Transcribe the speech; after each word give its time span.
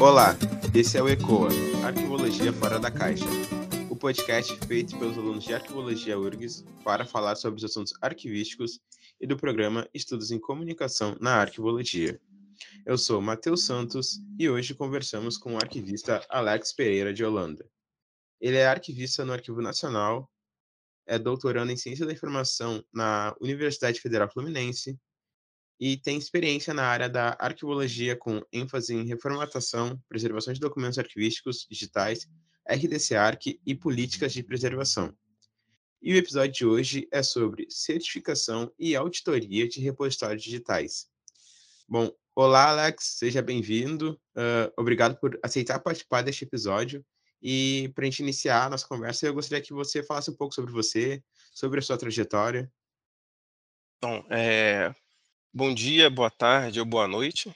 Olá, 0.00 0.36
esse 0.72 0.96
é 0.96 1.02
o 1.02 1.08
ECOA, 1.08 1.48
Arquivologia 1.84 2.52
Fora 2.52 2.78
da 2.78 2.88
Caixa, 2.88 3.24
o 3.90 3.96
podcast 3.96 4.56
feito 4.68 4.96
pelos 4.96 5.18
alunos 5.18 5.42
de 5.42 5.52
Arquivologia 5.52 6.16
URGS 6.16 6.64
para 6.84 7.04
falar 7.04 7.34
sobre 7.34 7.58
os 7.58 7.64
assuntos 7.64 7.92
arquivísticos 8.00 8.78
e 9.20 9.26
do 9.26 9.36
programa 9.36 9.88
Estudos 9.92 10.30
em 10.30 10.38
Comunicação 10.38 11.16
na 11.20 11.40
Arquivologia. 11.40 12.20
Eu 12.86 12.96
sou 12.96 13.20
Matheus 13.20 13.64
Santos 13.64 14.20
e 14.38 14.48
hoje 14.48 14.72
conversamos 14.72 15.36
com 15.36 15.54
o 15.54 15.56
arquivista 15.56 16.24
Alex 16.28 16.72
Pereira 16.72 17.12
de 17.12 17.24
Holanda. 17.24 17.68
Ele 18.40 18.56
é 18.56 18.68
arquivista 18.68 19.24
no 19.24 19.32
Arquivo 19.32 19.60
Nacional, 19.60 20.30
é 21.08 21.18
doutorando 21.18 21.72
em 21.72 21.76
Ciência 21.76 22.06
da 22.06 22.12
Informação 22.12 22.84
na 22.94 23.34
Universidade 23.40 24.00
Federal 24.00 24.30
Fluminense 24.30 24.96
e 25.80 25.96
tem 25.96 26.18
experiência 26.18 26.74
na 26.74 26.84
área 26.84 27.08
da 27.08 27.36
arquivologia 27.38 28.16
com 28.16 28.42
ênfase 28.52 28.94
em 28.94 29.04
reformatação, 29.04 30.00
preservação 30.08 30.52
de 30.52 30.60
documentos 30.60 30.98
arquivísticos 30.98 31.66
digitais, 31.68 32.28
RDC-ARC 32.68 33.60
e 33.64 33.74
políticas 33.74 34.32
de 34.32 34.42
preservação. 34.42 35.16
E 36.02 36.12
o 36.12 36.16
episódio 36.16 36.52
de 36.52 36.66
hoje 36.66 37.08
é 37.12 37.22
sobre 37.22 37.66
certificação 37.70 38.72
e 38.78 38.94
auditoria 38.94 39.68
de 39.68 39.80
repositórios 39.80 40.42
digitais. 40.42 41.08
Bom, 41.88 42.10
olá 42.34 42.70
Alex, 42.70 43.16
seja 43.18 43.40
bem-vindo. 43.40 44.20
Uh, 44.36 44.72
obrigado 44.76 45.16
por 45.18 45.38
aceitar 45.42 45.78
participar 45.80 46.22
deste 46.22 46.44
episódio. 46.44 47.04
E 47.40 47.90
para 47.94 48.02
a 48.02 48.06
gente 48.06 48.20
iniciar 48.20 48.66
a 48.66 48.70
nossa 48.70 48.86
conversa, 48.86 49.26
eu 49.26 49.34
gostaria 49.34 49.64
que 49.64 49.72
você 49.72 50.02
falasse 50.02 50.30
um 50.30 50.36
pouco 50.36 50.54
sobre 50.54 50.72
você, 50.72 51.22
sobre 51.52 51.78
a 51.78 51.82
sua 51.82 51.96
trajetória. 51.96 52.70
Bom, 54.00 54.24
é, 54.30 54.94
Bom 55.52 55.72
dia, 55.72 56.10
boa 56.10 56.30
tarde 56.30 56.78
ou 56.78 56.84
boa 56.84 57.08
noite. 57.08 57.50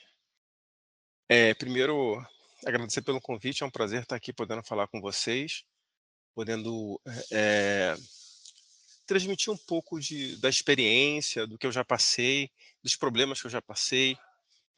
É, 1.29 1.53
primeiro, 1.53 2.25
agradecer 2.67 3.03
pelo 3.03 3.21
convite, 3.21 3.63
é 3.63 3.67
um 3.67 3.71
prazer 3.71 4.03
estar 4.03 4.17
aqui 4.17 4.33
podendo 4.33 4.65
falar 4.65 4.89
com 4.89 4.99
vocês, 4.99 5.63
podendo 6.35 6.99
é, 7.31 7.95
transmitir 9.07 9.53
um 9.53 9.59
pouco 9.59 10.01
de, 10.01 10.41
da 10.41 10.49
experiência, 10.49 11.47
do 11.47 11.59
que 11.59 11.67
eu 11.67 11.71
já 11.71 11.85
passei, 11.85 12.51
dos 12.83 12.97
problemas 12.97 13.43
que 13.43 13.47
eu 13.47 13.51
já 13.51 13.61
passei, 13.61 14.17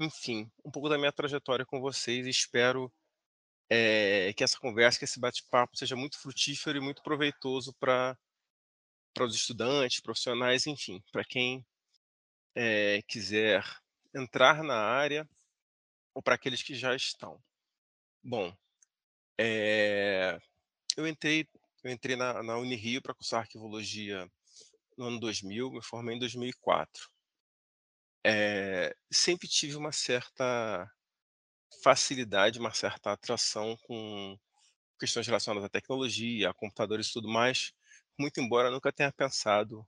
enfim, 0.00 0.50
um 0.64 0.70
pouco 0.70 0.88
da 0.88 0.98
minha 0.98 1.12
trajetória 1.12 1.64
com 1.64 1.80
vocês. 1.80 2.26
Espero 2.26 2.92
é, 3.70 4.32
que 4.36 4.42
essa 4.42 4.58
conversa, 4.58 4.98
que 4.98 5.04
esse 5.04 5.20
bate-papo 5.20 5.76
seja 5.76 5.94
muito 5.94 6.18
frutífero 6.18 6.78
e 6.78 6.80
muito 6.80 7.00
proveitoso 7.00 7.72
para 7.74 8.18
os 9.20 9.36
estudantes, 9.36 10.00
profissionais, 10.00 10.66
enfim, 10.66 11.00
para 11.12 11.24
quem 11.24 11.64
é, 12.54 13.02
quiser 13.08 13.64
entrar 14.14 14.62
na 14.62 14.76
área 14.76 15.28
ou 16.14 16.22
para 16.22 16.34
aqueles 16.36 16.62
que 16.62 16.74
já 16.74 16.94
estão. 16.94 17.42
Bom, 18.22 18.56
é, 19.38 20.38
eu 20.96 21.06
entrei, 21.06 21.48
eu 21.82 21.90
entrei 21.90 22.16
na, 22.16 22.42
na 22.42 22.56
Unirio 22.56 23.02
para 23.02 23.14
cursar 23.14 23.40
arquivologia 23.40 24.30
no 24.96 25.06
ano 25.06 25.20
2000, 25.20 25.70
me 25.70 25.82
formei 25.82 26.16
em 26.16 26.18
2004. 26.18 27.10
É, 28.26 28.94
sempre 29.12 29.48
tive 29.48 29.76
uma 29.76 29.92
certa 29.92 30.90
facilidade, 31.82 32.58
uma 32.58 32.72
certa 32.72 33.12
atração 33.12 33.76
com 33.82 34.38
questões 34.98 35.26
relacionadas 35.26 35.66
à 35.66 35.68
tecnologia, 35.68 36.50
a 36.50 36.54
computadores 36.54 37.08
e 37.08 37.12
tudo 37.12 37.28
mais, 37.28 37.72
muito 38.18 38.40
embora 38.40 38.70
nunca 38.70 38.92
tenha 38.92 39.12
pensado 39.12 39.86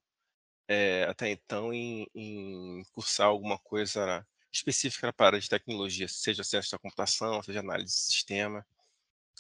é, 0.68 1.04
até 1.04 1.30
então 1.30 1.72
em, 1.72 2.06
em, 2.14 2.82
cursar 2.92 3.28
alguma 3.28 3.58
coisa 3.58 4.26
específica 4.52 5.12
para 5.12 5.36
a 5.36 5.40
de 5.40 5.48
tecnologia, 5.48 6.08
seja 6.08 6.42
ciência 6.42 6.76
da 6.76 6.78
computação, 6.78 7.42
seja 7.42 7.60
análise 7.60 7.94
de 7.94 8.00
sistema 8.00 8.66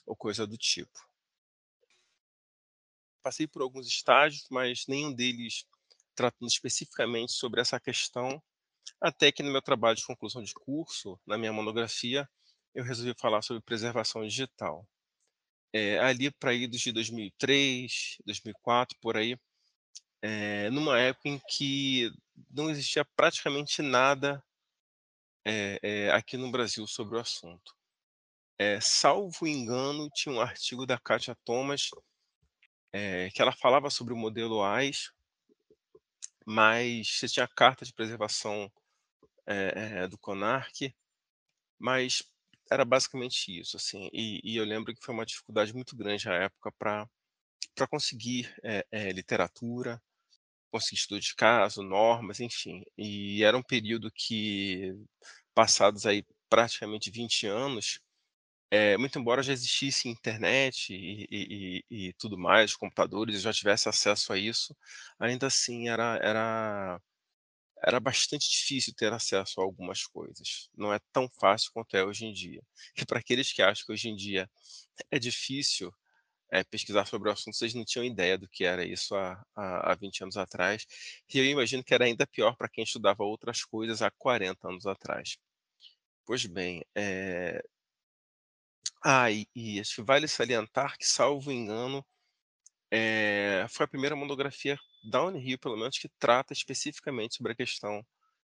ou 0.06 0.14
coisa 0.14 0.46
do 0.46 0.56
tipo. 0.56 0.98
Passei 3.22 3.46
por 3.46 3.62
alguns 3.62 3.88
estágios, 3.88 4.46
mas 4.50 4.86
nenhum 4.86 5.12
deles 5.12 5.66
tratando 6.14 6.48
especificamente 6.48 7.32
sobre 7.32 7.60
essa 7.60 7.78
questão, 7.80 8.42
até 9.00 9.32
que 9.32 9.42
no 9.42 9.50
meu 9.50 9.60
trabalho 9.60 9.96
de 9.96 10.06
conclusão 10.06 10.42
de 10.42 10.54
curso, 10.54 11.20
na 11.26 11.36
minha 11.36 11.52
monografia, 11.52 12.28
eu 12.74 12.84
resolvi 12.84 13.14
falar 13.18 13.42
sobre 13.42 13.62
preservação 13.62 14.22
digital. 14.22 14.86
É, 15.72 15.98
ali 15.98 16.30
para 16.30 16.54
idos 16.54 16.80
de 16.80 16.92
2003, 16.92 18.18
2004, 18.24 18.96
por 19.00 19.16
aí, 19.16 19.36
é, 20.22 20.70
numa 20.70 20.98
época 20.98 21.28
em 21.28 21.40
que 21.48 22.10
não 22.50 22.70
existia 22.70 23.04
praticamente 23.04 23.82
nada 23.82 24.42
é, 25.44 25.78
é, 25.82 26.10
aqui 26.10 26.36
no 26.36 26.50
Brasil 26.50 26.86
sobre 26.86 27.16
o 27.16 27.20
assunto. 27.20 27.74
salvo 28.80 29.46
engano, 29.46 30.10
tinha 30.10 30.34
um 30.34 30.40
artigo 30.40 30.86
da 30.86 30.98
Kátia 30.98 31.36
Thomas 31.44 31.90
que 33.34 33.42
ela 33.42 33.52
falava 33.52 33.90
sobre 33.90 34.14
o 34.14 34.16
modelo 34.16 34.64
AIS, 34.64 35.12
mas 36.46 37.18
você 37.18 37.28
tinha 37.28 37.44
a 37.44 37.54
carta 37.54 37.84
de 37.84 37.92
preservação 37.92 38.72
do 40.08 40.16
CONARC, 40.16 40.94
mas 41.78 42.22
era 42.70 42.86
basicamente 42.86 43.60
isso, 43.60 43.76
assim. 43.76 44.08
E, 44.14 44.40
e, 44.42 44.56
eu 44.56 44.64
lembro 44.64 44.94
que 44.94 45.04
foi 45.04 45.14
uma 45.14 45.26
dificuldade 45.26 45.74
muito 45.74 45.94
grande 45.94 46.28
à 46.28 46.34
época 46.34 46.72
para 46.72 47.06
para 47.74 47.86
conseguir 47.86 48.54
literatura, 49.14 50.02
conseguir 50.70 50.96
estudo 51.00 51.20
de 51.20 51.34
caso, 51.34 51.82
normas, 51.82 52.40
enfim. 52.40 52.82
E 52.96 53.42
era 53.44 53.56
um 53.56 53.62
período 53.62 54.10
que, 54.12 54.94
passados 55.54 56.06
aí 56.06 56.24
praticamente 56.48 57.10
20 57.10 57.46
anos, 57.46 58.00
é, 58.70 58.96
muito 58.96 59.18
embora 59.18 59.42
já 59.42 59.52
existisse 59.52 60.08
internet 60.08 60.92
e, 60.92 61.26
e, 61.30 61.84
e, 61.90 62.08
e, 62.08 62.12
tudo 62.14 62.36
mais, 62.38 62.74
computadores, 62.76 63.36
eu 63.36 63.40
já 63.42 63.52
tivesse 63.52 63.88
acesso 63.88 64.32
a 64.32 64.38
isso, 64.38 64.76
ainda 65.18 65.46
assim 65.46 65.88
era, 65.88 66.18
era, 66.22 67.00
era 67.82 68.00
bastante 68.00 68.50
difícil 68.50 68.94
ter 68.94 69.12
acesso 69.12 69.60
a 69.60 69.64
algumas 69.64 70.04
coisas. 70.06 70.68
Não 70.76 70.92
é 70.92 71.00
tão 71.12 71.28
fácil 71.40 71.70
quanto 71.72 71.96
é 71.96 72.04
hoje 72.04 72.26
em 72.26 72.32
dia. 72.32 72.62
E 72.98 73.06
para 73.06 73.20
aqueles 73.20 73.52
que 73.52 73.62
acham 73.62 73.86
que 73.86 73.92
hoje 73.92 74.08
em 74.08 74.16
dia 74.16 74.50
é 75.10 75.18
difícil 75.18 75.92
é, 76.50 76.64
pesquisar 76.64 77.06
sobre 77.06 77.28
o 77.28 77.32
assunto, 77.32 77.56
vocês 77.56 77.74
não 77.74 77.84
tinham 77.84 78.04
ideia 78.04 78.38
do 78.38 78.48
que 78.48 78.64
era 78.64 78.84
isso 78.84 79.14
há, 79.16 79.44
há, 79.54 79.92
há 79.92 79.94
20 79.94 80.22
anos 80.24 80.36
atrás. 80.36 80.86
E 81.32 81.38
eu 81.38 81.44
imagino 81.44 81.84
que 81.84 81.94
era 81.94 82.04
ainda 82.04 82.26
pior 82.26 82.56
para 82.56 82.68
quem 82.68 82.84
estudava 82.84 83.24
outras 83.24 83.64
coisas 83.64 84.02
há 84.02 84.10
40 84.10 84.68
anos 84.68 84.86
atrás. 84.86 85.36
Pois 86.24 86.44
bem, 86.46 86.84
é... 86.94 87.62
ah, 89.04 89.30
e, 89.30 89.46
e 89.54 89.80
acho 89.80 89.96
que 89.96 90.02
vale 90.02 90.28
salientar 90.28 90.96
que, 90.98 91.06
salvo 91.06 91.50
engano, 91.52 92.04
é... 92.90 93.66
foi 93.70 93.84
a 93.84 93.88
primeira 93.88 94.16
monografia 94.16 94.78
da 95.04 95.24
Unirio, 95.24 95.58
pelo 95.58 95.76
menos, 95.76 95.98
que 95.98 96.08
trata 96.18 96.52
especificamente 96.52 97.36
sobre 97.36 97.52
a 97.52 97.56
questão 97.56 98.04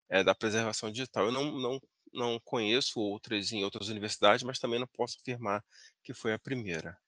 é, 0.08 0.24
da 0.24 0.34
preservação 0.34 0.90
digital. 0.90 1.26
Eu 1.26 1.32
não, 1.32 1.44
não, 1.52 1.80
não 2.12 2.40
conheço 2.40 3.00
outras 3.00 3.52
em 3.52 3.64
outras 3.64 3.88
universidades, 3.88 4.42
mas 4.42 4.58
também 4.58 4.80
não 4.80 4.86
posso 4.88 5.18
afirmar 5.20 5.64
que 6.02 6.14
foi 6.14 6.32
a 6.32 6.38
primeira. 6.38 6.98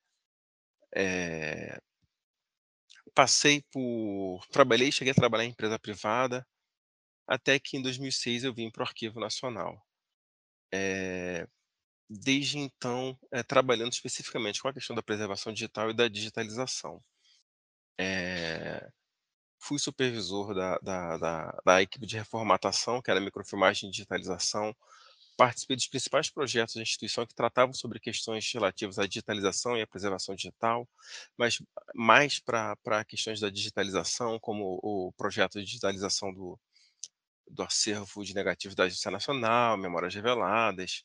É, 0.94 1.80
passei 3.14 3.62
por. 3.72 4.46
Trabalhei, 4.50 4.92
cheguei 4.92 5.12
a 5.12 5.14
trabalhar 5.14 5.44
em 5.44 5.50
empresa 5.50 5.78
privada, 5.78 6.46
até 7.26 7.58
que 7.58 7.76
em 7.76 7.82
2006 7.82 8.44
eu 8.44 8.54
vim 8.54 8.70
para 8.70 8.82
o 8.82 8.86
Arquivo 8.86 9.20
Nacional. 9.20 9.84
É, 10.72 11.46
desde 12.08 12.58
então, 12.58 13.18
é, 13.32 13.42
trabalhando 13.42 13.92
especificamente 13.92 14.60
com 14.60 14.68
a 14.68 14.72
questão 14.72 14.96
da 14.96 15.02
preservação 15.02 15.52
digital 15.52 15.90
e 15.90 15.94
da 15.94 16.08
digitalização. 16.08 17.02
É, 17.98 18.90
fui 19.60 19.78
supervisor 19.78 20.54
da, 20.54 20.78
da, 20.78 21.18
da, 21.18 21.60
da, 21.64 21.82
equipe 21.82 22.06
de 22.06 22.16
reformatação, 22.16 23.02
que 23.02 23.10
era 23.10 23.20
microfilmagem 23.20 23.88
e 23.88 23.92
digitalização, 23.92 24.74
participei 25.40 25.74
dos 25.74 25.88
principais 25.88 26.28
projetos 26.28 26.74
da 26.74 26.82
instituição 26.82 27.24
que 27.24 27.34
tratavam 27.34 27.72
sobre 27.72 27.98
questões 27.98 28.52
relativas 28.52 28.98
à 28.98 29.06
digitalização 29.06 29.74
e 29.74 29.80
à 29.80 29.86
preservação 29.86 30.34
digital, 30.34 30.86
mas 31.34 31.62
mais 31.94 32.38
para 32.38 33.06
questões 33.08 33.40
da 33.40 33.48
digitalização, 33.48 34.38
como 34.38 34.78
o 34.82 35.10
projeto 35.16 35.58
de 35.58 35.64
digitalização 35.64 36.30
do, 36.30 36.60
do 37.48 37.62
acervo 37.62 38.22
de 38.22 38.34
negativos 38.34 38.74
da 38.74 38.86
Justiça 38.86 39.10
Nacional, 39.10 39.78
memórias 39.78 40.14
reveladas. 40.14 41.04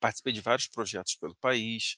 Participei 0.00 0.32
de 0.32 0.40
vários 0.40 0.68
projetos 0.68 1.16
pelo 1.16 1.34
país. 1.34 1.96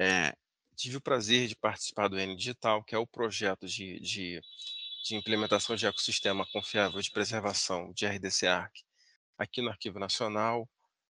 É, 0.00 0.34
tive 0.74 0.96
o 0.96 1.00
prazer 1.00 1.46
de 1.46 1.54
participar 1.54 2.08
do 2.08 2.18
N 2.18 2.34
Digital, 2.34 2.82
que 2.82 2.92
é 2.92 2.98
o 2.98 3.06
projeto 3.06 3.68
de, 3.68 4.00
de, 4.00 4.40
de 5.04 5.14
implementação 5.14 5.76
de 5.76 5.86
ecossistema 5.86 6.44
confiável 6.52 7.00
de 7.00 7.12
preservação 7.12 7.92
de 7.92 8.04
RDC-ARC 8.04 8.84
aqui 9.38 9.62
no 9.62 9.70
Arquivo 9.70 9.98
Nacional, 9.98 10.68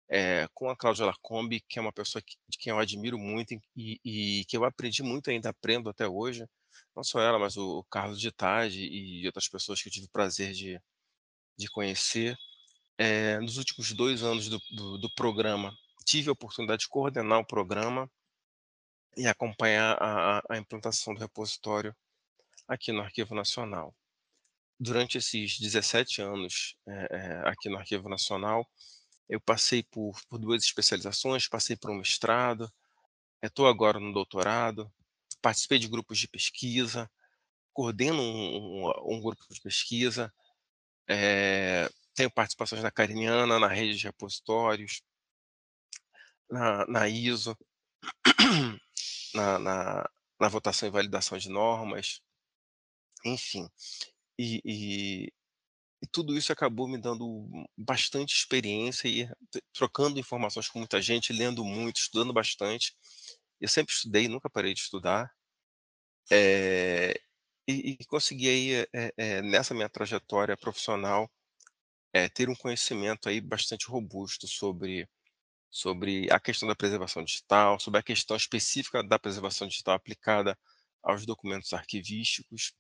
é, 0.09 0.49
com 0.53 0.69
a 0.69 0.77
Cláudia 0.77 1.07
Lacombe, 1.07 1.63
que 1.69 1.79
é 1.79 1.83
uma 1.83 1.93
pessoa 1.93 2.21
que, 2.21 2.37
de 2.49 2.59
quem 2.59 2.73
eu 2.73 2.79
admiro 2.79 3.19
muito 3.19 3.55
e, 3.77 4.01
e, 4.05 4.45
que 4.47 4.57
eu 4.57 4.65
aprendi 4.65 5.03
muito 5.03 5.31
ainda 5.31 5.51
aprendo 5.51 5.89
até 5.89 6.07
hoje. 6.09 6.47
Não 6.95 7.05
só 7.05 7.21
ela, 7.21 7.39
mas 7.39 7.57
o, 7.57 7.79
o 7.79 7.85
Carlos 7.85 8.21
Ditage 8.21 8.81
e 8.81 9.25
outras 9.27 9.49
pessoas 9.49 9.81
que 9.81 9.89
eu 9.89 9.93
tive 9.93 10.07
o 10.07 10.11
prazer 10.11 10.53
de, 10.53 10.81
de 11.57 11.69
conhecer. 11.71 12.37
É, 12.99 13.39
nos 13.41 13.57
últimos 13.57 13.93
dois 13.93 14.23
anos 14.23 14.49
do, 14.49 14.61
do, 14.73 14.99
do 14.99 15.15
programa, 15.15 15.73
tive 16.05 16.29
a 16.29 16.33
oportunidade 16.33 16.83
de 16.83 16.89
coordenar 16.89 17.39
o 17.39 17.47
programa 17.47 18.11
e 19.17 19.27
acompanhar 19.27 19.97
a, 20.01 20.43
a 20.51 20.59
implantação 20.59 21.15
do 21.15 21.21
repositório 21.21 21.95
aqui 22.67 22.93
no 22.93 23.01
Arquivo 23.01 23.35
Nacional. 23.35 23.95
Durante 24.83 25.19
esses 25.19 25.59
17 25.59 26.23
anos 26.23 26.75
é, 26.89 27.43
aqui 27.45 27.69
no 27.69 27.77
Arquivo 27.77 28.09
Nacional, 28.09 28.67
eu 29.29 29.39
passei 29.39 29.83
por, 29.83 30.19
por 30.27 30.39
duas 30.39 30.65
especializações, 30.65 31.47
passei 31.47 31.77
por 31.77 31.91
um 31.91 31.99
mestrado, 31.99 32.73
estou 33.43 33.69
agora 33.69 34.01
no 34.01 34.13
doutorado, 34.13 34.91
participei 35.43 35.79
de 35.79 35.87
grupos 35.87 36.19
de 36.19 36.27
pesquisa, 36.27 37.11
coordeno 37.73 38.23
um, 38.23 38.87
um, 38.87 39.17
um 39.17 39.21
grupo 39.21 39.45
de 39.51 39.61
pesquisa, 39.61 40.33
é, 41.09 41.89
tenho 42.15 42.31
participações 42.31 42.83
na 42.83 42.91
Cariniana, 42.91 43.59
na 43.59 43.69
rede 43.69 43.97
de 43.97 44.05
repositórios, 44.05 45.03
na, 46.51 46.87
na 46.87 47.09
ISO, 47.09 47.57
na, 49.35 49.59
na, 49.59 50.11
na, 50.41 50.49
votação 50.49 50.89
e 50.89 50.93
validação 50.93 51.39
de 51.39 51.49
normas, 51.49 52.21
enfim. 53.25 53.69
E, 54.41 54.63
e, 54.65 55.33
e, 56.03 56.07
tudo 56.11 56.37
isso 56.37 56.51
acabou 56.51 56.89
me 56.89 56.97
dando 56.99 57.47
bastante 57.77 58.35
experiência 58.35 59.07
e 59.07 59.29
trocando 59.73 60.19
informações 60.19 60.67
com 60.69 60.79
muita 60.79 61.03
gente, 61.03 61.31
lendo 61.33 61.63
muito, 61.63 62.01
estudando 62.01 62.33
bastante. 62.33 62.97
Eu 63.61 63.69
sempre 63.69 63.93
estudei, 63.93 64.29
nunca 64.29 64.49
parei 64.49 64.73
de 64.73 64.81
estudar. 64.81 65.31
É, 66.33 67.21
e, 67.69 67.97
e, 68.01 68.05
consegui 68.07 68.49
aí, 68.49 68.75
é, 68.95 69.13
é, 69.17 69.43
nessa 69.43 69.75
minha 69.75 69.91
trajetória 69.91 70.57
profissional, 70.57 71.31
ter 72.35 72.49
um 72.49 72.57
conhecimento 72.57 73.29
aí 73.29 73.41
bastante 73.41 73.87
robusto 73.87 74.49
sobre 74.49 75.09
sobre 75.71 76.29
a 76.33 76.41
questão 76.41 76.69
da 76.69 76.75
preservação 76.77 77.25
digital, 77.25 77.79
sobre 77.81 78.01
a 78.01 78.03
questão 78.03 78.37
específica 78.37 79.03
da 79.05 79.19
preservação 79.19 79.69
digital 79.69 79.95
aplicada 79.95 80.59
aos 81.03 81.27
documentos 81.27 81.73
arquivísticos. 81.73 82.75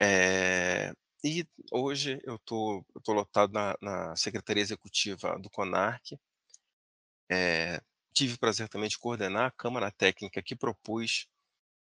É, 0.00 0.92
e 1.24 1.46
hoje 1.72 2.20
eu 2.24 2.38
tô, 2.38 2.84
estou 2.96 3.14
lotado 3.14 3.52
na, 3.52 3.76
na, 3.80 4.16
Secretaria 4.16 4.62
Executiva 4.62 5.38
do 5.38 5.50
CONARC. 5.50 6.18
É, 7.30 7.80
tive 8.14 8.34
o 8.34 8.38
prazer 8.38 8.68
também 8.68 8.88
de 8.88 8.98
coordenar 8.98 9.46
a 9.46 9.50
Câmara 9.50 9.90
Técnica 9.90 10.42
que 10.42 10.56
propôs 10.56 11.26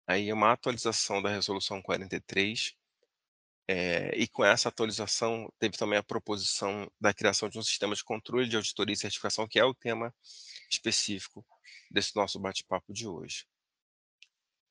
aí 0.08 0.32
uma 0.34 0.52
atualização 0.52 1.22
da 1.22 1.30
Resolução 1.30 1.82
43, 1.82 2.76
é, 3.68 4.12
e 4.18 4.28
com 4.28 4.44
essa 4.44 4.68
atualização, 4.68 5.50
teve 5.58 5.78
também 5.78 5.98
a 5.98 6.04
proposição 6.04 6.92
da 7.00 7.14
criação 7.14 7.48
de 7.48 7.58
um 7.58 7.64
sistema 7.64 7.96
de 7.96 8.04
controle 8.04 8.50
de 8.50 8.58
auditoria 8.58 8.94
e 8.94 8.98
certificação, 8.98 9.48
que 9.48 9.60
é 9.60 9.64
o 9.64 9.74
tema 9.74 10.14
específico 10.70 11.46
desse 11.90 12.14
nosso 12.16 12.38
bate-papo 12.38 12.92
de 12.92 13.08
hoje. 13.08 13.46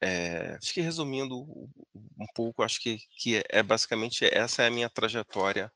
É, 0.03 0.57
acho 0.57 0.73
que 0.73 0.81
resumindo 0.81 1.43
um 1.43 2.27
pouco, 2.35 2.63
acho 2.63 2.81
que, 2.81 2.99
que 3.19 3.37
é, 3.37 3.45
é 3.51 3.63
basicamente 3.63 4.25
essa 4.25 4.63
é 4.63 4.67
a 4.67 4.71
minha 4.71 4.89
trajetória 4.89 5.71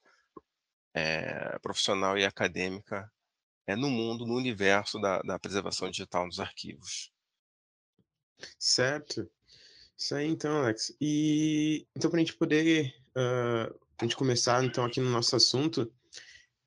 é, 0.94 1.58
profissional 1.58 2.16
e 2.16 2.24
acadêmica 2.24 3.10
é, 3.66 3.76
no 3.76 3.90
mundo, 3.90 4.26
no 4.26 4.34
universo 4.34 4.98
da, 4.98 5.20
da 5.20 5.38
preservação 5.38 5.90
digital 5.90 6.26
nos 6.26 6.40
arquivos. 6.40 7.12
Certo. 8.58 9.28
Isso 9.96 10.14
aí 10.14 10.28
então, 10.28 10.58
Alex. 10.58 10.94
E 11.00 11.86
então, 11.96 12.10
para 12.10 12.18
a 12.18 12.24
gente 12.24 12.36
poder 12.36 12.94
uh, 13.16 13.74
a 13.98 14.04
gente 14.04 14.16
começar 14.16 14.62
então 14.64 14.84
aqui 14.84 15.00
no 15.00 15.10
nosso 15.10 15.36
assunto, 15.36 15.82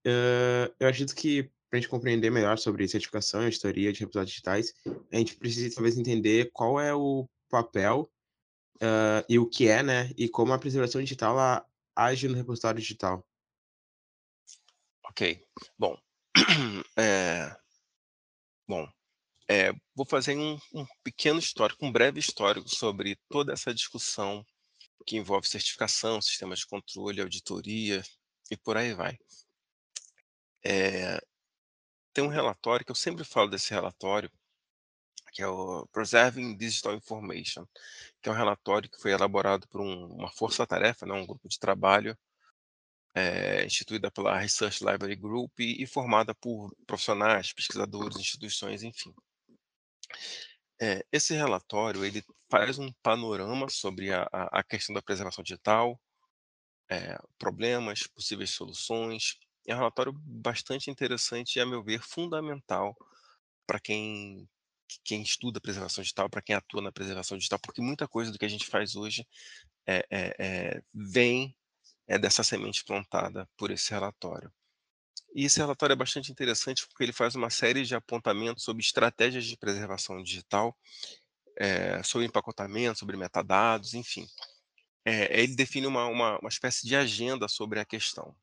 uh, 0.05 0.73
eu 0.79 0.87
acredito 0.87 1.15
que 1.15 1.43
para 1.69 1.77
a 1.77 1.81
gente 1.81 1.89
compreender 1.89 2.29
melhor 2.29 2.57
sobre 2.57 2.87
certificação 2.87 3.43
e 3.43 3.49
história 3.49 3.91
de 3.91 3.99
repositórios 3.99 4.31
digitais, 4.31 4.73
a 5.11 5.17
gente 5.17 5.35
precisa 5.35 5.75
talvez 5.75 5.97
entender 5.97 6.49
qual 6.53 6.79
é 6.79 6.93
o 6.95 7.27
papel 7.49 8.11
uh, 8.75 9.23
e 9.29 9.39
o 9.39 9.47
que 9.47 9.67
é, 9.67 9.83
né, 9.83 10.11
e 10.17 10.29
como 10.29 10.53
a 10.53 10.59
preservação 10.59 11.01
digital 11.01 11.37
age 11.95 12.27
no 12.27 12.35
repositório 12.35 12.79
digital. 12.79 13.25
Ok. 15.05 15.43
Bom, 15.77 15.97
é... 16.97 17.55
bom, 18.67 18.87
é, 19.49 19.71
vou 19.95 20.05
fazer 20.05 20.37
um, 20.37 20.59
um, 20.73 20.85
pequeno 21.03 21.39
histórico, 21.39 21.85
um 21.85 21.91
breve 21.91 22.19
histórico 22.19 22.67
sobre 22.67 23.17
toda 23.29 23.53
essa 23.53 23.73
discussão 23.73 24.45
que 25.05 25.15
envolve 25.15 25.47
certificação, 25.47 26.21
sistemas 26.21 26.59
de 26.59 26.67
controle, 26.67 27.21
auditoria 27.21 28.03
e 28.51 28.57
por 28.57 28.75
aí 28.75 28.93
vai. 28.93 29.17
É, 30.63 31.21
tem 32.13 32.23
um 32.23 32.27
relatório 32.27 32.85
que 32.85 32.91
eu 32.91 32.95
sempre 32.95 33.23
falo 33.23 33.49
desse 33.49 33.71
relatório, 33.71 34.29
que 35.31 35.41
é 35.41 35.47
o 35.47 35.87
Preserving 35.87 36.55
Digital 36.57 36.95
Information, 36.95 37.65
que 38.21 38.29
é 38.29 38.31
um 38.31 38.35
relatório 38.35 38.89
que 38.89 39.01
foi 39.01 39.11
elaborado 39.11 39.67
por 39.67 39.81
um, 39.81 40.05
uma 40.13 40.31
força-tarefa, 40.31 41.05
né, 41.05 41.13
um 41.13 41.25
grupo 41.25 41.47
de 41.47 41.59
trabalho 41.59 42.17
é, 43.13 43.65
instituída 43.65 44.11
pela 44.11 44.37
Research 44.37 44.83
Library 44.83 45.15
Group 45.15 45.59
e, 45.59 45.81
e 45.81 45.87
formada 45.87 46.35
por 46.35 46.75
profissionais, 46.85 47.51
pesquisadores, 47.51 48.17
instituições, 48.17 48.83
enfim. 48.83 49.13
É, 50.79 51.03
esse 51.11 51.33
relatório 51.33 52.05
ele 52.05 52.23
faz 52.49 52.77
um 52.77 52.91
panorama 53.01 53.67
sobre 53.69 54.13
a, 54.13 54.27
a, 54.31 54.63
questão 54.63 54.93
da 54.93 55.01
preservação 55.01 55.43
digital, 55.43 55.99
é, 56.89 57.17
problemas, 57.39 58.05
possíveis 58.05 58.51
soluções. 58.51 59.39
É 59.67 59.73
um 59.73 59.79
relatório 59.79 60.13
bastante 60.13 60.91
interessante 60.91 61.55
e, 61.55 61.59
a 61.59 61.65
meu 61.65 61.83
ver, 61.83 62.01
fundamental 62.01 62.95
para 63.65 63.79
quem, 63.79 64.47
quem 65.03 65.21
estuda 65.21 65.61
preservação 65.61 66.01
digital, 66.01 66.29
para 66.29 66.41
quem 66.41 66.55
atua 66.55 66.81
na 66.81 66.91
preservação 66.91 67.37
digital, 67.37 67.59
porque 67.59 67.81
muita 67.81 68.07
coisa 68.07 68.31
do 68.31 68.37
que 68.37 68.45
a 68.45 68.49
gente 68.49 68.65
faz 68.65 68.95
hoje 68.95 69.27
é, 69.85 70.05
é, 70.09 70.81
vem 70.93 71.55
dessa 72.21 72.43
semente 72.43 72.83
plantada 72.85 73.47
por 73.57 73.71
esse 73.71 73.91
relatório. 73.91 74.51
E 75.35 75.45
esse 75.45 75.59
relatório 75.59 75.93
é 75.93 75.95
bastante 75.95 76.31
interessante 76.31 76.87
porque 76.87 77.03
ele 77.03 77.13
faz 77.13 77.35
uma 77.35 77.49
série 77.49 77.83
de 77.83 77.95
apontamentos 77.95 78.63
sobre 78.63 78.81
estratégias 78.81 79.45
de 79.45 79.57
preservação 79.57 80.21
digital, 80.23 80.75
é, 81.57 82.01
sobre 82.03 82.27
empacotamento, 82.27 82.99
sobre 82.99 83.17
metadados, 83.17 83.93
enfim. 83.93 84.27
É, 85.05 85.41
ele 85.41 85.55
define 85.55 85.87
uma, 85.87 86.05
uma, 86.07 86.39
uma 86.39 86.49
espécie 86.49 86.87
de 86.87 86.95
agenda 86.95 87.47
sobre 87.47 87.79
a 87.79 87.85
questão. 87.85 88.35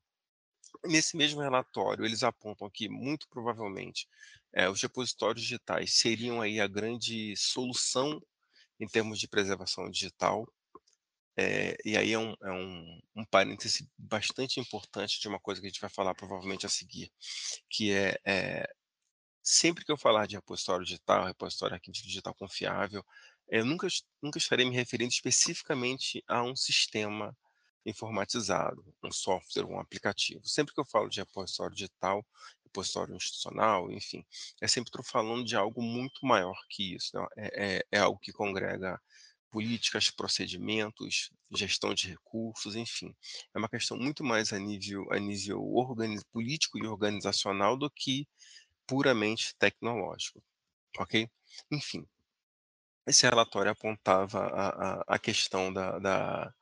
Nesse 0.87 1.17
mesmo 1.17 1.41
relatório, 1.41 2.05
eles 2.05 2.23
apontam 2.23 2.69
que, 2.71 2.89
muito 2.89 3.29
provavelmente, 3.29 4.09
é, 4.53 4.69
os 4.69 4.81
repositórios 4.83 5.43
digitais 5.43 5.95
seriam 5.95 6.41
aí 6.41 6.61
a 6.61 6.67
grande 6.67 7.35
solução 7.37 8.23
em 8.79 8.87
termos 8.87 9.19
de 9.19 9.29
preservação 9.29 9.91
digital, 9.91 10.47
é, 11.37 11.77
e 11.85 11.97
aí 11.97 12.13
é 12.13 12.19
um, 12.19 12.35
é 12.43 12.53
um, 12.53 13.01
um 13.17 13.25
parêntese 13.25 13.91
bastante 13.99 14.61
importante 14.61 15.21
de 15.21 15.27
uma 15.27 15.41
coisa 15.41 15.61
que 15.61 15.67
a 15.67 15.71
gente 15.71 15.81
vai 15.81 15.91
falar 15.91 16.15
provavelmente 16.15 16.65
a 16.65 16.69
seguir, 16.69 17.11
que 17.69 17.93
é, 17.93 18.17
é 18.25 18.75
sempre 19.43 19.85
que 19.85 19.91
eu 19.91 19.97
falar 19.97 20.27
de 20.27 20.37
repositório 20.37 20.85
digital, 20.85 21.27
repositório 21.27 21.77
aqui 21.77 21.91
digital 21.91 22.35
confiável, 22.35 23.05
eu 23.49 23.65
nunca, 23.65 23.89
nunca 24.23 24.39
estarei 24.39 24.65
me 24.65 24.75
referindo 24.75 25.13
especificamente 25.13 26.23
a 26.27 26.43
um 26.43 26.57
sistema 26.57 27.37
informatizado, 27.85 28.85
um 29.03 29.13
software, 29.13 29.65
um 29.65 29.79
aplicativo. 29.79 30.47
Sempre 30.47 30.75
que 30.75 30.81
eu 30.81 30.85
falo 30.85 31.09
de 31.09 31.21
repositório 31.21 31.75
digital, 31.75 32.25
repositório 32.65 33.15
institucional, 33.15 33.91
enfim, 33.91 34.25
é 34.61 34.67
sempre 34.67 34.89
estou 34.89 35.05
falando 35.05 35.45
de 35.45 35.57
algo 35.57 35.83
muito 35.83 36.25
maior 36.27 36.59
que 36.69 36.95
isso. 36.95 37.17
Né? 37.17 37.27
É, 37.37 37.77
é, 37.77 37.87
é 37.93 37.99
algo 37.99 38.19
que 38.19 38.33
congrega 38.33 39.01
políticas, 39.51 40.11
procedimentos, 40.11 41.31
gestão 41.53 41.95
de 41.95 42.09
recursos, 42.09 42.75
enfim. 42.75 43.15
É 43.55 43.59
uma 43.59 43.69
questão 43.69 43.97
muito 43.97 44.25
mais 44.25 44.53
a 44.53 44.59
nível, 44.59 45.07
a 45.13 45.19
nível 45.19 45.63
político 46.33 46.79
e 46.79 46.87
organizacional 46.87 47.77
do 47.77 47.89
que 47.89 48.27
puramente 48.87 49.55
tecnológico, 49.57 50.43
ok? 50.99 51.31
Enfim, 51.71 52.05
esse 53.07 53.27
relatório 53.27 53.71
apontava 53.71 54.47
a, 54.47 54.69
a, 54.69 55.05
a 55.07 55.19
questão 55.19 55.73
da, 55.73 55.99
da, 55.99 56.55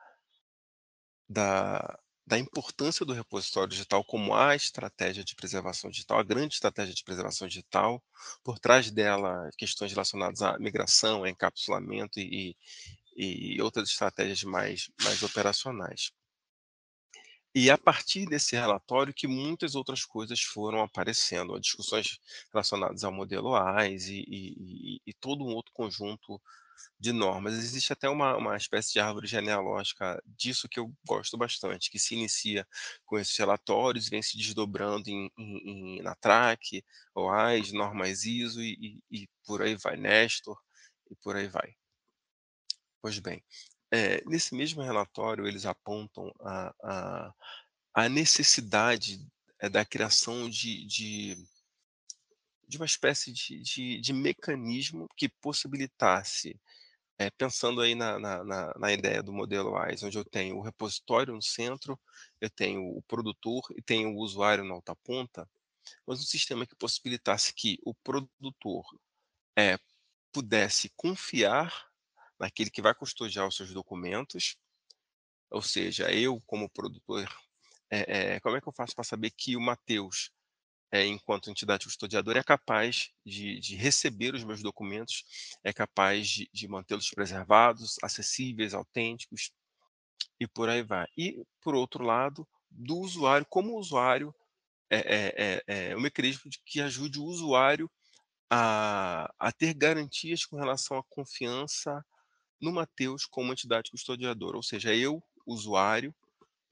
da, 1.28 1.98
da 2.26 2.38
importância 2.38 3.04
do 3.04 3.12
repositório 3.12 3.68
digital 3.68 4.04
como 4.04 4.34
a 4.34 4.54
estratégia 4.54 5.24
de 5.24 5.34
preservação 5.34 5.90
digital, 5.90 6.18
a 6.18 6.22
grande 6.22 6.54
estratégia 6.54 6.94
de 6.94 7.04
preservação 7.04 7.48
digital, 7.48 8.02
por 8.42 8.58
trás 8.58 8.90
dela 8.90 9.50
questões 9.56 9.92
relacionadas 9.92 10.42
à 10.42 10.58
migração, 10.58 11.24
a 11.24 11.30
encapsulamento 11.30 12.18
e, 12.18 12.56
e 13.16 13.60
outras 13.60 13.88
estratégias 13.88 14.42
mais, 14.44 14.90
mais 15.02 15.22
operacionais. 15.22 16.12
E 17.54 17.70
a 17.70 17.76
partir 17.76 18.24
desse 18.24 18.56
relatório 18.56 19.12
que 19.12 19.26
muitas 19.26 19.74
outras 19.74 20.06
coisas 20.06 20.40
foram 20.40 20.80
aparecendo, 20.80 21.60
discussões 21.60 22.18
relacionadas 22.50 23.04
ao 23.04 23.12
modelo 23.12 23.54
AIS 23.54 24.06
e, 24.06 24.24
e, 24.26 25.02
e 25.06 25.12
todo 25.12 25.44
um 25.44 25.54
outro 25.54 25.70
conjunto 25.74 26.40
de 26.98 27.12
normas. 27.12 27.54
Existe 27.54 27.92
até 27.92 28.08
uma 28.08 28.36
uma 28.36 28.56
espécie 28.56 28.92
de 28.92 29.00
árvore 29.00 29.26
genealógica 29.26 30.22
disso 30.26 30.68
que 30.68 30.80
eu 30.80 30.92
gosto 31.06 31.36
bastante, 31.38 31.90
que 31.90 31.98
se 31.98 32.14
inicia 32.14 32.66
com 33.04 33.18
esses 33.18 33.36
relatórios, 33.36 34.08
vem 34.08 34.22
se 34.22 34.36
desdobrando 34.38 35.08
em 35.10 35.30
em 35.38 35.98
em 35.98 36.02
na 36.02 36.14
TRAC, 36.16 36.84
OAS, 37.14 37.72
normas 37.72 38.24
ISO 38.24 38.62
e 38.62 39.00
e 39.10 39.22
e 39.24 39.28
por 39.46 39.62
aí 39.62 39.76
vai, 39.76 39.96
Nestor, 39.96 40.58
e 41.10 41.16
por 41.16 41.36
aí 41.36 41.48
vai. 41.48 41.74
Pois 43.02 43.18
bem, 43.18 43.42
eh, 43.92 44.22
nesse 44.26 44.54
mesmo 44.54 44.80
relatório 44.82 45.46
eles 45.46 45.66
apontam 45.66 46.32
a 46.40 46.72
a 46.84 47.34
a 47.94 48.08
necessidade, 48.08 49.20
eh, 49.60 49.68
da 49.68 49.84
criação 49.84 50.48
de 50.50 50.86
de 50.86 51.36
de 52.72 52.78
uma 52.78 52.86
espécie 52.86 53.32
de 53.32 53.60
de 53.62 54.00
de 54.00 54.12
mecanismo 54.14 55.08
que 55.16 55.28
possibilitasse, 55.28 56.60
eh, 57.18 57.30
pensando 57.32 57.80
aí 57.82 57.94
na 57.94 58.18
na 58.18 58.44
na 58.78 58.92
ideia 58.92 59.22
do 59.22 59.32
modelo 59.32 59.72
WISE, 59.74 60.06
onde 60.06 60.18
eu 60.18 60.24
tenho 60.24 60.56
o 60.58 60.62
repositório 60.62 61.34
no 61.34 61.42
centro, 61.42 62.00
eu 62.40 62.50
tenho 62.50 62.82
o 62.98 63.02
produtor 63.04 63.62
e 63.78 63.82
tenho 63.82 64.10
o 64.14 64.18
usuário 64.20 64.64
na 64.64 64.74
outra 64.76 64.96
ponta, 64.96 65.48
mas 66.06 66.20
um 66.20 66.24
sistema 66.24 66.66
que 66.66 66.76
possibilitasse 66.76 67.54
que 67.54 67.78
o 67.84 67.94
produtor, 67.94 68.84
eh, 69.58 69.78
pudesse 70.32 70.90
confiar 70.96 71.72
naquele 72.40 72.70
que 72.70 72.82
vai 72.82 72.94
custodiar 72.94 73.46
os 73.48 73.56
seus 73.56 73.72
documentos, 73.74 74.56
ou 75.50 75.62
seja, 75.62 76.12
eu 76.12 76.40
como 76.46 76.70
produtor, 76.70 77.28
eh 77.90 78.36
eh, 78.36 78.40
como 78.40 78.56
é 78.56 78.60
que 78.62 78.68
eu 78.68 78.72
faço 78.74 78.94
para 78.96 79.04
saber 79.04 79.30
que 79.32 79.56
o 79.56 79.60
Mateus, 79.60 80.30
eh, 80.92 81.06
enquanto 81.06 81.50
entidade 81.50 81.86
custodiadora, 81.86 82.40
é 82.40 82.44
capaz 82.44 83.10
de 83.26 83.60
de 83.60 83.76
receber 83.76 84.34
os 84.34 84.44
meus 84.44 84.62
documentos, 84.62 85.24
é 85.64 85.72
capaz 85.72 86.28
de 86.28 86.50
de 86.52 86.68
mantê-los 86.68 87.10
preservados, 87.10 87.96
acessíveis, 88.02 88.74
autênticos, 88.74 89.52
e 90.40 90.46
por 90.48 90.68
aí 90.70 90.82
vai. 90.84 91.06
E, 91.18 91.44
por 91.62 91.74
outro 91.76 92.04
lado, 92.04 92.46
do 92.70 92.98
usuário, 92.98 93.46
como 93.50 93.74
o 93.74 93.78
usuário, 93.80 94.34
eh 94.90 95.04
eh 95.06 95.62
eh 95.68 95.90
eh, 95.92 95.96
um 95.96 96.00
mecanismo 96.02 96.50
que 96.66 96.80
ajude 96.82 97.18
o 97.20 97.24
usuário 97.26 97.90
a 98.50 99.32
a 99.40 99.52
ter 99.52 99.74
garantias 99.74 100.44
com 100.46 100.56
relação 100.58 100.98
à 100.98 101.04
confiança 101.04 102.04
no 102.60 102.72
Mateus 102.72 103.26
como 103.26 103.52
entidade 103.52 103.90
custodiadora, 103.92 104.56
ou 104.58 104.62
seja, 104.64 104.94
eu, 104.96 105.22
usuário, 105.46 106.14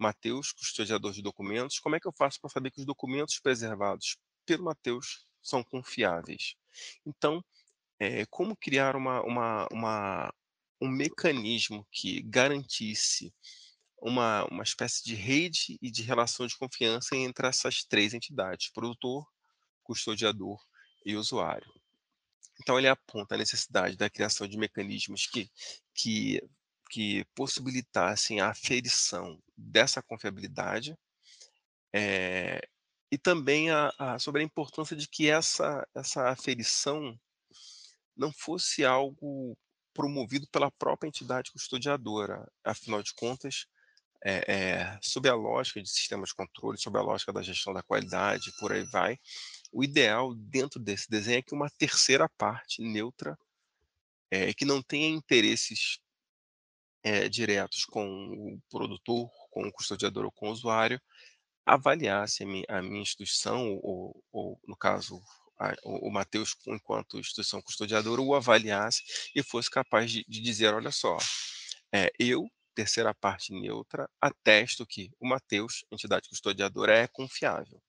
Mateus, 0.00 0.52
custodiador 0.52 1.12
de 1.12 1.22
documentos, 1.22 1.78
como 1.78 1.96
é 1.96 2.00
que 2.00 2.08
eu 2.08 2.12
faço 2.16 2.40
para 2.40 2.50
saber 2.50 2.70
que 2.70 2.80
os 2.80 2.86
documentos 2.86 3.38
preservados 3.40 4.16
pelo 4.46 4.64
Mateus 4.64 5.26
são 5.42 5.62
confiáveis? 5.62 6.54
Então, 7.06 7.44
eh, 8.00 8.26
como 8.30 8.56
criar 8.56 8.96
uma 8.96 9.22
uma 9.22 9.68
uma 9.72 10.34
um 10.80 10.88
mecanismo 10.88 11.86
que 11.92 12.22
garantisse 12.22 13.32
uma 14.02 14.44
uma 14.46 14.62
espécie 14.64 15.04
de 15.04 15.14
rede 15.14 15.78
e 15.82 15.90
de 15.90 16.02
relação 16.02 16.46
de 16.46 16.56
confiança 16.58 17.16
entre 17.16 17.46
essas 17.48 17.84
3 17.84 18.14
entidades: 18.14 18.70
produtor, 18.72 19.26
custodiador 19.84 20.58
e 21.06 21.16
usuário. 21.16 21.72
Então 22.62 22.78
ele 22.78 22.88
aponta 22.88 23.34
a 23.34 23.38
necessidade 23.38 23.96
da 23.96 24.10
criação 24.10 24.46
de 24.48 24.58
mecanismos 24.58 25.26
que 25.26 25.50
que 25.94 26.40
que 26.90 27.24
possibilitassem 27.36 28.40
a 28.40 28.50
aferição 28.50 29.40
dessa 29.56 30.02
confiabilidade, 30.02 30.96
eh, 31.94 32.60
e 33.12 33.18
também 33.18 33.70
a 33.70 33.92
a 33.98 34.18
sobre 34.20 34.42
a 34.42 34.44
importância 34.46 34.96
de 34.96 35.08
que 35.08 35.28
essa 35.30 35.86
essa 35.94 36.28
aferição 36.30 37.18
não 38.16 38.32
fosse 38.32 38.84
algo 38.84 39.56
promovido 39.94 40.46
pela 40.52 40.70
própria 40.72 41.08
entidade 41.08 41.52
custodiadora, 41.52 42.46
afinal 42.64 43.02
de 43.02 43.14
contas, 43.14 43.66
eh 44.24 44.44
eh, 44.48 44.98
sob 45.02 45.28
a 45.30 45.34
lógica 45.36 45.82
de 45.82 45.90
sistema 45.90 46.24
de 46.26 46.34
controle, 46.34 46.78
sob 46.78 46.98
a 46.98 47.02
lógica 47.02 47.32
da 47.34 47.42
gestão 47.42 47.74
da 47.74 47.82
qualidade, 47.84 48.52
por 48.60 48.72
aí 48.72 48.84
vai, 48.84 49.18
o 49.72 49.84
ideal 49.84 50.34
dentro 50.36 50.80
desse 50.80 51.08
desenho 51.10 51.38
é 51.40 51.42
que 51.42 51.54
uma 51.54 51.70
terceira 51.78 52.28
parte 52.38 52.82
neutra, 52.82 53.38
eh, 54.32 54.54
que 54.54 54.64
não 54.66 54.82
tenha 54.82 55.08
interesses 55.08 55.98
eh, 57.04 57.28
diretos 57.28 57.84
com 57.86 58.06
o 58.06 58.60
produtor, 58.70 59.30
com 59.50 59.66
o 59.66 59.72
custodiador 59.72 60.24
ou 60.26 60.32
com 60.32 60.48
o 60.48 60.52
usuário, 60.52 61.00
avaliasse 61.66 62.42
a 62.44 62.46
mi 62.46 62.64
a 62.68 62.82
minha 62.82 63.02
instituição 63.02 63.78
ou 63.82 64.22
ou 64.32 64.60
no 64.68 64.76
caso, 64.76 65.20
a 65.60 65.74
o 65.84 66.08
o 66.08 66.12
Mateus 66.12 66.56
enquanto 66.68 67.18
instituição 67.20 67.62
custodiadora 67.62 68.20
o 68.22 68.34
avaliasse 68.34 69.02
e 69.36 69.42
fosse 69.42 69.70
capaz 69.70 70.10
de 70.12 70.24
de 70.28 70.40
dizer: 70.42 70.74
"Olha 70.74 70.90
só, 70.92 71.16
eh, 71.94 72.12
eu, 72.18 72.46
terceira 72.74 73.14
parte 73.14 73.52
neutra, 73.52 74.08
atesto 74.20 74.86
que 74.86 75.10
o 75.20 75.28
Mateus, 75.28 75.84
entidade 75.92 76.28
custodiadora, 76.28 76.94
é 76.98 77.08
confiável". 77.08 77.80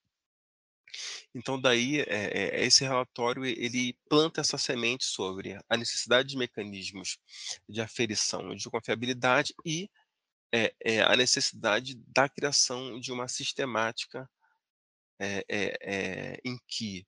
Então 1.36 1.60
daí, 1.62 2.02
eh 2.02 2.06
eh, 2.08 2.66
esse 2.66 2.84
relatório 2.84 3.46
ele 3.46 3.98
planta 4.10 4.42
essa 4.42 4.58
semente 4.58 5.06
sobre 5.06 5.58
a 5.70 5.78
necessidade 5.78 6.30
de 6.30 6.38
mecanismos 6.38 7.18
de 7.70 7.82
aferição 7.82 8.56
de 8.56 8.70
confiabilidade 8.70 9.54
e, 9.66 9.90
eh 10.54 10.74
eh, 10.86 11.02
a 11.04 11.16
necessidade 11.18 11.96
da 12.08 12.30
criação 12.30 13.00
de 13.00 13.12
uma 13.14 13.28
sistemática, 13.28 14.30
eh 15.22 15.44
eh, 15.50 16.40
em 16.46 16.58
que 16.68 17.06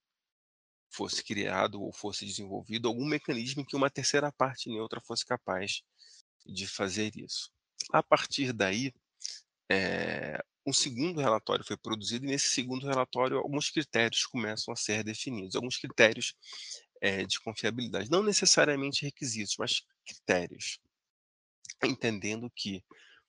fosse 0.91 1.23
criado 1.23 1.81
ou 1.81 1.91
fosse 1.93 2.25
desenvolvido 2.25 2.87
algum 2.89 3.05
mecanismo 3.05 3.61
em 3.61 3.65
que 3.65 3.75
uma 3.75 3.89
terceira 3.89 4.31
parte 4.31 4.69
neutra 4.69 5.01
fosse 5.01 5.25
capaz 5.25 5.81
de 6.45 6.67
fazer 6.67 7.11
isso. 7.17 7.51
A 7.93 8.03
partir 8.03 8.53
daí, 8.53 8.93
um 10.65 10.73
segundo 10.73 11.19
relatório 11.19 11.65
foi 11.65 11.77
produzido 11.77 12.25
e 12.25 12.29
nesse 12.29 12.49
segundo 12.49 12.87
relatório 12.87 13.37
alguns 13.37 13.69
critérios 13.69 14.25
começam 14.25 14.73
a 14.73 14.77
ser 14.77 15.03
definidos, 15.03 15.55
alguns 15.55 15.77
critérios, 15.77 16.35
eh, 17.01 17.25
de 17.25 17.39
confiabilidade, 17.41 18.09
não 18.09 18.23
necessariamente 18.23 19.03
requisitos, 19.05 19.55
mas 19.59 19.83
critérios. 20.05 20.79
Entendendo 21.83 22.49
que 22.55 22.83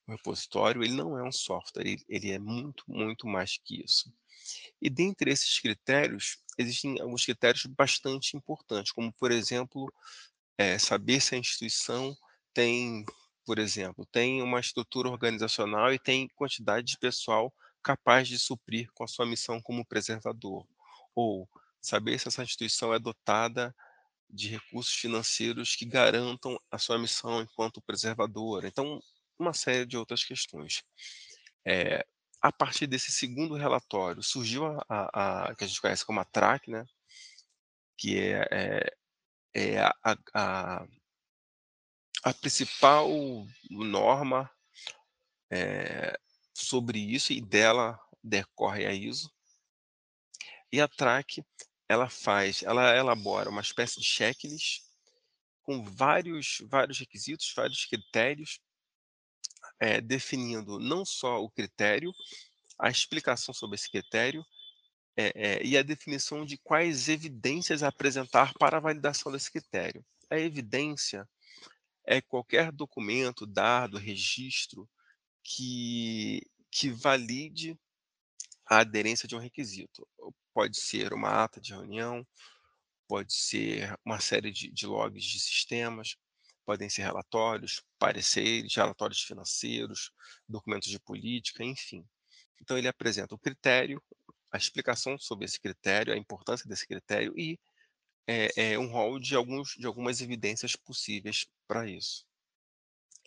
o 0.07 0.13
repositório 0.13 0.83
ele 0.83 0.95
não 0.95 1.19
é 1.19 1.23
um 1.25 1.33
software, 1.33 1.87
ele 1.87 2.05
ele 2.09 2.31
é 2.31 2.39
muito, 2.39 2.85
muito 2.89 3.27
mais 3.27 3.59
que 3.59 3.83
isso. 3.85 4.13
E 4.81 4.91
dentre 4.91 5.31
esses 5.31 5.59
critérios, 5.59 6.39
existem 6.59 7.01
alguns 7.01 7.25
critérios 7.25 7.67
bastante 7.67 8.37
importantes, 8.37 8.93
como 8.93 9.13
por 9.15 9.33
exemplo, 9.33 9.93
eh, 10.59 10.79
saber 10.79 11.21
se 11.21 11.35
a 11.35 11.39
instituição 11.39 12.17
tem, 12.55 13.05
por 13.47 13.59
exemplo, 13.59 14.07
tem 14.07 14.43
uma 14.43 14.61
estrutura 14.61 15.09
organizacional 15.09 15.93
e 15.93 15.99
tem 15.99 16.29
quantidade 16.37 16.87
de 16.89 16.99
pessoal 16.99 17.53
capaz 17.83 18.29
de 18.29 18.39
suprir 18.39 18.91
com 18.95 19.05
a 19.05 19.09
sua 19.09 19.27
missão 19.27 19.61
como 19.63 19.85
preservador, 19.87 20.67
ou 21.15 21.49
saber 21.81 22.19
se 22.19 22.29
essa 22.29 22.43
instituição 22.43 22.95
é 22.95 22.99
dotada 22.99 23.75
de 24.31 24.49
recursos 24.49 24.95
financeiros 24.95 25.77
que 25.77 25.85
garantam 25.87 26.59
a 26.71 26.79
sua 26.79 26.99
missão 26.99 27.43
enquanto 27.43 27.83
preservadora, 27.83 28.69
então 28.69 29.01
uma 29.39 29.55
série 29.55 29.87
de 29.87 29.97
outras 29.97 30.25
questões. 30.25 30.83
Eh, 31.67 32.05
a 32.43 32.53
partir 32.53 32.87
desse 32.87 33.13
segundo 33.13 33.55
relatório 33.57 34.23
surgiu 34.23 34.67
a 34.67 34.85
a 34.91 35.51
a 35.51 35.55
que 35.57 35.65
a 35.65 35.67
gente 35.69 35.81
conhece 35.81 36.07
como 36.07 36.21
a 36.21 36.25
TRAC, 36.27 36.71
né, 36.71 36.85
que 37.99 38.19
é 38.19 38.49
é 38.53 38.93
é 39.55 39.81
a 39.81 39.95
a 40.35 40.87
a 42.25 42.33
principal 42.33 43.07
norma, 43.71 44.51
eh, 45.51 46.19
sobre 46.55 46.99
isso 46.99 47.35
e 47.35 47.41
dela 47.41 48.01
decorre 48.23 48.87
a 48.87 48.93
ISO. 48.95 49.31
E 50.73 50.81
a 50.81 50.89
TRAC, 50.89 51.45
ela 51.87 52.09
faz 52.09 52.63
ela 52.63 52.97
elabora 52.97 53.51
uma 53.51 53.61
espécie 53.61 54.01
de 54.01 54.07
checklist 54.07 54.83
com 55.63 55.85
vários 55.85 56.63
vários 56.71 56.99
requisitos, 56.99 57.53
vários 57.55 57.85
critérios, 57.85 58.59
eh, 59.79 60.01
definindo 60.01 60.79
não 60.79 61.05
só 61.05 61.43
o 61.43 61.51
critério, 61.51 62.11
a 62.79 62.89
explicação 62.91 63.53
sobre 63.55 63.77
esse 63.77 63.91
critério, 63.91 64.43
eh 65.17 65.33
eh, 65.35 65.63
e 65.65 65.77
a 65.79 65.83
definição 65.83 66.47
de 66.47 66.57
quais 66.59 67.09
evidências 67.11 67.83
apresentar 67.83 68.55
para 68.55 68.79
a 68.79 68.81
validação 68.81 69.31
desse 69.33 69.51
critério. 69.53 70.05
A 70.31 70.39
evidência 70.39 71.29
é 72.05 72.21
qualquer 72.21 72.73
documento, 72.73 73.47
dado, 73.47 73.99
registro 73.99 74.89
que 75.43 76.43
que 76.71 76.91
valide 76.91 77.79
a 78.67 78.81
aderência 78.81 79.29
de 79.29 79.37
um 79.37 79.39
requisito. 79.39 80.07
Pode 80.55 80.81
ser 80.81 81.13
uma 81.13 81.45
ata 81.45 81.61
de 81.61 81.73
reunião, 81.73 82.27
pode 83.09 83.35
ser 83.35 83.97
uma 84.05 84.21
série 84.21 84.51
de 84.53 84.71
de 84.73 84.87
logs 84.87 85.25
de 85.25 85.41
sistemas, 85.41 86.17
podem 86.65 86.89
ser 86.91 87.03
relatórios, 87.03 87.83
pareceres, 87.99 88.75
relatórios 88.75 89.23
financeiros, 89.23 90.13
documentos 90.49 90.89
de 90.89 91.01
política, 91.01 91.65
enfim. 91.65 92.07
Então 92.61 92.79
ele 92.79 92.89
apresenta 92.89 93.35
o 93.35 93.39
critério, 93.39 94.03
a 94.53 94.57
explicação 94.59 95.19
sobre 95.19 95.45
esse 95.47 95.61
critério, 95.61 96.13
a 96.13 96.17
importância 96.17 96.69
desse 96.69 96.87
critério 96.87 97.35
e 97.39 97.59
é, 98.27 98.73
é 98.73 98.79
um 98.79 98.91
rol 98.91 99.19
de, 99.19 99.35
alguns, 99.35 99.75
de 99.77 99.87
algumas 99.87 100.21
evidências 100.21 100.77
possíveis 100.77 101.47
para 101.67 101.89
isso. 101.89 102.25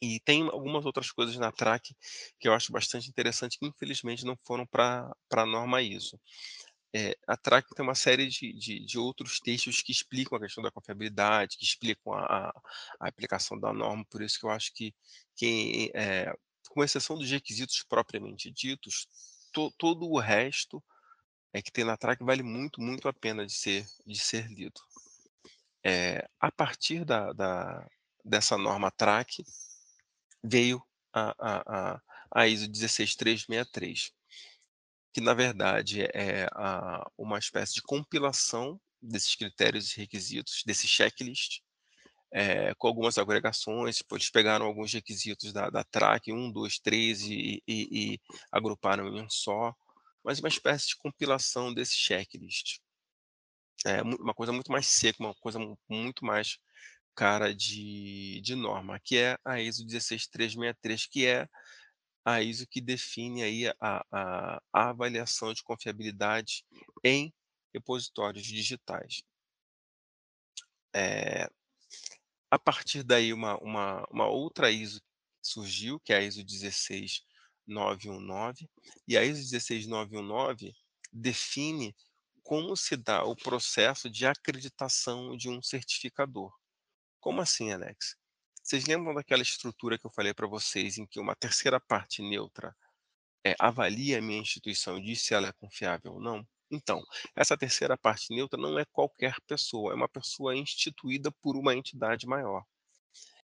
E 0.01 0.19
tem 0.19 0.43
algumas 0.43 0.85
outras 0.85 1.11
coisas 1.11 1.35
na 1.37 1.51
TRAC 1.51 1.95
que 2.39 2.47
eu 2.47 2.53
acho 2.53 2.71
bastante 2.71 3.09
interessante, 3.09 3.57
que 3.57 3.65
infelizmente 3.65 4.25
não 4.25 4.37
foram 4.45 4.65
para 4.65 5.11
a 5.31 5.45
norma 5.45 5.81
ISO. 5.81 6.19
É, 6.93 7.17
a 7.27 7.35
TRAC 7.35 7.67
tem 7.75 7.83
uma 7.83 7.95
série 7.95 8.27
de, 8.27 8.53
de, 8.53 8.85
de, 8.85 8.97
outros 8.97 9.39
textos 9.39 9.81
que 9.81 9.91
explicam 9.91 10.37
a 10.37 10.41
questão 10.41 10.63
da 10.63 10.71
confiabilidade, 10.71 11.57
que 11.57 11.65
explicam 11.65 12.13
a, 12.13 12.49
a 12.99 13.07
aplicação 13.07 13.59
da 13.59 13.73
norma, 13.73 14.05
por 14.09 14.21
isso 14.21 14.39
que 14.39 14.45
eu 14.45 14.49
acho 14.51 14.73
que, 14.73 14.95
que 15.35 15.91
é, 15.93 16.33
com 16.69 16.83
exceção 16.83 17.17
dos 17.17 17.29
requisitos 17.29 17.83
propriamente 17.87 18.51
ditos, 18.51 19.07
to, 19.51 19.71
todo 19.77 20.07
o 20.07 20.19
resto 20.19 20.81
é 21.53 21.61
que 21.61 21.71
tem 21.71 21.83
na 21.83 21.97
TRAC 21.97 22.23
vale 22.23 22.43
muito, 22.43 22.81
muito 22.81 23.07
a 23.07 23.13
pena 23.13 23.45
de 23.45 23.53
ser, 23.53 23.85
de 24.05 24.19
ser 24.19 24.47
lido. 24.47 24.79
É, 25.83 26.27
a 26.39 26.51
partir 26.51 27.05
da, 27.05 27.31
da, 27.33 27.87
dessa 28.23 28.57
norma 28.57 28.91
TRAC, 28.91 29.43
veio 30.43 30.81
a, 31.13 31.35
a, 31.39 32.01
a, 32.31 32.47
ISO 32.47 32.67
16363, 32.67 34.11
que 35.13 35.21
na 35.21 35.33
verdade 35.33 36.03
é 36.13 36.47
a, 36.53 37.09
uma 37.17 37.39
espécie 37.39 37.75
de 37.75 37.81
compilação 37.81 38.79
desses 39.01 39.35
critérios 39.35 39.93
e 39.93 39.97
requisitos, 39.97 40.63
desse 40.65 40.87
checklist, 40.87 41.61
é, 42.31 42.73
com 42.75 42.87
algumas 42.87 43.17
agregações, 43.17 43.97
tipo, 43.97 44.15
eles 44.15 44.29
pegaram 44.29 44.65
alguns 44.65 44.93
requisitos 44.93 45.53
da, 45.53 45.69
da 45.69 45.83
TRAC, 45.83 46.31
1, 46.31 46.51
2, 46.51 46.79
3, 46.79 47.21
e, 47.21 47.63
e, 47.67 48.13
e 48.13 48.19
agruparam 48.51 49.07
em 49.07 49.21
um 49.21 49.29
só, 49.29 49.73
mas 50.23 50.39
uma 50.39 50.49
espécie 50.49 50.89
de 50.89 50.97
compilação 50.97 51.73
desse 51.73 51.95
checklist. 51.95 52.79
É 53.85 54.01
uma 54.01 54.33
coisa 54.33 54.51
muito 54.51 54.71
mais 54.71 54.87
seca, 54.87 55.23
uma 55.23 55.35
coisa 55.35 55.59
muito 55.89 56.25
mais 56.25 56.57
cara 57.15 57.53
de, 57.53 58.41
de 58.41 58.55
norma, 58.55 58.99
que 58.99 59.17
é 59.17 59.37
a 59.43 59.59
ISO 59.59 59.85
16363, 59.85 61.07
que 61.07 61.25
é 61.25 61.47
a 62.23 62.41
ISO 62.41 62.67
que 62.67 62.81
define 62.81 63.41
aí 63.41 63.67
a, 63.67 64.05
a, 64.11 64.61
a 64.73 64.89
avaliação 64.89 65.53
de 65.53 65.63
confiabilidade 65.63 66.65
em 67.03 67.33
repositórios 67.73 68.45
digitais. 68.45 69.23
É, 70.93 71.49
a 72.51 72.59
partir 72.59 73.03
daí, 73.03 73.33
uma, 73.33 73.57
uma, 73.59 74.05
uma 74.11 74.27
outra 74.27 74.71
ISO 74.71 75.01
surgiu, 75.41 75.99
que 75.99 76.13
é 76.13 76.17
a 76.17 76.21
ISO 76.21 76.43
16919, 76.43 78.69
e 79.07 79.17
a 79.17 79.23
ISO 79.23 79.43
16919 79.43 80.73
define 81.11 81.95
como 82.47 82.75
se 82.77 82.95
dá 82.95 83.25
o 83.25 83.35
processo 83.35 84.09
de 84.09 84.25
acreditação 84.25 85.35
de 85.35 85.49
um 85.49 85.61
certificador. 85.61 86.49
Como 87.19 87.41
assim, 87.41 87.73
Alex? 87.73 88.15
Vocês 88.63 88.85
lembram 88.85 89.13
daquela 89.13 89.41
estrutura 89.41 89.99
que 89.99 90.07
eu 90.07 90.11
falei 90.11 90.33
para 90.33 90.47
vocês, 90.47 90.97
em 90.97 91.05
que 91.05 91.19
uma 91.19 91.35
terceira 91.35 91.77
parte 91.77 92.21
neutra 92.21 92.73
é, 93.45 93.53
avalia 93.59 94.19
a 94.19 94.21
minha 94.21 94.39
instituição 94.39 94.97
e 94.97 95.03
diz 95.03 95.23
se 95.23 95.33
ela 95.33 95.49
é 95.49 95.51
confiável 95.51 96.13
ou 96.13 96.21
não? 96.21 96.47
Então, 96.71 97.03
essa 97.35 97.57
terceira 97.57 97.97
parte 97.97 98.33
neutra 98.33 98.57
não 98.57 98.79
é 98.79 98.85
qualquer 98.93 99.35
pessoa, 99.45 99.91
é 99.91 99.95
uma 99.95 100.07
pessoa 100.07 100.55
instituída 100.55 101.29
por 101.41 101.57
uma 101.57 101.75
entidade 101.75 102.25
maior. 102.25 102.63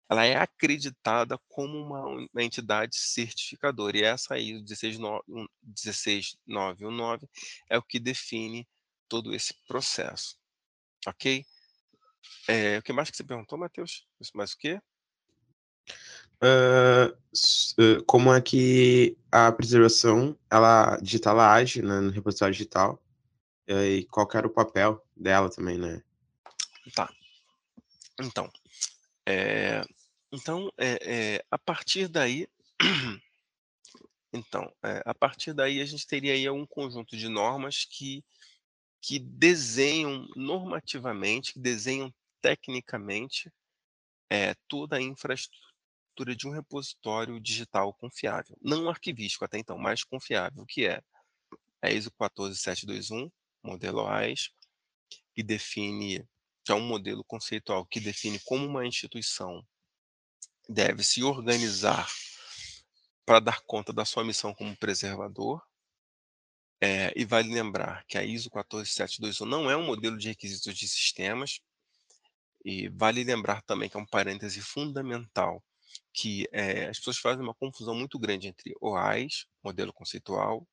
Ela 0.10 0.24
é 0.24 0.38
acreditada 0.38 1.38
como 1.50 1.78
uma, 1.78 2.26
entidade 2.42 2.96
certificadora, 2.96 3.98
e 3.98 4.04
essa 4.04 4.36
aí, 4.36 4.56
o 4.56 4.64
16919, 4.64 7.28
é 7.70 7.78
o 7.78 7.84
que 7.84 8.00
define 8.00 8.66
todo 9.08 9.34
esse 9.34 9.54
processo. 9.68 10.38
Ok? 11.08 11.46
É, 12.48 12.78
o 12.78 12.82
que 12.82 12.94
mais 12.94 13.10
que 13.10 13.18
você 13.18 13.24
perguntou, 13.24 13.58
Matheus? 13.58 14.08
Mais 14.34 14.54
o 14.54 14.58
quê? 14.58 14.80
Uh, 16.44 18.04
como 18.06 18.34
é 18.34 18.42
que 18.42 19.18
a 19.32 19.52
preservação 19.52 20.38
ela 20.52 20.98
digital 20.98 21.36
ela 21.36 21.54
age 21.54 21.82
né, 21.82 22.00
no 22.02 22.12
repositório 22.12 22.54
digital 22.54 23.02
e 23.68 24.06
qual 24.12 24.28
era 24.34 24.46
o 24.46 24.54
papel 24.54 25.04
dela 25.16 25.50
também, 25.50 25.78
né? 25.78 26.04
Tá. 26.94 27.12
Então, 28.20 28.52
é, 29.26 29.82
então 30.32 30.72
é, 30.78 31.00
é, 31.02 31.46
a 31.50 31.58
partir 31.58 32.08
daí, 32.08 32.48
então 34.32 34.72
a 34.84 35.14
partir 35.14 35.54
daí 35.54 35.82
a 35.82 35.86
gente 35.86 36.06
teria 36.06 36.34
aí 36.34 36.50
um 36.50 36.66
conjunto 36.66 37.18
de 37.18 37.28
normas 37.28 37.86
que 37.86 38.24
que 39.02 39.20
desenham 39.20 40.28
normativamente, 40.36 41.54
que 41.54 41.60
desenham 41.60 42.14
tecnicamente 42.42 43.52
é, 44.30 44.56
toda 44.68 44.98
a 44.98 45.02
infraestrutura 45.02 46.36
de 46.36 46.48
um 46.48 46.52
repositório 46.52 47.40
digital 47.40 47.94
confiável. 47.94 48.58
Não 48.62 48.90
arquivístico 48.90 49.46
até 49.46 49.58
então, 49.58 49.78
mas 49.78 50.04
confiável, 50.04 50.66
que 50.66 50.88
é 50.88 51.02
a 51.82 51.92
ISO 51.92 52.12
14721, 52.12 53.32
modelo 53.62 54.08
AIS, 54.08 54.50
que 55.34 55.44
define, 55.44 56.26
que 56.64 56.72
é 56.72 56.76
um 56.76 56.86
modelo 56.86 57.24
conceitual 57.24 57.86
que 57.86 58.00
define 58.00 58.40
como 58.40 58.66
uma 58.66 58.86
instituição 58.86 59.66
deve 60.68 61.04
se 61.04 61.24
organizar 61.24 62.08
para 63.26 63.40
dar 63.40 63.62
conta 63.62 63.92
da 63.92 64.06
sua 64.06 64.24
missão 64.24 64.54
como 64.54 64.76
preservador. 64.78 65.62
É, 66.86 67.12
e 67.16 67.26
vale 67.26 67.52
lembrar 67.52 68.06
que 68.06 68.16
a 68.16 68.24
ISO 68.24 68.48
14721 68.48 69.48
não 69.48 69.72
é 69.72 69.76
um 69.76 69.84
modelo 69.84 70.20
de 70.20 70.28
requisitos 70.28 70.78
de 70.78 70.88
sistemas, 70.88 71.60
e 72.64 72.90
vale 72.90 73.24
lembrar 73.24 73.64
também 73.64 73.90
que 73.90 73.98
é 73.98 74.00
um 74.00 74.06
parêntese 74.06 74.62
fundamental, 74.62 75.64
que 76.14 76.48
é, 76.52 76.86
as 76.86 77.00
pessoas 77.00 77.18
fazem 77.18 77.42
uma 77.42 77.56
confusão 77.56 77.96
muito 77.96 78.20
grande 78.20 78.48
entre 78.50 78.76
OAIS, 78.80 79.48
modelo 79.64 79.92
conceitual, 79.92 80.68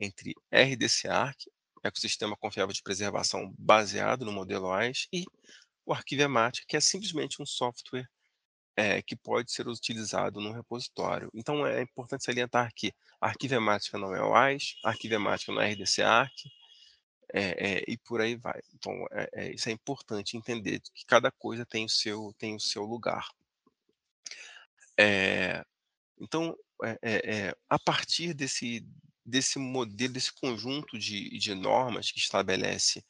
entre 0.00 0.34
RDC-ARC, 0.50 1.36
ecossistema 1.82 2.34
confiável 2.38 2.72
de 2.72 2.82
preservação 2.82 3.54
baseado 3.58 4.24
no 4.24 4.32
modelo 4.32 4.68
OAIS, 4.68 5.08
e 5.12 5.26
o 5.84 5.92
Arquivemática, 5.92 6.64
que 6.66 6.76
é 6.78 6.80
simplesmente 6.80 7.42
um 7.42 7.44
software 7.44 8.08
é, 8.76 9.02
que 9.02 9.14
pode 9.14 9.52
ser 9.52 9.68
utilizado 9.68 10.40
no 10.40 10.52
repositório. 10.52 11.30
Então 11.34 11.66
é 11.66 11.82
importante 11.82 12.24
salientar 12.24 12.72
que 12.74 12.92
Arquivemática 13.20 13.98
não 13.98 14.14
é 14.14 14.22
OAIS, 14.22 14.76
a 14.84 14.90
Arquivemática 14.90 15.52
não 15.52 15.60
é 15.60 15.72
RDC-ARC, 15.72 16.32
é, 17.36 17.78
é, 17.78 17.84
e 17.88 17.98
por 17.98 18.20
aí 18.20 18.36
vai. 18.36 18.60
Então, 18.74 18.92
é, 19.10 19.28
é, 19.32 19.52
isso 19.52 19.68
é 19.68 19.72
importante 19.72 20.36
entender 20.36 20.80
que 20.94 21.04
cada 21.04 21.32
coisa 21.32 21.66
tem 21.66 21.84
o 21.84 21.88
seu, 21.88 22.32
tem 22.38 22.54
o 22.54 22.60
seu 22.60 22.84
lugar. 22.84 23.28
então, 26.20 26.56
a 27.68 27.78
partir 27.78 28.34
desse, 28.34 28.86
desse 29.26 29.58
modelo, 29.58 30.12
desse 30.12 30.32
conjunto 30.32 30.96
de, 30.96 31.36
de 31.36 31.54
normas 31.54 32.12
que 32.12 32.18
estabelece 32.20 33.04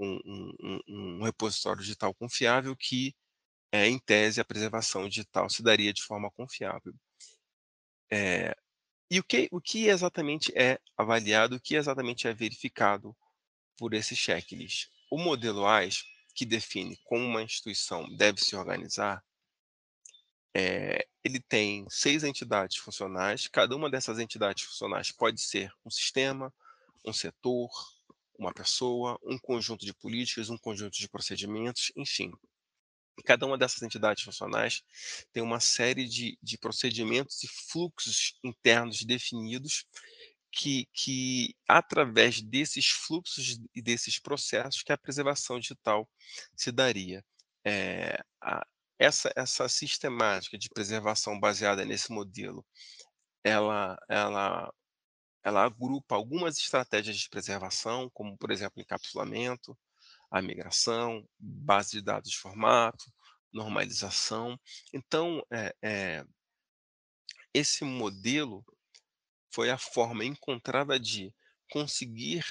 um, 0.00 0.18
um, 0.24 0.80
um, 0.88 1.22
repositório 1.22 1.80
digital 1.80 2.12
confiável 2.12 2.74
que, 2.76 3.14
em 3.88 3.98
tese, 3.98 4.40
a 4.40 4.44
preservação 4.44 5.08
digital 5.08 5.48
se 5.50 5.62
daria 5.62 5.92
de 5.92 6.02
forma 6.02 6.30
confiável. 6.30 6.94
e 9.10 9.18
o 9.18 9.24
que, 9.24 9.48
o 9.50 9.60
que 9.60 9.86
exatamente 9.86 10.52
é 10.56 10.78
avaliado, 10.96 11.56
o 11.56 11.60
que 11.60 11.74
exatamente 11.74 12.26
é 12.28 12.34
verificado 12.34 13.16
por 13.76 13.94
esse 13.94 14.14
checklist. 14.14 14.88
O 15.10 15.18
modelo 15.18 15.66
AIS, 15.66 16.04
que 16.34 16.44
define 16.44 16.96
como 17.04 17.24
uma 17.24 17.42
instituição 17.42 18.08
deve 18.16 18.40
se 18.40 18.56
organizar, 18.56 19.22
é, 20.54 21.06
ele 21.24 21.40
tem 21.40 21.86
seis 21.90 22.22
entidades 22.22 22.76
funcionais. 22.76 23.48
Cada 23.48 23.74
uma 23.74 23.90
dessas 23.90 24.18
entidades 24.18 24.64
funcionais 24.64 25.10
pode 25.10 25.40
ser 25.40 25.72
um 25.84 25.90
sistema, 25.90 26.52
um 27.04 27.12
setor, 27.12 27.70
uma 28.38 28.52
pessoa, 28.52 29.18
um 29.22 29.38
conjunto 29.38 29.84
de 29.84 29.92
políticas, 29.92 30.50
um 30.50 30.58
conjunto 30.58 30.96
de 30.96 31.08
procedimentos, 31.08 31.92
enfim. 31.96 32.32
Cada 33.24 33.46
uma 33.46 33.58
dessas 33.58 33.82
entidades 33.82 34.24
funcionais 34.24 34.82
tem 35.32 35.42
uma 35.42 35.60
série 35.60 36.08
de, 36.08 36.38
de 36.42 36.58
procedimentos 36.58 37.42
e 37.42 37.48
fluxos 37.48 38.38
internos 38.42 39.02
definidos 39.02 39.86
que, 40.50 40.86
que 40.92 41.54
através 41.68 42.40
desses 42.40 42.88
fluxos 42.88 43.58
e 43.74 43.82
desses 43.82 44.18
processos 44.20 44.82
que 44.82 44.92
a 44.92 44.98
preservação 44.98 45.58
digital 45.58 46.08
se 46.56 46.70
daria. 46.70 47.24
É, 47.64 48.22
a, 48.40 48.64
essa, 48.98 49.32
essa 49.36 49.68
sistemática 49.68 50.56
de 50.56 50.68
preservação 50.68 51.38
baseada 51.38 51.84
nesse 51.84 52.12
modelo, 52.12 52.64
ela, 53.42 53.98
ela, 54.08 54.72
ela 55.42 55.64
agrupa 55.64 56.14
algumas 56.14 56.56
estratégias 56.58 57.18
de 57.18 57.28
preservação, 57.28 58.08
como, 58.14 58.36
por 58.38 58.50
exemplo, 58.50 58.80
encapsulamento, 58.80 59.76
a 60.34 60.42
migração, 60.42 61.24
base 61.38 61.92
de 61.92 62.02
dados 62.02 62.28
de 62.28 62.36
formato, 62.36 63.04
normalização. 63.52 64.58
Então, 64.92 65.40
é, 65.48 65.72
é, 65.80 66.24
esse 67.54 67.84
modelo 67.84 68.64
foi 69.52 69.70
a 69.70 69.78
forma 69.78 70.24
encontrada 70.24 70.98
de 70.98 71.32
conseguir 71.70 72.44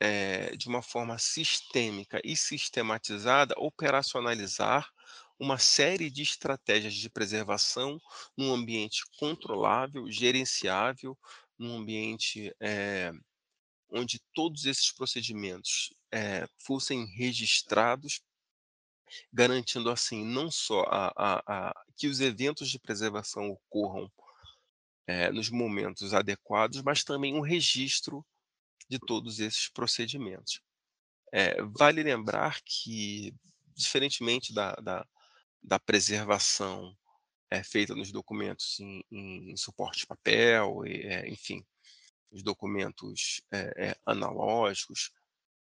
eh, 0.00 0.56
de 0.56 0.68
uma 0.68 0.80
forma 0.80 1.18
sistêmica 1.18 2.18
e 2.24 2.34
sistematizada, 2.34 3.54
operacionalizar 3.58 4.90
uma 5.38 5.58
série 5.58 6.10
de 6.10 6.22
estratégias 6.22 6.94
de 6.94 7.10
preservação 7.10 8.00
num 8.34 8.54
ambiente 8.54 9.02
controlável, 9.18 10.10
gerenciável, 10.10 11.14
num 11.58 11.76
ambiente, 11.76 12.54
onde 13.90 14.20
todos 14.34 14.66
esses 14.66 14.92
procedimentos, 14.92 15.92
eh, 16.12 16.46
fossem 16.58 17.06
registrados, 17.16 18.20
garantindo 19.32 19.90
assim 19.90 20.24
não 20.24 20.50
só 20.50 20.82
a 20.88 21.12
a 21.16 21.70
a 21.70 21.84
que 21.96 22.08
os 22.08 22.20
eventos 22.20 22.70
de 22.70 22.78
preservação 22.78 23.50
ocorram, 23.50 24.10
eh, 25.08 25.30
nos 25.32 25.50
momentos 25.50 26.14
adequados, 26.14 26.82
mas 26.82 27.04
também 27.04 27.34
um 27.34 27.40
registro 27.40 28.24
de 28.90 28.98
todos 29.00 29.40
esses 29.40 29.68
procedimentos. 29.68 30.60
Eh, 31.32 31.62
vale 31.78 32.02
lembrar 32.04 32.60
que, 32.64 33.34
diferentemente 33.76 34.54
da 34.54 34.74
da 34.76 35.06
da 35.62 35.78
preservação, 35.80 36.96
eh, 37.50 37.62
feita 37.64 37.94
nos 37.96 38.12
documentos 38.12 38.80
em 38.80 39.02
em 39.12 39.56
suporte 39.58 40.00
de 40.00 40.06
papel, 40.08 40.84
eh, 40.86 41.28
enfim, 41.30 41.64
os 42.36 42.44
documentos, 42.44 43.42
eh 43.52 43.72
eh, 43.90 43.96
analógicos, 44.06 45.12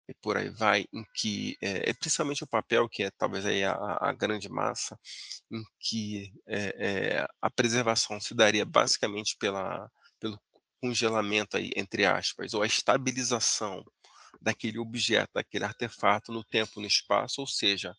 e 0.10 0.14
por 0.16 0.38
aí 0.38 0.50
vai, 0.50 0.86
em 0.94 1.06
que, 1.16 1.58
eh, 1.62 1.94
principalmente 1.96 2.44
o 2.46 2.48
papel, 2.48 2.90
que 2.90 3.04
é 3.06 3.12
talvez 3.12 3.46
aí 3.46 3.64
a 3.66 3.74
a 4.02 4.14
grande 4.14 4.50
massa, 4.50 5.00
em 5.52 5.64
que, 5.80 6.34
a 7.42 7.50
preservação 7.52 8.20
se 8.22 8.36
daria 8.36 8.66
basicamente 8.66 9.38
pela 9.40 9.90
pelo 10.20 10.40
congelamento 10.82 11.58
aí, 11.58 11.72
entre 11.78 12.06
aspas, 12.06 12.54
ou 12.56 12.64
a 12.64 12.68
estabilização 12.68 13.84
daquele 14.42 14.80
objeto, 14.80 15.32
daquele 15.36 15.66
artefato 15.66 16.32
no 16.34 16.44
tempo 16.46 16.82
no 16.82 16.88
espaço, 16.88 17.42
ou 17.42 17.48
seja, 17.48 17.96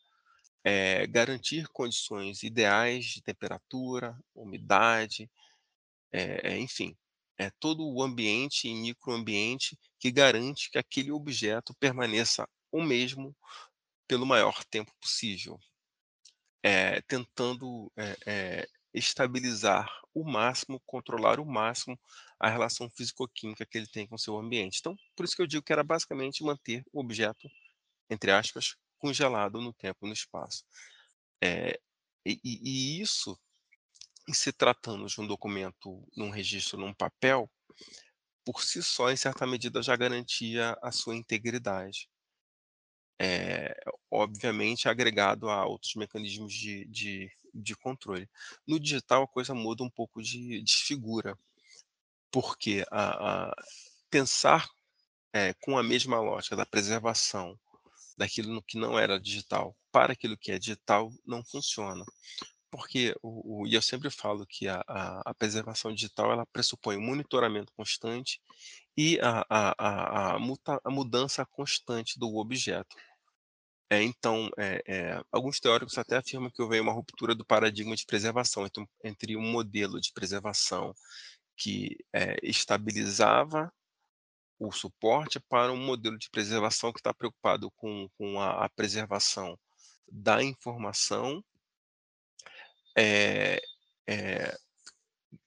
eh, 0.65 1.07
garantir 1.09 1.69
condições 1.73 2.43
ideais 2.45 3.07
de 3.07 3.23
temperatura, 3.23 4.17
umidade, 4.35 5.31
eh, 6.13 6.59
enfim, 6.59 6.97
é 7.39 7.51
todo 7.61 7.87
o 7.87 8.03
ambiente 8.03 8.69
e 8.69 8.75
microambiente 8.75 9.79
que 10.01 10.11
garante 10.11 10.71
que 10.71 10.79
aquele 10.79 11.13
objeto 11.13 11.75
permaneça 11.81 12.49
o 12.73 12.83
mesmo 12.83 13.37
pelo 14.09 14.27
maior 14.27 14.65
tempo 14.67 14.93
possível. 15.01 15.59
Eh, 16.65 17.01
tentando, 17.09 17.93
eh 17.97 18.17
eh, 18.27 18.69
estabilizar 18.95 19.89
o 20.15 20.25
máximo, 20.25 20.81
controlar 20.87 21.39
o 21.39 21.45
máximo 21.47 21.99
a 22.41 22.49
relação 22.49 22.89
físico-química 22.91 23.67
que 23.67 23.77
ele 23.79 23.87
tem 23.87 24.07
com 24.07 24.15
o 24.17 24.19
seu 24.19 24.37
ambiente. 24.39 24.79
Então, 24.81 24.97
por 25.15 25.25
isso 25.25 25.37
que 25.37 25.43
eu 25.43 25.47
digo 25.47 25.63
que 25.63 25.73
era 25.73 25.85
basicamente 25.85 26.43
manter 26.43 26.83
o 26.93 27.01
objeto, 27.01 27.49
entre 28.11 28.33
aspas, 28.33 28.77
"congelado" 28.99 29.61
no 29.63 29.73
tempo 29.75 30.07
e 30.07 30.09
no 30.09 30.15
espaço. 30.15 30.65
E 32.27 32.39
e 32.45 32.61
e 32.99 33.01
isso, 33.03 33.39
em 34.29 34.33
se 34.35 34.53
tratando 34.53 35.07
de 35.07 35.21
um 35.21 35.27
documento, 35.27 36.03
num 36.17 36.31
registro 36.31 36.79
num 36.79 36.95
papel, 36.95 37.51
por 38.45 38.63
si 38.65 38.83
só, 38.83 39.11
em 39.11 39.17
certa 39.17 39.47
medida, 39.47 39.83
já 39.83 39.97
garantia 39.97 40.77
a 40.83 40.93
sua 40.93 41.17
integridade. 41.17 42.09
Eh, 43.19 43.75
obviamente 44.11 44.89
agregado 44.89 45.49
a 45.49 45.65
outros 45.67 45.95
mecanismos 45.95 46.53
de 46.53 46.85
de 46.87 47.31
de 47.55 47.75
controle. 47.77 48.29
No 48.67 48.79
digital 48.79 49.23
a 49.23 49.27
coisa 49.29 49.55
muda 49.55 49.83
um 49.83 49.89
pouco 49.91 50.23
de 50.23 50.63
de 50.63 50.75
figura, 50.77 51.39
porque 52.33 52.85
a 52.91 53.49
a 53.51 53.55
pensar, 54.11 54.69
eh, 55.35 55.55
com 55.63 55.79
a 55.79 55.83
mesma 55.85 56.21
lógica 56.21 56.57
da 56.57 56.67
preservação 56.67 57.59
daquilo 58.19 58.63
que 58.65 58.79
não 58.79 58.99
era 58.99 59.21
digital, 59.21 59.77
para 59.93 60.15
aquilo 60.15 60.39
que 60.39 60.53
é 60.53 60.59
digital, 60.59 61.13
não 61.27 61.45
funciona. 61.45 62.05
Porque 62.73 63.15
o 63.23 63.63
o 63.63 63.67
e 63.67 63.75
eu 63.75 63.83
sempre 63.83 64.11
falo 64.11 64.45
que 64.47 64.67
a 64.69 64.83
a 64.89 65.23
a 65.31 65.35
preservação 65.35 65.93
digital, 65.95 66.33
ela 66.33 66.47
pressupõe 66.47 66.97
um 66.97 67.01
monitoramento 67.03 67.73
constante 67.77 68.41
e 68.97 69.19
a 69.23 69.45
a 69.51 70.35
a 70.37 70.39
muta 70.39 70.81
a 70.85 70.91
mudança 70.91 71.45
constante 71.47 72.19
do 72.19 72.37
objeto. 72.37 72.97
Eh, 73.91 74.03
então, 74.05 74.51
eh 74.59 74.83
eh, 74.87 75.23
alguns 75.33 75.61
teóricos 75.61 75.99
até 75.99 76.17
afirmam 76.19 76.51
que 76.51 76.63
houve 76.63 76.81
uma 76.81 76.93
ruptura 76.93 77.35
do 77.35 77.45
paradigma 77.47 77.97
de 77.97 78.07
preservação, 78.07 78.67
então, 78.67 78.87
entre 79.05 79.37
um 79.37 79.43
modelo 79.43 80.01
de 80.01 80.13
preservação 80.13 80.95
que, 81.57 81.97
eh, 82.15 82.37
estabilizava 82.43 83.73
o 84.61 84.73
suporte, 84.73 85.41
para 85.41 85.73
um 85.73 85.79
modelo 85.79 86.19
de 86.19 86.31
preservação 86.31 86.93
que 86.93 87.01
está 87.01 87.15
preocupado 87.15 87.71
com 87.73 88.09
com 88.19 88.41
a 88.41 88.67
a 88.67 88.71
preservação 88.71 89.59
da 90.11 90.43
informação 90.45 91.43
eh 92.97 93.61
eh 94.09 94.57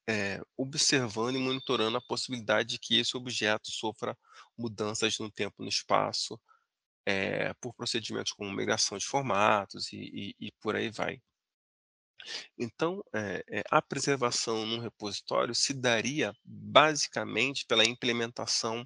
eh, 0.10 0.42
observando 0.58 1.36
e 1.38 1.40
monitorando 1.40 1.98
a 1.98 2.02
possibilidade 2.02 2.70
de 2.72 2.80
que 2.80 3.00
esse 3.00 3.16
objeto 3.18 3.72
sofra 3.72 4.18
mudanças 4.58 5.18
no 5.20 5.32
tempo 5.32 5.56
e 5.62 5.64
no 5.64 5.70
espaço, 5.70 6.40
eh, 7.08 7.54
por 7.62 7.74
procedimentos 7.76 8.34
como 8.34 8.52
migração 8.54 8.98
de 8.98 9.06
formatos 9.08 9.94
e 9.94 9.98
e 10.42 10.48
e 10.48 10.52
por 10.62 10.76
aí 10.76 10.90
vai. 10.92 11.22
Então, 12.58 13.04
eh 13.14 13.44
eh, 13.50 13.64
a 13.72 13.82
preservação 13.82 14.66
num 14.66 14.80
repositório 14.80 15.54
se 15.56 15.74
daria 15.74 16.34
basicamente 16.44 17.66
pela 17.66 17.86
implementação 17.86 18.86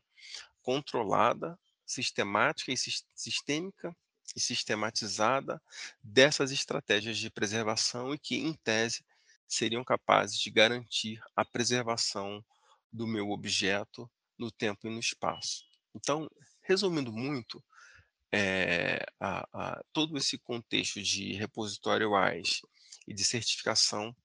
controlada, 0.62 1.60
sistemática 1.86 2.72
e 2.74 2.78
sis 2.78 3.04
sistêmica 3.16 3.96
e 4.36 4.40
sistematizada 4.40 5.62
dessas 6.04 6.52
estratégias 6.52 7.18
de 7.18 7.30
preservação 7.30 8.14
e 8.14 8.20
que, 8.20 8.36
em 8.38 8.54
tese, 8.54 9.06
seriam 9.48 9.84
capazes 9.84 10.40
de 10.40 10.50
garantir 10.52 11.22
a 11.36 11.46
preservação 11.46 12.44
do 12.92 13.08
meu 13.08 13.30
objeto 13.32 14.10
no 14.38 14.52
tempo 14.52 14.88
e 14.88 14.90
no 14.90 15.00
espaço. 15.00 15.64
Então, 15.96 16.30
resumindo 16.62 17.12
muito, 17.14 17.64
eh, 18.34 19.00
a 19.20 19.48
a 19.54 19.84
todo 19.94 20.18
esse 20.18 20.38
contexto 20.40 21.02
de 21.02 21.34
repositório 21.34 22.12
WISE 22.14 22.62
e 23.08 23.14
de 23.14 23.24
certificação 23.26 24.16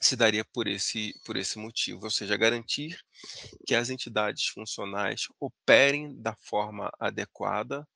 se 0.00 0.16
daria 0.16 0.44
por 0.44 0.66
esse 0.68 1.14
por 1.24 1.36
esse 1.36 1.58
motivo, 1.58 2.04
ou 2.04 2.10
seja, 2.10 2.36
garantir 2.36 2.98
que 3.66 3.74
as 3.74 3.90
entidades 3.90 4.46
funcionais 4.48 5.26
operem 5.40 6.20
da 6.22 6.34
forma 6.36 6.90
adequada, 7.00 7.86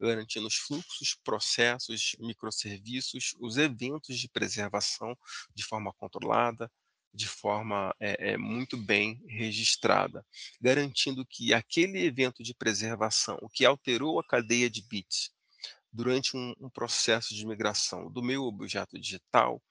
garantindo 0.00 0.46
os 0.46 0.56
fluxos, 0.56 1.16
processos, 1.24 2.16
microsserviços, 2.20 3.34
os 3.40 3.56
eventos 3.58 4.18
de 4.18 4.28
preservação 4.28 5.16
de 5.54 5.64
forma 5.64 5.92
controlada, 5.94 6.70
de 7.14 7.26
forma, 7.28 7.94
eh 8.00 8.16
eh, 8.34 8.36
muito 8.38 8.76
bem 8.76 9.22
registrada, 9.28 10.24
garantindo 10.60 11.26
que 11.26 11.54
aquele 11.54 12.04
evento 12.06 12.42
de 12.42 12.54
preservação, 12.54 13.38
o 13.42 13.48
que 13.48 13.64
alterou 13.64 14.20
a 14.20 14.24
cadeia 14.24 14.70
de 14.70 14.82
bits 14.82 15.30
durante 15.92 16.36
um 16.36 16.54
um 16.60 16.70
processo 16.70 17.34
de 17.34 17.46
migração 17.46 18.10
do 18.12 18.22
meu 18.22 18.44
objeto 18.44 18.98
digital, 19.00 19.62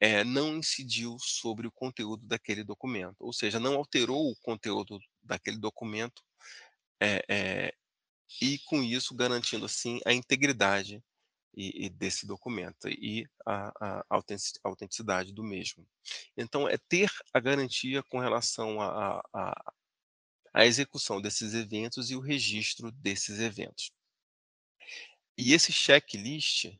eh, 0.00 0.24
não 0.24 0.56
incidiu 0.58 1.16
sobre 1.20 1.66
o 1.68 1.72
conteúdo 1.72 2.26
daquele 2.26 2.64
documento, 2.64 3.16
ou 3.20 3.32
seja, 3.32 3.60
não 3.60 3.76
alterou 3.76 4.30
o 4.32 4.36
conteúdo 4.42 4.98
daquele 5.22 5.58
documento, 5.58 6.22
eh 7.00 7.22
eh, 7.30 7.74
e 8.42 8.58
com 8.66 8.82
isso 8.82 9.14
garantindo, 9.14 9.66
assim, 9.66 10.00
a 10.06 10.12
integridade 10.12 11.02
e 11.56 11.86
e 11.86 11.90
desse 11.90 12.26
documento 12.26 12.88
e 12.88 13.26
a 13.46 14.00
a 14.00 14.04
autentici 14.10 14.58
autenticidade 14.64 15.32
do 15.32 15.42
mesmo. 15.44 15.86
Então 16.36 16.68
é 16.68 16.76
ter 16.88 17.10
a 17.32 17.40
garantia 17.40 18.02
com 18.04 18.18
relação 18.20 18.80
a 18.80 19.18
a 19.18 19.22
a 19.34 19.74
a 20.54 20.66
execução 20.66 21.20
desses 21.20 21.54
eventos 21.54 22.10
e 22.10 22.16
o 22.16 22.20
registro 22.20 22.90
desses 22.92 23.40
eventos. 23.40 23.90
E 25.36 25.52
esse 25.52 25.72
checklist 25.72 26.76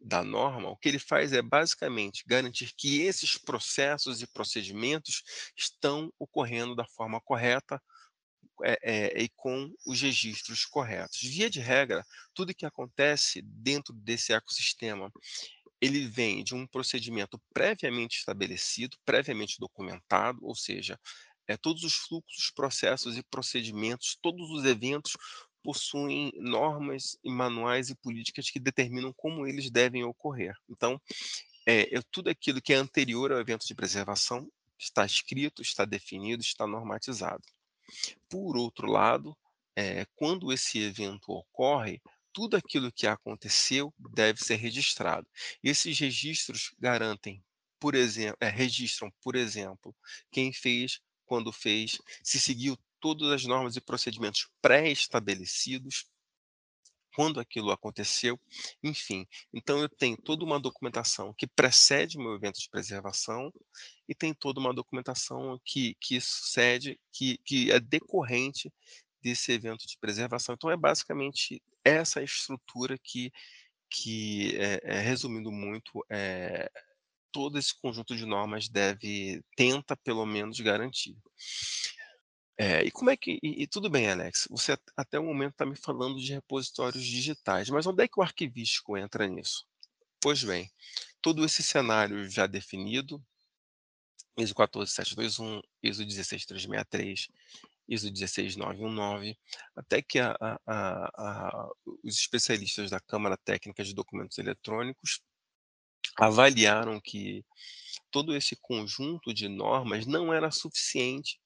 da 0.00 0.24
norma, 0.24 0.68
o 0.68 0.76
que 0.76 0.88
ele 0.88 0.98
faz 0.98 1.32
é 1.32 1.40
basicamente 1.40 2.24
garantir 2.26 2.72
que 2.76 3.02
esses 3.02 3.38
processos 3.38 4.20
e 4.20 4.26
procedimentos 4.26 5.22
estão 5.56 6.12
ocorrendo 6.18 6.74
da 6.74 6.84
forma 6.84 7.20
correta, 7.20 7.80
eh 8.64 8.78
eh, 8.82 9.22
e 9.24 9.28
com 9.36 9.72
os 9.86 10.00
registros 10.00 10.64
corretos. 10.64 11.20
Via 11.22 11.50
de 11.50 11.60
regra, 11.60 12.04
tudo 12.34 12.54
que 12.54 12.66
acontece 12.66 13.42
dentro 13.42 13.92
desse 13.94 14.32
ecossistema, 14.32 15.12
ele 15.80 16.06
vem 16.06 16.44
de 16.44 16.54
um 16.54 16.66
procedimento 16.66 17.40
previamente 17.52 18.18
estabelecido, 18.18 18.96
previamente 19.04 19.58
documentado, 19.58 20.38
ou 20.42 20.54
seja, 20.54 20.98
eh, 21.48 21.56
todos 21.56 21.82
os 21.82 21.94
fluxos, 21.94 22.52
processos 22.54 23.16
e 23.16 23.22
procedimentos, 23.24 24.16
todos 24.22 24.50
os 24.50 24.64
eventos 24.64 25.16
possuem 25.62 26.32
normas 26.36 27.16
e 27.24 27.30
manuais 27.30 27.90
e 27.90 27.96
políticas 27.96 28.50
que 28.50 28.60
determinam 28.60 29.12
como 29.16 29.46
eles 29.46 29.70
devem 29.70 30.04
ocorrer. 30.04 30.54
Então, 30.68 31.00
eh, 31.66 31.88
eu 31.90 32.02
tudo 32.10 32.30
aquilo 32.30 32.60
que 32.62 32.72
é 32.72 32.76
anterior 32.76 33.32
ao 33.32 33.40
evento 33.40 33.66
de 33.66 33.74
preservação 33.74 34.48
está 34.78 35.04
escrito, 35.06 35.62
está 35.62 35.84
definido, 35.84 36.42
está 36.42 36.66
normatizado. 36.66 37.42
Por 38.28 38.56
outro 38.56 38.86
lado, 38.86 39.36
eh, 39.76 40.06
quando 40.14 40.52
esse 40.52 40.78
evento 40.80 41.32
ocorre, 41.32 42.00
tudo 42.32 42.56
aquilo 42.56 42.92
que 42.92 43.06
aconteceu 43.06 43.92
deve 43.98 44.42
ser 44.42 44.56
registrado. 44.56 45.26
Esses 45.62 45.98
registros 45.98 46.74
garantem, 46.78 47.44
por 47.78 47.94
exemplo, 47.94 48.38
eh, 48.40 48.48
registram, 48.48 49.12
por 49.22 49.36
exemplo, 49.36 49.94
quem 50.30 50.52
fez, 50.52 51.00
quando 51.26 51.52
fez, 51.52 51.98
se 52.22 52.40
seguiu 52.40 52.76
todas 53.00 53.30
as 53.30 53.44
normas 53.44 53.76
e 53.76 53.80
procedimentos 53.80 54.48
pré-estabelecidos, 54.62 56.06
quando 57.14 57.40
aquilo 57.40 57.70
aconteceu, 57.70 58.38
enfim. 58.82 59.26
Então 59.52 59.80
eu 59.80 59.88
tenho 59.88 60.16
toda 60.16 60.44
uma 60.44 60.60
documentação 60.60 61.34
que 61.36 61.46
precede 61.46 62.18
o 62.18 62.20
meu 62.22 62.34
evento 62.34 62.58
de 62.60 62.68
preservação 62.70 63.52
e 64.08 64.14
tem 64.14 64.34
toda 64.34 64.60
uma 64.60 64.74
documentação 64.74 65.60
que 65.64 65.94
que 66.00 66.20
sucede, 66.20 66.98
que 67.12 67.38
que 67.44 67.70
é 67.72 67.80
decorrente 67.80 68.72
desse 69.22 69.52
evento 69.52 69.86
de 69.86 69.96
preservação. 70.00 70.54
Então 70.54 70.70
é 70.70 70.76
basicamente 70.76 71.62
essa 71.84 72.22
estrutura 72.22 72.98
que 73.02 73.32
que, 73.90 74.56
eh 74.56 74.80
eh, 74.84 75.00
resumindo 75.00 75.52
muito, 75.52 76.04
eh, 76.10 76.70
todo 77.32 77.58
esse 77.58 77.74
conjunto 77.80 78.16
de 78.16 78.26
normas 78.26 78.68
deve 78.68 79.42
tenta 79.56 79.96
pelo 79.96 80.26
menos 80.26 80.60
garantir. 80.60 81.16
É, 82.58 82.82
e 82.84 82.90
como 82.90 83.10
é 83.10 83.16
que 83.16 83.38
e 83.42 83.62
e 83.62 83.66
tudo 83.66 83.88
bem, 83.90 84.10
Alex, 84.10 84.46
você 84.50 84.72
at 84.72 84.80
até 84.96 85.18
o 85.18 85.24
momento 85.24 85.52
está 85.52 85.66
me 85.66 85.76
falando 85.76 86.18
de 86.20 86.34
repositórios 86.34 87.04
digitais, 87.04 87.70
mas 87.70 87.86
onde 87.86 88.04
é 88.04 88.08
que 88.08 88.20
o 88.20 88.22
arquivístico 88.22 88.96
entra 88.96 89.26
nisso? 89.26 89.66
Pois 90.20 90.44
bem, 90.44 90.70
todo 91.22 91.44
esse 91.44 91.62
cenário 91.62 92.28
já 92.30 92.46
definido, 92.46 93.22
ISO 94.38 94.54
14721, 94.54 95.62
ISO 95.82 96.04
16363, 96.04 97.28
ISO 97.88 98.10
16919, 98.10 99.38
até 99.76 100.02
que 100.02 100.18
a 100.18 100.36
a 100.40 100.58
a 100.66 101.70
os 102.04 102.16
especialistas 102.18 102.90
da 102.90 103.00
Câmara 103.00 103.36
Técnica 103.36 103.84
de 103.84 103.94
Documentos 103.94 104.38
Eletrônicos 104.38 105.20
avaliaram 106.18 107.00
que 107.00 107.44
todo 108.10 108.34
esse 108.36 108.56
conjunto 108.56 109.34
de 109.34 109.48
normas 109.48 110.06
não 110.06 110.32
era 110.32 110.50
suficiente 110.50 111.40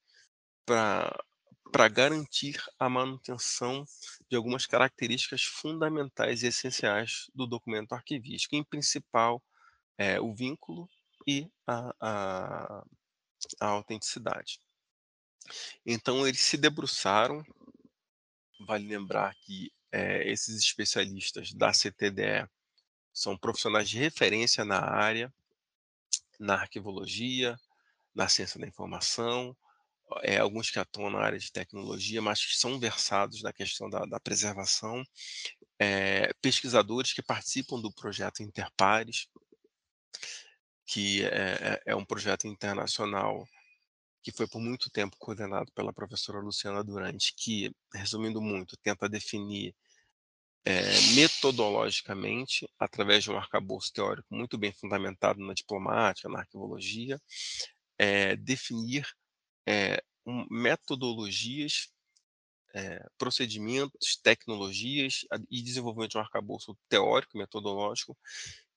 para 0.66 1.88
garantir 1.88 2.62
a 2.78 2.88
manutenção 2.88 3.84
de 4.30 4.36
algumas 4.36 4.66
características 4.66 5.44
fundamentais 5.44 6.42
e 6.42 6.48
essenciais 6.48 7.26
do 7.34 7.46
documento 7.46 7.92
arquivístico, 7.94 8.56
em 8.56 8.64
principal, 8.64 9.42
eh, 9.98 10.20
o 10.20 10.34
vínculo 10.34 10.88
e 11.26 11.48
a 11.66 11.92
a 12.00 12.84
a 13.60 13.66
autenticidade. 13.68 14.60
Então 15.86 16.26
eles 16.26 16.40
se 16.40 16.56
debruçaram 16.56 17.42
vale 18.66 18.86
lembrar 18.86 19.34
que, 19.42 19.72
eh, 19.92 20.30
esses 20.30 20.56
especialistas 20.58 21.52
da 21.52 21.72
CTDE 21.72 22.48
são 23.12 23.36
profissionais 23.38 23.88
de 23.88 23.98
referência 23.98 24.64
na 24.64 24.80
área, 24.80 25.32
na 26.38 26.54
arquivologia, 26.54 27.56
na 28.14 28.28
ciência 28.28 28.60
da 28.60 28.66
informação, 28.66 29.56
eh, 30.22 30.38
alguns 30.38 30.70
que 30.70 30.78
atuam 30.78 31.10
na 31.10 31.20
área 31.20 31.38
de 31.38 31.50
tecnologia, 31.52 32.22
mas 32.22 32.44
que 32.44 32.56
são 32.56 32.78
versados 32.80 33.42
na 33.42 33.52
questão 33.52 33.88
da 33.90 34.04
da 34.06 34.20
preservação, 34.20 35.04
eh, 35.80 36.32
pesquisadores 36.42 37.12
que 37.14 37.22
participam 37.22 37.80
do 37.80 37.92
projeto 37.92 38.42
Interpares 38.42 39.28
que 40.86 41.24
é 41.24 41.80
é 41.86 41.92
é 41.92 41.96
um 41.96 42.04
projeto 42.04 42.46
internacional 42.46 43.44
que 44.22 44.32
foi 44.32 44.48
por 44.48 44.60
muito 44.60 44.90
tempo 44.90 45.16
coordenado 45.18 45.72
pela 45.74 45.92
professora 45.92 46.40
Luciana 46.40 46.84
Durante, 46.84 47.34
que, 47.36 47.72
resumindo 47.94 48.42
muito, 48.42 48.76
tenta 48.78 49.08
definir, 49.08 49.74
eh, 50.64 51.00
metodologicamente, 51.16 52.68
através 52.78 53.24
de 53.24 53.30
um 53.32 53.38
arcabouço 53.38 53.92
teórico 53.92 54.28
muito 54.34 54.58
bem 54.58 54.72
fundamentado 54.72 55.40
na 55.44 55.54
diplomática, 55.54 56.28
na 56.28 56.40
arquivologia, 56.40 57.20
eh, 57.98 58.36
definir, 58.36 59.06
eh, 59.66 60.02
um 60.26 60.46
metodologias, 60.50 61.88
eh, 62.74 63.04
procedimentos, 63.18 64.16
tecnologias 64.22 65.24
e 65.50 65.62
desenvolvimento 65.62 66.12
de 66.12 66.18
um 66.18 66.22
arcabouço 66.22 66.76
teórico 66.88 67.38
metodológico 67.38 68.16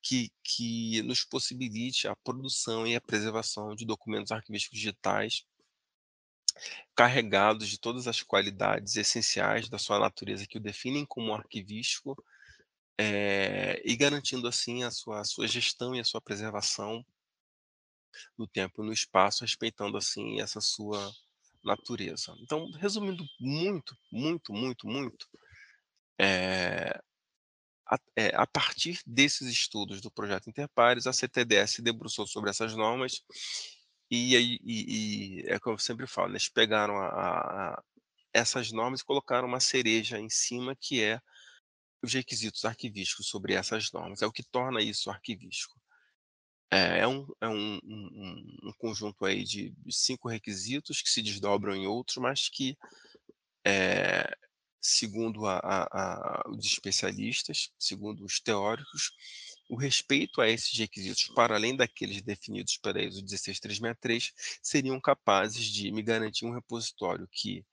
que 0.03 0.31
que 0.43 1.01
nos 1.03 1.23
possibilite 1.25 2.07
a 2.07 2.15
produção 2.17 2.87
e 2.87 2.95
a 2.95 3.01
preservação 3.01 3.75
de 3.75 3.85
documentos 3.85 4.31
arquivísticos 4.31 4.79
digitais 4.79 5.45
carregados 6.95 7.67
de 7.69 7.79
todas 7.79 8.07
as 8.07 8.21
qualidades 8.21 8.95
essenciais 8.95 9.69
da 9.69 9.77
sua 9.77 9.99
natureza 9.99 10.45
que 10.47 10.57
o 10.57 10.61
definem 10.61 11.05
como 11.05 11.33
arquivístico, 11.33 12.15
eh, 12.99 13.81
e 13.85 13.95
garantindo 13.97 14.47
assim 14.47 14.83
a 14.83 14.91
sua 14.91 15.21
a 15.21 15.25
sua 15.25 15.47
gestão 15.47 15.95
e 15.95 15.99
a 16.01 16.03
sua 16.03 16.21
preservação 16.21 17.05
no 18.37 18.47
tempo 18.47 18.83
e 18.83 18.87
no 18.87 18.93
espaço, 18.93 19.43
respeitando 19.43 19.97
assim 19.97 20.41
essa 20.41 20.61
sua 20.61 21.11
natureza. 21.63 22.35
Então, 22.41 22.69
resumindo 22.73 23.25
muito, 23.39 23.95
muito, 24.11 24.53
muito, 24.53 24.87
muito, 24.87 25.27
eh, 26.19 26.99
a 27.89 27.97
eh, 28.17 28.31
a 28.35 28.47
partir 28.47 28.99
desses 29.07 29.47
estudos 29.49 30.01
do 30.01 30.11
projeto 30.11 30.49
Interpares, 30.49 31.07
a 31.07 31.13
CTDE 31.13 31.67
se 31.67 31.81
debruçou 31.83 32.27
sobre 32.27 32.49
essas 32.51 32.75
normas, 32.75 33.21
e 34.11 34.35
e 34.37 34.59
e 35.43 35.43
é 35.47 35.59
como 35.59 35.75
eu 35.75 35.79
sempre 35.79 36.07
falo, 36.07 36.29
né, 36.29 36.33
eles 36.35 36.49
pegaram 36.49 36.97
a 36.99 37.73
a 37.79 37.83
essas 38.33 38.71
normas 38.71 39.01
e 39.01 39.05
colocaram 39.05 39.47
uma 39.49 39.59
cereja 39.61 40.19
em 40.19 40.29
cima, 40.29 40.75
que 40.79 41.03
é 41.03 41.19
os 42.03 42.13
requisitos 42.13 42.65
arquivísticos 42.65 43.27
sobre 43.29 43.53
essas 43.55 43.91
normas, 43.93 44.21
é 44.23 44.27
o 44.27 44.31
que 44.33 44.43
torna 44.43 44.81
isso 44.83 45.09
arquivístico. 45.11 45.75
É 46.71 46.99
é 46.99 47.07
um 47.07 47.25
é 47.41 47.47
um 47.47 47.79
um 47.83 48.57
um 48.69 48.73
conjunto 48.77 49.25
aí 49.25 49.43
de 49.43 49.73
5 49.89 50.29
requisitos 50.29 51.01
que 51.01 51.09
se 51.09 51.21
desdobram 51.21 51.75
em 51.75 51.87
outros, 51.87 52.17
mas 52.17 52.47
que, 52.47 52.77
eh, 53.65 54.29
segundo 54.81 55.45
a 55.47 55.59
a 55.59 56.43
a 56.43 56.49
os 56.51 56.65
especialistas, 56.65 57.71
segundo 57.79 58.25
os 58.25 58.39
teóricos, 58.41 59.11
o 59.69 59.75
respeito 59.77 60.41
a 60.41 60.49
esses 60.49 60.77
requisitos, 60.77 61.27
para 61.35 61.55
além 61.55 61.75
daqueles 61.77 62.21
definidos 62.23 62.77
pela 62.77 63.01
ISO 63.01 63.21
16363, 63.23 64.33
seriam 64.63 64.99
capazes 65.01 65.65
de 65.67 65.91
me 65.91 66.03
garantir 66.03 66.45
um 66.45 66.53
repositório 66.53 67.27
que, 67.31 67.65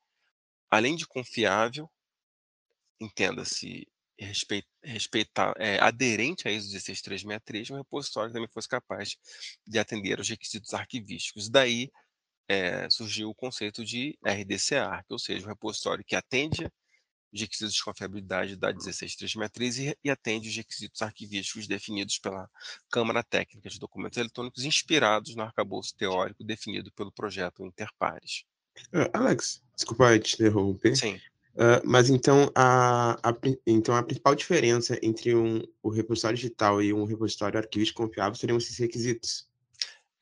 além 0.70 0.96
de 0.96 1.06
confiável 1.06 1.90
entenda-se, 3.00 3.86
respei 4.18 4.62
respeitar 4.82 5.52
eh, 5.58 5.78
aderente 5.80 6.48
à 6.48 6.50
ISO 6.50 6.70
16363, 6.70 7.70
um 7.70 7.76
repositório 7.76 8.32
também 8.32 8.48
fosse 8.48 8.68
capaz 8.68 9.16
de 9.66 9.78
atender 9.78 10.18
aos 10.18 10.28
requisitos 10.28 10.72
arquivísticos. 10.74 11.48
Daí, 11.48 11.90
eh, 12.48 12.88
surgiu 12.90 13.28
o 13.30 13.34
conceito 13.34 13.84
de 13.84 14.18
RDC-ARC, 14.24 15.06
ou 15.10 15.18
seja, 15.18 15.44
um 15.44 15.48
repositório 15.48 16.04
que 16.04 16.16
atende 16.16 16.70
os 17.32 17.40
requisitos 17.40 17.74
de 17.74 17.84
confiabilidade 17.84 18.56
da 18.56 18.72
16363 18.72 19.78
e 19.78 19.98
e 20.04 20.10
atende 20.10 20.48
os 20.48 20.56
requisitos 20.56 21.02
arquivísticos 21.02 21.66
definidos 21.66 22.18
pela 22.18 22.48
Câmara 22.90 23.22
Técnica 23.22 23.68
de 23.68 23.78
Documentos 23.78 24.16
Eletrônicos, 24.16 24.64
inspirados 24.64 25.34
no 25.34 25.42
arcabouço 25.42 25.94
teórico 25.96 26.44
definido 26.44 26.90
pelo 26.92 27.12
projeto 27.12 27.64
Interpares. 27.64 28.44
Hã, 28.92 29.08
Alex, 29.12 29.62
desculpa 29.74 30.18
te 30.18 30.34
interromper, 30.34 30.96
Sim. 30.96 31.20
Mas 31.84 32.10
então 32.10 32.50
a 32.54 33.12
a 33.30 33.34
então 33.66 33.94
a 33.96 34.02
principal 34.02 34.34
diferença 34.34 34.98
entre 35.02 35.34
um 35.34 35.62
o 35.82 35.88
repositório 35.90 36.36
digital 36.36 36.82
e 36.82 36.92
um 36.92 37.04
repositório 37.04 37.58
arquivístico 37.58 38.02
confiável 38.02 38.34
seriam 38.34 38.58
esses 38.58 38.76
requisitos? 38.78 39.48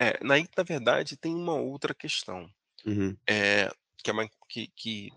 É, 0.00 0.18
aí 0.30 0.48
na 0.56 0.62
verdade 0.62 1.16
tem 1.16 1.34
uma 1.34 1.54
outra 1.54 1.94
questão, 1.94 2.48
Uhum. 2.86 3.18
eh, 3.28 3.70
que 3.98 4.10
é 4.10 4.12
uma 4.14 4.28
que 4.48 4.68
que 4.68 5.10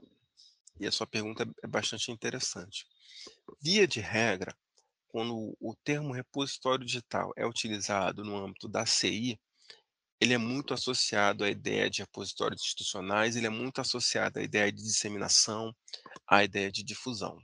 e 0.79 0.87
a 0.87 0.91
sua 0.91 1.07
pergunta 1.07 1.43
é 1.43 1.47
é 1.63 1.67
bastante 1.67 2.11
interessante. 2.11 2.87
Via 3.61 3.87
de 3.87 3.99
regra, 4.01 4.55
quando 5.09 5.55
o 5.59 5.75
termo 5.83 6.13
repositório 6.13 6.85
digital 6.85 7.33
é 7.37 7.45
utilizado 7.47 8.23
no 8.25 8.37
âmbito 8.37 8.69
da 8.69 8.85
CI, 8.85 9.39
ele 10.19 10.33
é 10.33 10.37
muito 10.37 10.73
associado 10.73 11.43
à 11.43 11.49
ideia 11.49 11.89
de 11.89 12.01
repositórios 12.01 12.61
institucionais, 12.61 13.35
ele 13.35 13.47
é 13.47 13.51
muito 13.51 13.79
associado 13.79 14.39
à 14.39 14.43
ideia 14.43 14.71
de 14.71 14.81
disseminação, 14.81 15.75
à 16.27 16.43
ideia 16.43 16.71
de 16.71 16.83
difusão. 16.83 17.37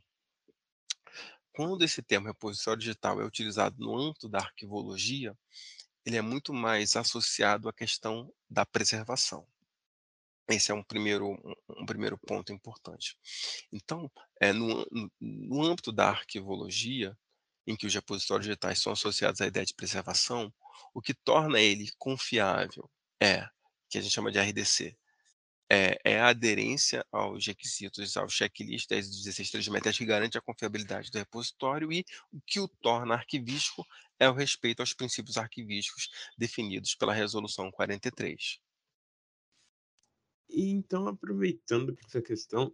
Quando 1.56 1.84
esse 1.84 2.02
termo 2.02 2.28
repositório 2.28 2.80
digital 2.80 3.22
é 3.22 3.26
utilizado 3.26 3.76
no 3.78 3.96
âmbito 3.96 4.28
da 4.28 4.40
arquivologia, 4.40 5.38
ele 6.04 6.18
é 6.18 6.22
muito 6.22 6.52
mais 6.52 6.96
associado 6.96 7.70
à 7.70 7.74
questão 7.74 8.34
da 8.50 8.66
preservação. 8.66 9.48
Esse 10.50 10.72
é 10.72 10.74
um 10.74 10.84
primeiro 10.84 11.38
um 11.70 11.86
primeiro 11.86 12.18
ponto 12.18 12.52
importante. 12.52 13.18
Então, 13.72 14.12
â 14.42 14.52
no 14.52 14.86
no 15.22 15.64
âmbito 15.64 15.92
da 15.92 16.10
arquivologia, 16.10 17.18
em 17.66 17.78
que 17.78 17.86
os 17.86 17.94
repositórios 17.94 18.48
digitais 18.48 18.82
são 18.82 18.92
associados 18.92 19.40
à 19.40 19.48
ideia 19.48 19.66
de 19.66 19.74
preservação, 19.74 20.54
o 20.94 21.02
que 21.02 21.14
torna 21.14 21.60
ele 21.60 21.90
confiável 21.98 22.90
é, 23.22 23.48
que 23.90 23.98
a 23.98 24.02
gente 24.02 24.14
chama 24.14 24.32
de 24.32 24.40
RDC, 24.40 24.98
é, 25.72 25.98
é 26.04 26.20
a 26.20 26.28
aderência 26.28 27.06
aos 27.12 27.48
requisitos, 27.48 28.16
ao 28.18 28.30
checklist 28.30 28.90
10.16.3 28.90 29.72
METES 29.72 29.98
que 29.98 30.06
garante 30.06 30.38
a 30.38 30.42
confiabilidade 30.42 31.10
do 31.10 31.18
repositório 31.18 31.92
e 31.92 32.06
o 32.32 32.40
que 32.42 32.60
o 32.60 32.68
torna 32.68 33.16
arquivístico 33.16 33.86
é 34.20 34.30
o 34.30 34.34
respeito 34.34 34.82
aos 34.82 34.94
princípios 34.94 35.38
arquivísticos 35.38 36.10
definidos 36.38 36.96
pela 36.96 37.14
Resolução 37.14 37.72
43. 37.72 38.60
E 40.50 40.70
então, 40.70 41.08
aproveitando 41.08 41.98
essa 42.06 42.22
questão, 42.22 42.74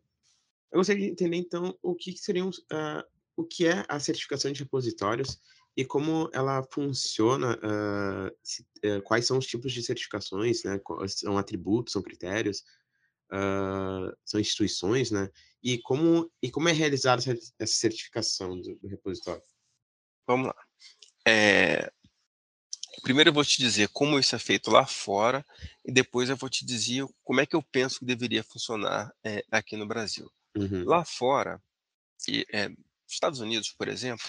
eu 0.72 0.80
gostaria 0.80 1.06
de 1.06 1.12
entender 1.12 1.38
então 1.38 1.78
o 1.82 1.96
que 1.96 2.18
seriam 2.18 2.50
uh, 2.50 3.04
o 3.36 3.46
que 3.46 3.66
é 3.66 3.86
a 3.88 4.00
certificação 4.00 4.52
de 4.52 4.64
repositórios 4.64 5.40
e 5.76 5.86
como 5.86 6.30
ela 6.34 6.64
funciona, 6.72 7.58
uh, 7.58 8.38
se, 8.44 8.66
uh, 8.84 9.02
quais 9.04 9.26
são 9.26 9.38
os 9.38 9.46
tipos 9.46 9.72
de 9.72 9.84
certificações, 9.84 10.64
né? 10.64 10.80
São 11.08 11.38
atributos, 11.38 11.94
são 11.94 12.02
critérios, 12.02 12.64
são 14.26 14.40
instituições, 14.40 15.12
né? 15.12 15.30
E 15.64 15.78
como 15.80 16.32
e 16.42 16.50
como 16.50 16.70
é 16.70 16.72
realizada 16.72 17.22
essa 17.60 17.76
certificação 17.76 18.60
do, 18.60 18.76
do 18.76 18.88
repositório? 18.88 19.44
Vamos 20.28 20.48
lá. 20.48 20.56
É, 21.28 21.92
primeiro 23.02 23.30
eu 23.30 23.34
vou 23.34 23.46
te 23.46 23.58
dizer 23.58 23.90
como 23.90 24.20
isso 24.20 24.36
é 24.36 24.40
feito 24.40 24.72
lá 24.72 24.86
fora 24.86 25.46
e 25.86 25.92
depois 25.92 26.30
eu 26.30 26.38
vou 26.38 26.50
te 26.50 26.66
dizer 26.66 27.06
como 27.24 27.42
é 27.42 27.46
que 27.46 27.56
eu 27.56 27.64
penso 27.64 28.00
que 28.00 28.06
deveria 28.06 28.44
funcionar 28.44 29.14
é, 29.24 29.44
aqui 29.52 29.78
no 29.78 29.88
Brasil. 29.88 30.32
Uhum. 30.56 30.84
Lá 30.86 31.06
fora, 31.06 31.62
e, 32.28 32.46
é, 32.52 32.70
Estados 33.08 33.40
Unidos, 33.40 33.72
por 33.72 33.88
exemplo, 33.88 34.26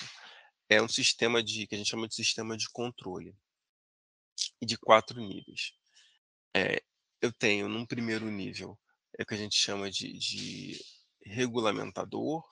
é 0.70 0.80
um 0.80 0.88
sistema 0.88 1.42
de 1.42 1.66
que 1.66 1.74
a 1.74 1.78
gente 1.78 1.90
chama 1.90 2.08
de 2.08 2.14
sistema 2.14 2.56
de 2.56 2.70
controle 2.70 3.36
de 4.62 4.78
quatro 4.78 5.20
níveis. 5.20 5.72
É, 6.56 6.82
eu 7.20 7.32
tenho 7.32 7.68
num 7.68 7.84
primeiro 7.84 8.30
nível 8.30 8.78
é 9.18 9.22
o 9.22 9.26
que 9.26 9.34
a 9.34 9.36
gente 9.36 9.56
chama 9.56 9.90
de, 9.90 10.16
de 10.16 10.80
regulamentador, 11.22 12.42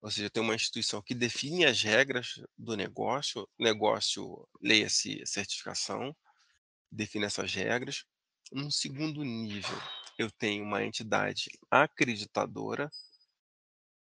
ou 0.00 0.10
seja, 0.10 0.30
tem 0.30 0.42
uma 0.42 0.54
instituição 0.54 1.02
que 1.02 1.14
define 1.14 1.64
as 1.64 1.82
regras 1.82 2.40
do 2.56 2.76
negócio, 2.76 3.48
negócio, 3.58 4.46
leia-se 4.62 5.26
certificação, 5.26 6.14
define 6.90 7.24
essas 7.24 7.52
regras. 7.52 8.04
Num 8.52 8.70
segundo 8.70 9.24
nível, 9.24 9.76
eu 10.16 10.30
tenho 10.30 10.62
uma 10.62 10.84
entidade 10.84 11.50
acreditadora, 11.68 12.88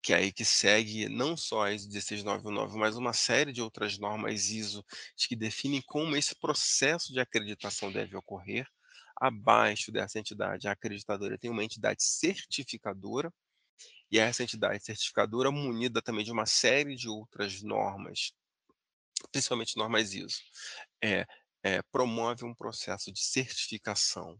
que 0.02 0.12
é 0.12 0.16
aí 0.16 0.32
que 0.32 0.44
segue 0.44 1.08
não 1.08 1.36
só 1.36 1.62
a 1.62 1.72
ISO 1.72 1.88
16919, 1.88 2.76
mas 2.76 2.96
uma 2.96 3.12
série 3.12 3.52
de 3.52 3.62
outras 3.62 3.98
normas 3.98 4.50
ISO 4.50 4.84
que 5.16 5.36
definem 5.36 5.82
como 5.86 6.16
esse 6.16 6.34
processo 6.34 7.12
de 7.12 7.20
acreditação 7.20 7.92
deve 7.92 8.16
ocorrer. 8.16 8.66
Abaixo 9.16 9.92
dessa 9.92 10.18
entidade 10.18 10.66
acreditadora 10.66 11.38
tem 11.38 11.50
uma 11.50 11.62
entidade 11.62 12.02
certificadora, 12.02 13.32
e 14.10 14.18
essa 14.18 14.42
entidade 14.42 14.84
certificadora, 14.84 15.50
munida 15.50 16.02
também 16.02 16.24
de 16.24 16.32
uma 16.32 16.44
série 16.44 16.94
de 16.94 17.08
outras 17.08 17.62
normas, 17.62 18.32
principalmente 19.30 19.76
normas 19.76 20.12
ISO, 20.12 20.42
é, 21.02 21.26
é, 21.62 21.80
promove 21.90 22.44
um 22.44 22.54
processo 22.54 23.12
de 23.12 23.20
certificação, 23.20 24.38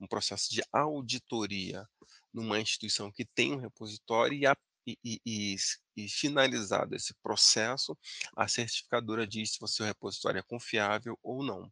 um 0.00 0.06
processo 0.06 0.48
de 0.50 0.62
auditoria 0.72 1.86
numa 2.32 2.60
instituição 2.60 3.12
que 3.12 3.24
tem 3.24 3.52
um 3.52 3.58
repositório 3.58 4.38
e, 4.38 4.46
a, 4.46 4.56
e, 4.86 4.98
e, 5.04 5.56
e, 5.96 6.08
finalizado 6.08 6.94
esse 6.94 7.14
processo, 7.22 7.96
a 8.36 8.48
certificadora 8.48 9.26
diz 9.26 9.52
se 9.52 9.62
o 9.62 9.66
seu 9.66 9.86
repositório 9.86 10.38
é 10.38 10.42
confiável 10.42 11.18
ou 11.22 11.44
não. 11.44 11.70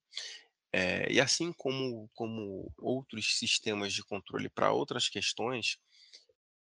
É, 0.72 1.10
e 1.10 1.20
assim 1.20 1.52
como, 1.52 2.10
como 2.14 2.72
outros 2.78 3.38
sistemas 3.38 3.92
de 3.92 4.04
controle 4.04 4.50
para 4.50 4.72
outras 4.72 5.08
questões, 5.08 5.78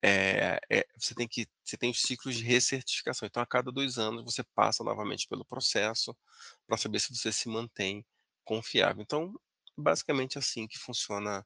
é, 0.01 0.59
é, 0.69 0.85
você 0.95 1.15
tem 1.15 1.27
que 1.27 1.47
você 1.63 1.75
tem 1.77 1.89
os 1.89 2.01
ciclos 2.01 2.35
de 2.35 2.43
recertificação. 2.43 3.25
Então, 3.25 3.41
a 3.41 3.45
cada 3.47 3.71
dois 3.71 3.97
anos 3.97 4.23
você 4.23 4.43
passa 4.55 4.83
novamente 4.83 5.27
pelo 5.27 5.43
processo 5.43 6.15
para 6.67 6.77
saber 6.77 6.99
se 6.99 7.13
você 7.15 7.31
se 7.31 7.49
mantém 7.49 8.05
confiável. 8.43 9.01
Então, 9.01 9.33
basicamente 9.75 10.37
assim 10.37 10.67
que 10.67 10.77
funciona 10.77 11.45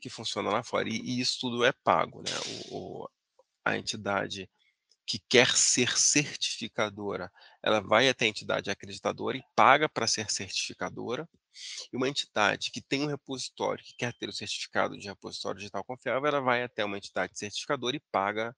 que 0.00 0.10
funciona 0.10 0.50
lá 0.50 0.62
fora. 0.62 0.88
E, 0.88 0.96
e 1.00 1.20
isso 1.20 1.38
tudo 1.40 1.64
é 1.64 1.72
pago, 1.72 2.22
né? 2.22 2.30
O, 2.70 3.02
o, 3.04 3.08
a 3.66 3.76
entidade 3.76 4.48
que 5.04 5.18
quer 5.18 5.48
ser 5.56 5.96
certificadora, 5.98 7.32
ela 7.62 7.80
vai 7.80 8.08
até 8.08 8.24
a 8.24 8.28
entidade 8.28 8.70
acreditadora 8.70 9.36
e 9.36 9.44
paga 9.54 9.88
para 9.88 10.06
ser 10.06 10.30
certificadora. 10.30 11.28
E 11.92 11.96
uma 11.96 12.08
entidade 12.08 12.70
que 12.70 12.80
tem 12.80 13.02
um 13.02 13.06
repositório, 13.06 13.84
que 13.84 13.94
quer 13.96 14.12
ter 14.14 14.28
o 14.28 14.32
certificado 14.32 14.96
de 14.96 15.08
repositório 15.08 15.58
digital 15.58 15.82
confiável, 15.84 16.28
ela 16.28 16.40
vai 16.40 16.62
até 16.62 16.84
uma 16.84 16.96
entidade 16.96 17.38
certificadora 17.38 17.96
e 17.96 18.02
paga 18.12 18.54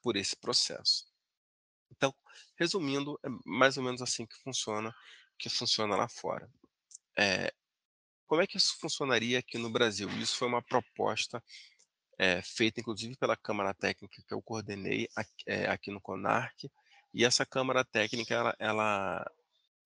por 0.00 0.16
esse 0.16 0.36
processo. 0.36 1.06
Então, 1.90 2.14
resumindo, 2.56 3.18
é 3.24 3.28
mais 3.44 3.76
ou 3.76 3.82
menos 3.82 4.02
assim 4.02 4.26
que 4.26 4.36
funciona, 4.42 4.94
que 5.38 5.48
funciona 5.48 5.96
lá 5.96 6.08
fora. 6.08 6.50
É, 7.18 7.52
como 8.26 8.42
é 8.42 8.46
que 8.46 8.56
isso 8.56 8.76
funcionaria 8.78 9.38
aqui 9.38 9.58
no 9.58 9.70
Brasil? 9.70 10.08
Isso 10.18 10.36
foi 10.36 10.48
uma 10.48 10.62
proposta 10.62 11.42
é, 12.18 12.42
feita, 12.42 12.80
inclusive, 12.80 13.16
pela 13.16 13.36
Câmara 13.36 13.74
Técnica 13.74 14.22
que 14.26 14.34
eu 14.34 14.42
coordenei 14.42 15.08
aqui, 15.16 15.44
é, 15.46 15.66
aqui 15.66 15.90
no 15.90 16.00
CONARC, 16.00 16.70
e 17.14 17.24
essa 17.24 17.44
Câmara 17.44 17.84
Técnica, 17.84 18.34
ela, 18.34 18.56
ela 18.58 19.32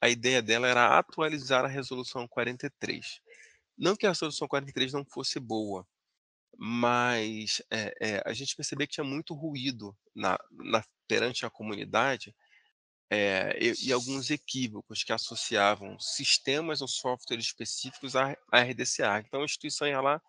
a 0.00 0.08
ideia 0.08 0.42
dela 0.42 0.68
era 0.68 0.98
atualizar 0.98 1.64
a 1.64 1.68
resolução 1.68 2.28
43. 2.28 3.20
Não 3.76 3.96
que 3.96 4.06
a 4.06 4.10
resolução 4.10 4.46
43 4.46 4.92
não 4.92 5.04
fosse 5.04 5.40
boa, 5.40 5.86
mas 6.56 7.62
é, 7.70 8.22
a 8.24 8.32
gente 8.32 8.54
percebeu 8.54 8.86
que 8.86 8.94
tinha 8.94 9.04
muito 9.04 9.34
ruído 9.34 9.96
na, 10.14 10.38
na 10.50 10.84
perante 11.08 11.44
a 11.44 11.50
comunidade 11.50 12.34
e, 13.60 13.88
e, 13.88 13.92
alguns 13.92 14.30
equívocos 14.30 15.04
que 15.04 15.12
associavam 15.12 15.98
sistemas 16.00 16.80
ou 16.80 16.88
softwares 16.88 17.46
específicos 17.46 18.16
à, 18.16 18.36
à 18.50 18.60
RDCA. 18.62 19.22
Então 19.24 19.42
a 19.42 19.44
instituição 19.44 19.86
ia 19.86 20.00
lá, 20.00 20.20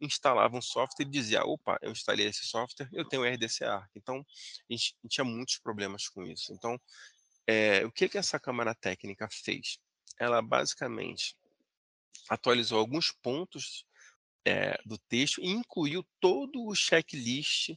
instalava 0.00 0.56
um 0.56 0.62
software 0.62 1.04
e 1.04 1.10
dizia, 1.10 1.44
opa, 1.44 1.78
eu 1.82 1.92
instalei 1.92 2.26
esse 2.26 2.46
software, 2.46 2.88
eu 2.92 3.06
tenho 3.06 3.24
RDCA. 3.24 3.88
Então 3.94 4.16
a 4.16 4.72
gente, 4.72 4.96
a 4.98 5.02
gente 5.02 5.14
tinha 5.14 5.24
muitos 5.24 5.58
problemas 5.58 6.08
com 6.08 6.24
isso. 6.24 6.52
Então 6.52 6.80
é, 7.46 7.84
o 7.84 7.90
que, 7.90 8.08
que 8.08 8.18
essa 8.18 8.38
Câmara 8.38 8.74
Técnica 8.74 9.28
fez? 9.30 9.78
Ela 10.18 10.40
basicamente 10.40 11.36
atualizou 12.28 12.78
alguns 12.78 13.10
pontos 13.10 13.84
é, 14.44 14.80
do 14.84 14.96
texto 14.96 15.40
e 15.40 15.48
incluiu 15.48 16.06
todo 16.20 16.64
o 16.64 16.74
checklist 16.74 17.70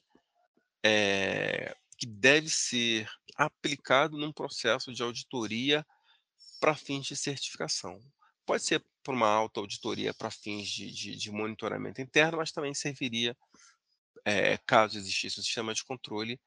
é, 0.84 1.76
que 1.98 2.06
deve 2.06 2.50
ser 2.50 3.10
aplicado 3.36 4.18
num 4.18 4.32
processo 4.32 4.94
de 4.94 5.02
auditoria 5.02 5.86
para 6.60 6.76
fins 6.76 7.06
de 7.08 7.16
certificação. 7.16 8.00
Pode 8.46 8.64
ser 8.64 8.84
para 9.04 9.14
uma 9.14 9.28
alta 9.28 9.60
auditoria 9.60 10.14
para 10.14 10.32
fins 10.32 10.68
de, 10.70 10.92
de, 10.92 11.16
de, 11.16 11.32
monitoramento 11.32 12.02
interno, 12.02 12.38
mas 12.38 12.52
também 12.52 12.74
serviria, 12.74 13.36
é, 14.26 14.58
caso 14.66 14.98
existisse 14.98 15.40
um 15.40 15.44
sistema 15.44 15.74
de 15.74 15.84
controle, 15.84 16.40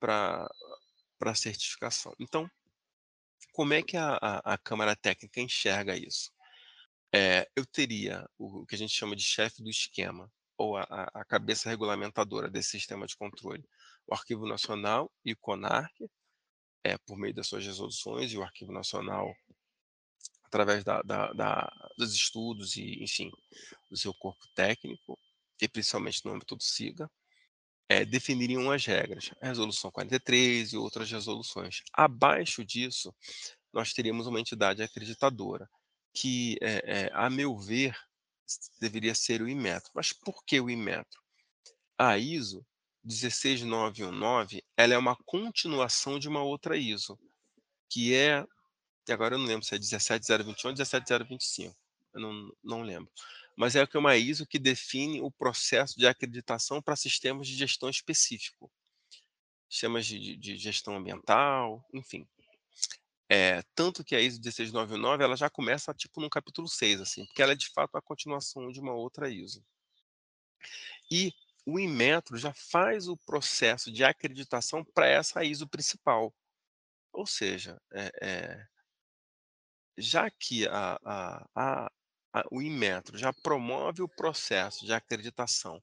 para 0.00 1.34
certificação. 1.34 2.14
Então, 2.18 2.50
como 3.52 3.74
é 3.74 3.82
que 3.82 3.96
a, 3.96 4.18
a, 4.20 4.54
a 4.54 4.58
Câmara 4.58 4.96
Técnica 4.96 5.40
enxerga 5.40 5.96
isso? 5.96 6.32
É, 7.12 7.48
eu 7.54 7.66
teria 7.66 8.26
o, 8.38 8.62
o 8.62 8.66
que 8.66 8.74
a 8.74 8.78
gente 8.78 8.94
chama 8.94 9.14
de 9.14 9.22
chefe 9.22 9.62
do 9.62 9.68
esquema, 9.68 10.32
ou 10.56 10.76
a, 10.76 10.84
a, 11.14 11.24
cabeça 11.24 11.68
regulamentadora 11.68 12.48
desse 12.48 12.70
sistema 12.70 13.06
de 13.06 13.16
controle, 13.16 13.64
o 14.06 14.14
Arquivo 14.14 14.46
Nacional 14.46 15.10
e 15.24 15.32
o 15.32 15.36
CONARC, 15.38 15.92
é, 16.84 16.96
por 16.98 17.16
meio 17.16 17.34
das 17.34 17.48
suas 17.48 17.64
resoluções, 17.64 18.32
e 18.32 18.38
o 18.38 18.42
Arquivo 18.42 18.72
Nacional, 18.72 19.34
através 20.50 20.82
da, 20.82 21.00
da, 21.02 21.32
da, 21.32 21.72
dos 21.96 22.12
estudos 22.12 22.76
e, 22.76 23.02
enfim, 23.02 23.30
do 23.88 23.96
seu 23.96 24.12
corpo 24.12 24.44
técnico, 24.54 25.16
e 25.62 25.68
principalmente 25.68 26.24
no 26.24 26.32
âmbito 26.32 26.56
do 26.56 26.62
SIGA, 26.62 27.08
é, 27.88 28.04
definiriam 28.04 28.70
as 28.70 28.84
regras, 28.84 29.30
a 29.40 29.46
resolução 29.46 29.90
43 29.90 30.72
e 30.72 30.76
outras 30.76 31.10
resoluções. 31.10 31.82
Abaixo 31.92 32.64
disso, 32.64 33.14
nós 33.72 33.92
teríamos 33.92 34.26
uma 34.26 34.40
entidade 34.40 34.82
acreditadora, 34.82 35.68
que, 36.12 36.56
é, 36.60 36.82
é, 36.84 37.10
a 37.14 37.30
meu 37.30 37.56
ver, 37.56 37.96
deveria 38.80 39.14
ser 39.14 39.40
o 39.40 39.48
Inmetro. 39.48 39.90
Mas 39.94 40.12
por 40.12 40.44
que 40.44 40.60
o 40.60 40.68
Inmetro? 40.68 41.20
A 41.96 42.18
ISO 42.18 42.66
16919, 43.04 44.64
ela 44.76 44.94
é 44.94 44.98
uma 44.98 45.16
continuação 45.24 46.18
de 46.18 46.28
uma 46.28 46.42
outra 46.42 46.76
ISO, 46.76 47.18
que 47.88 48.14
é, 48.14 48.44
agora 49.08 49.34
eu 49.34 49.38
não 49.38 49.46
lembro 49.46 49.64
se 49.64 49.74
é 49.74 49.78
17021 49.78 50.70
ou 50.70 50.76
17025, 50.76 51.76
eu 52.14 52.20
não, 52.20 52.52
não 52.62 52.82
lembro 52.82 53.10
mas 53.60 53.76
é 53.76 53.86
uma 53.94 54.16
ISO 54.16 54.46
que 54.46 54.58
define 54.58 55.20
o 55.20 55.30
processo 55.30 55.98
de 55.98 56.06
acreditação 56.06 56.80
para 56.80 56.96
sistemas 56.96 57.46
de 57.46 57.54
gestão 57.54 57.90
específico. 57.90 58.72
Sistemas 59.68 60.06
de, 60.06 60.34
de 60.34 60.56
gestão 60.56 60.96
ambiental, 60.96 61.84
enfim. 61.92 62.26
É, 63.28 63.62
tanto 63.74 64.02
que 64.02 64.16
a 64.16 64.20
ISO 64.20 64.40
16999 64.40 65.22
ela 65.22 65.36
já 65.36 65.50
começa 65.50 65.92
tipo 65.92 66.22
no 66.22 66.30
capítulo 66.30 66.66
6, 66.66 67.02
assim, 67.02 67.26
porque 67.26 67.42
ela 67.42 67.52
é 67.52 67.54
de 67.54 67.68
fato 67.68 67.96
a 67.96 68.00
continuação 68.00 68.72
de 68.72 68.80
uma 68.80 68.94
outra 68.94 69.28
ISO. 69.28 69.62
E 71.10 71.30
o 71.66 71.78
Inmetro 71.78 72.38
já 72.38 72.54
faz 72.54 73.08
o 73.08 73.16
processo 73.26 73.92
de 73.92 74.02
acreditação 74.02 74.82
para 74.82 75.06
essa 75.06 75.44
ISO 75.44 75.68
principal. 75.68 76.34
Ou 77.12 77.26
seja, 77.26 77.78
eh 77.92 78.10
eh 78.22 78.66
já 79.98 80.30
que 80.30 80.66
a 80.68 80.98
a 81.54 81.90
a 82.34 82.44
o 82.52 82.62
Inmetro 82.62 83.18
já 83.18 83.32
promove 83.32 84.02
o 84.02 84.08
processo 84.08 84.86
de 84.86 84.92
acreditação 84.92 85.82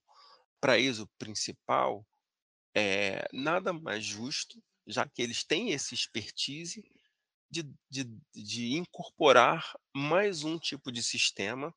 para 0.61 0.79
ISO 0.79 1.07
principal, 1.19 2.05
eh, 2.75 3.25
nada 3.33 3.73
mais 3.73 4.05
justo, 4.05 4.61
já 4.87 5.07
que 5.07 5.21
eles 5.21 5.43
têm 5.43 5.71
esse 5.71 5.95
expertise, 5.95 6.83
de 7.51 7.63
de 7.89 8.05
de 8.35 8.77
incorporar 8.77 9.73
mais 9.95 10.43
um 10.43 10.59
tipo 10.59 10.91
de 10.91 11.03
sistema 11.03 11.73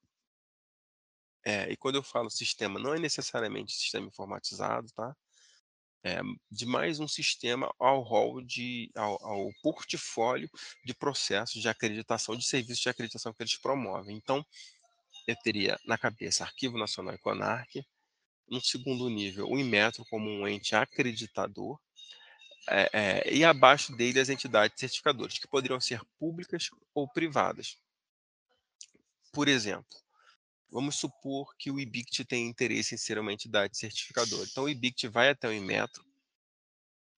É, 1.44 1.70
e 1.72 1.76
quando 1.76 1.94
eu 1.96 2.02
falo 2.02 2.30
sistema, 2.30 2.78
não 2.78 2.94
é 2.94 2.98
necessariamente 2.98 3.72
sistema 3.72 4.06
informatizado, 4.06 4.88
tá? 4.94 5.16
É 6.02 6.20
de 6.50 6.64
mais 6.64 6.98
um 6.98 7.06
sistema 7.06 7.70
ao 7.78 8.00
rol 8.00 8.40
de 8.40 8.90
ao 8.96 9.22
ao 9.22 9.50
portfólio 9.62 10.48
de 10.84 10.94
processos 10.94 11.60
de 11.60 11.68
acreditação, 11.68 12.34
de 12.36 12.44
serviços 12.44 12.82
de 12.82 12.88
acreditação 12.88 13.34
que 13.34 13.42
eles 13.42 13.56
promovem. 13.58 14.16
Então, 14.16 14.44
eu 15.28 15.36
teria 15.44 15.78
na 15.86 15.98
cabeça 15.98 16.44
Arquivo 16.44 16.78
Nacional 16.78 17.14
e 17.14 17.18
CONARC, 17.18 17.84
no 18.48 18.60
segundo 18.62 19.08
nível, 19.10 19.48
o 19.50 19.58
Inmetro 19.58 20.04
como 20.10 20.30
um 20.30 20.48
ente 20.48 20.74
acreditador, 20.76 21.78
eh 22.68 22.90
eh, 22.94 23.34
e 23.34 23.44
abaixo 23.44 23.94
dele 23.96 24.20
as 24.20 24.28
entidades 24.30 24.78
certificadoras, 24.80 25.38
que 25.38 25.48
poderiam 25.48 25.80
ser 25.80 26.00
públicas 26.18 26.70
ou 26.94 27.08
privadas. 27.08 27.76
Por 29.32 29.48
exemplo, 29.48 29.96
vamos 30.70 30.96
supor 30.96 31.54
que 31.58 31.70
o 31.70 31.80
IBICT 31.80 32.24
tem 32.24 32.48
interesse 32.48 32.94
em 32.94 32.98
ser 32.98 33.18
uma 33.18 33.32
entidade 33.32 33.76
certificadora. 33.76 34.46
Então 34.50 34.64
o 34.64 34.68
IBICT 34.68 35.08
vai 35.08 35.30
até 35.30 35.48
o 35.48 35.52
Inmetro 35.52 36.04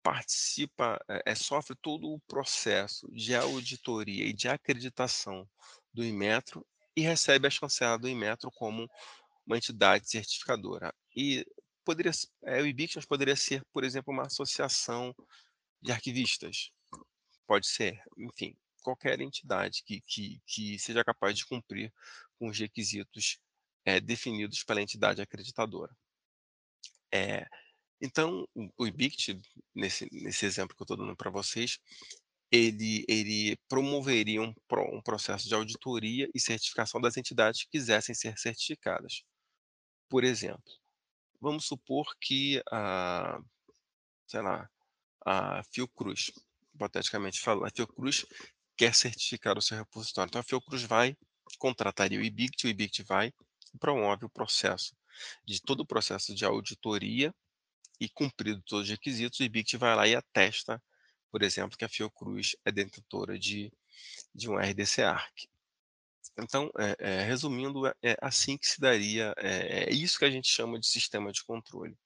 participa, 0.02 0.98
eh 1.08 1.22
eh, 1.26 1.34
sofre 1.34 1.76
todo 1.80 2.12
o 2.12 2.20
processo 2.20 3.08
de 3.12 3.34
auditoria 3.34 4.24
e 4.26 4.32
de 4.32 4.48
acreditação 4.48 5.48
do 5.94 6.04
Inmetro 6.04 6.66
e 6.96 7.02
recebe 7.02 7.46
a 7.46 7.50
chancela 7.50 7.98
do 7.98 8.08
Inmetro 8.08 8.50
como 8.52 8.88
uma 9.46 9.56
entidade 9.56 10.10
certificadora. 10.10 10.92
E 11.16 11.46
poderia 11.84 12.12
eh, 12.44 12.62
o 12.62 12.66
IBICT, 12.66 13.06
poderia 13.06 13.36
ser, 13.36 13.64
por 13.72 13.84
exemplo, 13.84 14.12
uma 14.12 14.26
associação 14.26 15.14
de 15.80 15.92
arquivistas. 15.92 16.70
Pode 17.46 17.66
ser, 17.66 18.02
enfim, 18.18 18.56
qualquer 18.82 19.20
entidade 19.20 19.82
que 19.84 20.00
que 20.02 20.40
que 20.46 20.78
seja 20.78 21.04
capaz 21.04 21.36
de 21.38 21.46
cumprir 21.46 21.92
com 22.42 22.48
os 22.48 22.58
requisitos, 22.58 23.38
eh, 23.84 24.00
definidos 24.00 24.64
pela 24.64 24.82
entidade 24.82 25.22
acreditadora. 25.22 25.96
Eh, 27.12 27.46
então 28.00 28.48
o 28.76 28.84
IBICT, 28.84 29.40
nesse 29.72 30.08
nesse 30.12 30.44
exemplo 30.44 30.74
que 30.74 30.82
eu 30.82 30.84
estou 30.84 30.96
dando 30.96 31.16
para 31.16 31.30
vocês, 31.30 31.78
ele 32.50 33.04
ele 33.08 33.56
promoveria 33.68 34.42
um 34.42 34.52
um 34.92 35.02
processo 35.02 35.46
de 35.48 35.54
auditoria 35.54 36.28
e 36.34 36.40
certificação 36.40 37.00
das 37.00 37.16
entidades 37.16 37.62
que 37.62 37.70
quisessem 37.70 38.14
ser 38.14 38.36
certificadas. 38.38 39.22
Por 40.08 40.24
exemplo, 40.24 40.72
vamos 41.40 41.66
supor 41.66 42.16
que 42.20 42.62
a 42.72 43.40
sei 44.26 44.42
lá, 44.42 44.68
a 45.26 45.62
Fiocruz, 45.72 46.32
hipoteticamente 46.74 47.40
falando, 47.40 47.66
a 47.66 47.70
Fiocruz 47.70 48.26
quer 48.76 48.94
certificar 48.94 49.58
o 49.58 49.62
seu 49.62 49.78
repositório, 49.78 50.30
então 50.30 50.40
a 50.40 50.44
Fiocruz 50.44 50.82
vai, 50.84 51.16
contrataria 51.58 52.18
o 52.18 52.22
IBICT, 52.22 52.66
o 52.66 52.70
IBICT 52.70 53.02
vai 53.02 53.32
e 53.74 53.78
promove 53.78 54.24
o 54.24 54.30
processo 54.30 54.94
de 55.44 55.60
todo 55.60 55.80
o 55.80 55.86
processo 55.86 56.34
de 56.34 56.44
auditoria 56.44 57.34
e 58.00 58.08
cumprido 58.08 58.62
todos 58.62 58.84
os 58.86 58.90
requisitos, 58.90 59.40
o 59.40 59.44
IBICT 59.44 59.76
vai 59.76 59.94
lá 59.96 60.08
e 60.08 60.14
atesta, 60.16 60.82
por 61.30 61.42
exemplo, 61.42 61.78
que 61.78 61.84
a 61.84 61.88
Fiocruz 61.88 62.56
é 62.64 62.72
detentora 62.72 63.38
de 63.38 63.72
de 64.34 64.48
um 64.50 64.56
RDC-ARC. 64.58 65.48
Então, 66.38 66.70
eh 66.78 66.96
eh, 66.98 67.22
resumindo, 67.24 67.86
é 67.86 67.94
é 68.02 68.16
assim 68.20 68.56
que 68.58 68.66
se 68.66 68.80
daria, 68.80 69.34
é 69.38 69.84
é 69.90 69.92
isso 69.92 70.18
que 70.18 70.24
a 70.24 70.30
gente 70.30 70.48
chama 70.48 70.78
de 70.80 70.86
sistema 70.86 71.32
de 71.32 71.44
controle. 71.44 71.96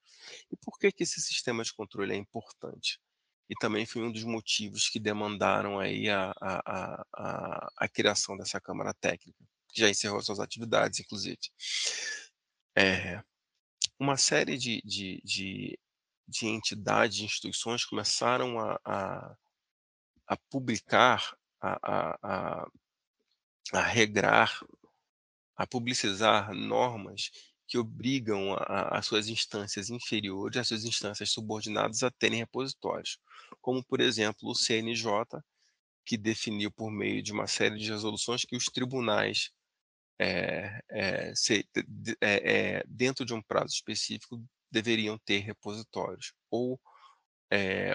E 0.53 0.57
por 0.57 0.79
que 0.79 0.93
que 0.93 1.05
esse 1.05 1.21
sistema 1.21 1.65
de 1.65 1.73
controle 1.75 2.13
é 2.15 2.17
importante? 2.17 3.01
E 3.49 3.55
também 3.61 3.87
foi 3.87 4.03
um 4.03 4.11
dos 4.13 4.25
motivos 4.25 4.89
que 4.89 4.99
demandaram 4.99 5.79
aí 5.79 6.11
a 6.11 6.33
a 6.41 7.05
a 7.17 7.69
a 7.79 7.89
criação 7.89 8.37
dessa 8.37 8.61
câmara 8.61 8.93
técnica, 8.95 9.39
que 9.69 9.81
já 9.81 9.89
encerrou 9.89 10.21
suas 10.23 10.41
atividades 10.41 10.99
inclusive. 11.01 11.39
Eh, 12.77 13.23
uma 14.01 14.17
série 14.17 14.59
de 14.59 14.83
de 14.85 15.21
de 15.25 15.79
de 16.29 16.47
entidades, 16.49 17.17
de 17.19 17.25
instituições 17.27 17.85
começaram 17.85 18.59
a 18.61 18.81
a 18.85 19.37
a 20.29 20.37
publicar, 20.51 21.37
a 21.63 21.79
a 22.23 22.69
a 23.75 23.83
regrar, 23.83 24.61
a 25.57 25.67
publicizar 25.67 26.53
normas 26.55 27.31
que 27.69 27.79
obrigam 27.79 28.57
as 28.69 29.07
suas 29.07 29.29
instâncias 29.29 29.91
inferiores, 29.91 30.57
as 30.59 30.69
suas 30.69 30.85
instâncias 30.85 31.31
subordinadas 31.31 32.03
a 32.03 32.11
terem 32.11 32.39
repositórios, 32.41 33.19
como 33.61 33.85
por 33.85 34.01
exemplo 34.01 34.51
o 34.51 34.55
CNJ, 34.55 35.09
que 36.07 36.17
definiu 36.17 36.71
por 36.73 36.91
meio 36.91 37.23
de 37.23 37.33
uma 37.33 37.47
série 37.49 37.79
de 37.79 37.91
resoluções 37.91 38.45
que 38.45 38.57
os 38.57 38.67
tribunais, 38.67 39.51
eh 40.21 40.81
eh, 40.91 41.33
se 41.37 41.67
eh, 42.23 42.85
dentro 42.89 43.25
de 43.27 43.35
um 43.35 43.43
prazo 43.43 43.75
específico, 43.75 44.43
deveriam 44.71 45.19
ter 45.19 45.41
repositórios. 45.41 46.33
Ou, 46.51 46.81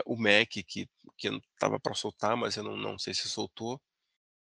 o 0.06 0.18
MEC 0.18 0.64
que 0.64 0.88
que 1.18 1.30
estava 1.56 1.80
para 1.80 1.94
soltar, 1.96 2.38
mas 2.38 2.56
eu 2.58 2.64
não 2.64 2.78
não 2.78 2.98
sei 3.00 3.14
se 3.14 3.30
soltou, 3.30 3.82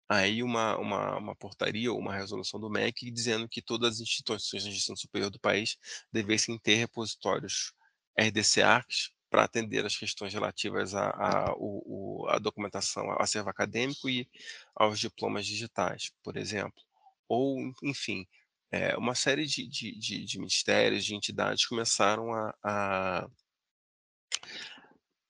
aí 0.08 0.42
uma 0.42 0.76
uma 0.78 1.18
uma 1.18 1.36
portaria 1.36 1.92
ou 1.92 1.98
uma 1.98 2.14
resolução 2.14 2.60
do 2.60 2.70
MEC 2.70 3.10
dizendo 3.10 3.48
que 3.48 3.62
todas 3.62 3.94
as 3.96 4.00
instituições 4.00 4.62
de 4.64 4.70
ensino 4.70 4.96
superior 4.96 5.30
do 5.30 5.40
país 5.40 5.76
devessem 6.12 6.58
ter 6.58 6.76
repositórios 6.76 7.72
RDC-ARCs 8.18 9.10
para 9.30 9.44
atender 9.44 9.84
as 9.86 9.96
questões 9.96 10.32
relativas 10.34 10.94
a 10.94 11.08
a 11.10 11.54
o 11.56 12.26
a 12.28 12.38
documentação, 12.38 13.10
ao 13.10 13.22
acervo 13.22 13.48
acadêmico 13.50 14.08
e 14.08 14.28
aos 14.74 14.98
diplomas 15.00 15.46
digitais, 15.46 16.10
por 16.22 16.36
exemplo. 16.36 16.82
Ou, 17.28 17.58
enfim, 17.82 18.26
eh, 18.70 18.96
uma 18.96 19.14
série 19.14 19.46
de 19.46 19.66
de 19.68 19.98
de 19.98 20.24
de 20.24 20.38
ministérios, 20.38 21.04
de 21.04 21.14
entidades 21.14 21.66
começaram 21.66 22.32
a 22.34 22.54
a 22.64 23.28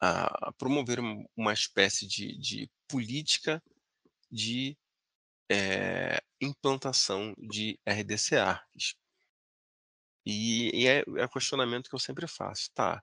a 0.01 0.53
promover 0.59 1.01
um 1.01 1.25
uma 1.37 1.53
espécie 1.53 2.07
de 2.07 2.69
política 2.89 3.63
de, 4.33 4.79
eh, 5.51 6.21
implantação 6.43 7.35
de 7.39 7.79
RDC-ARCs. 7.87 8.95
E 10.27 10.71
e 10.83 10.87
é 10.87 11.03
é 11.19 11.25
o 11.25 11.29
questionamento 11.29 11.89
que 11.89 11.95
eu 11.95 11.99
sempre 11.99 12.27
faço: 12.29 12.71
"Tá, 12.75 13.03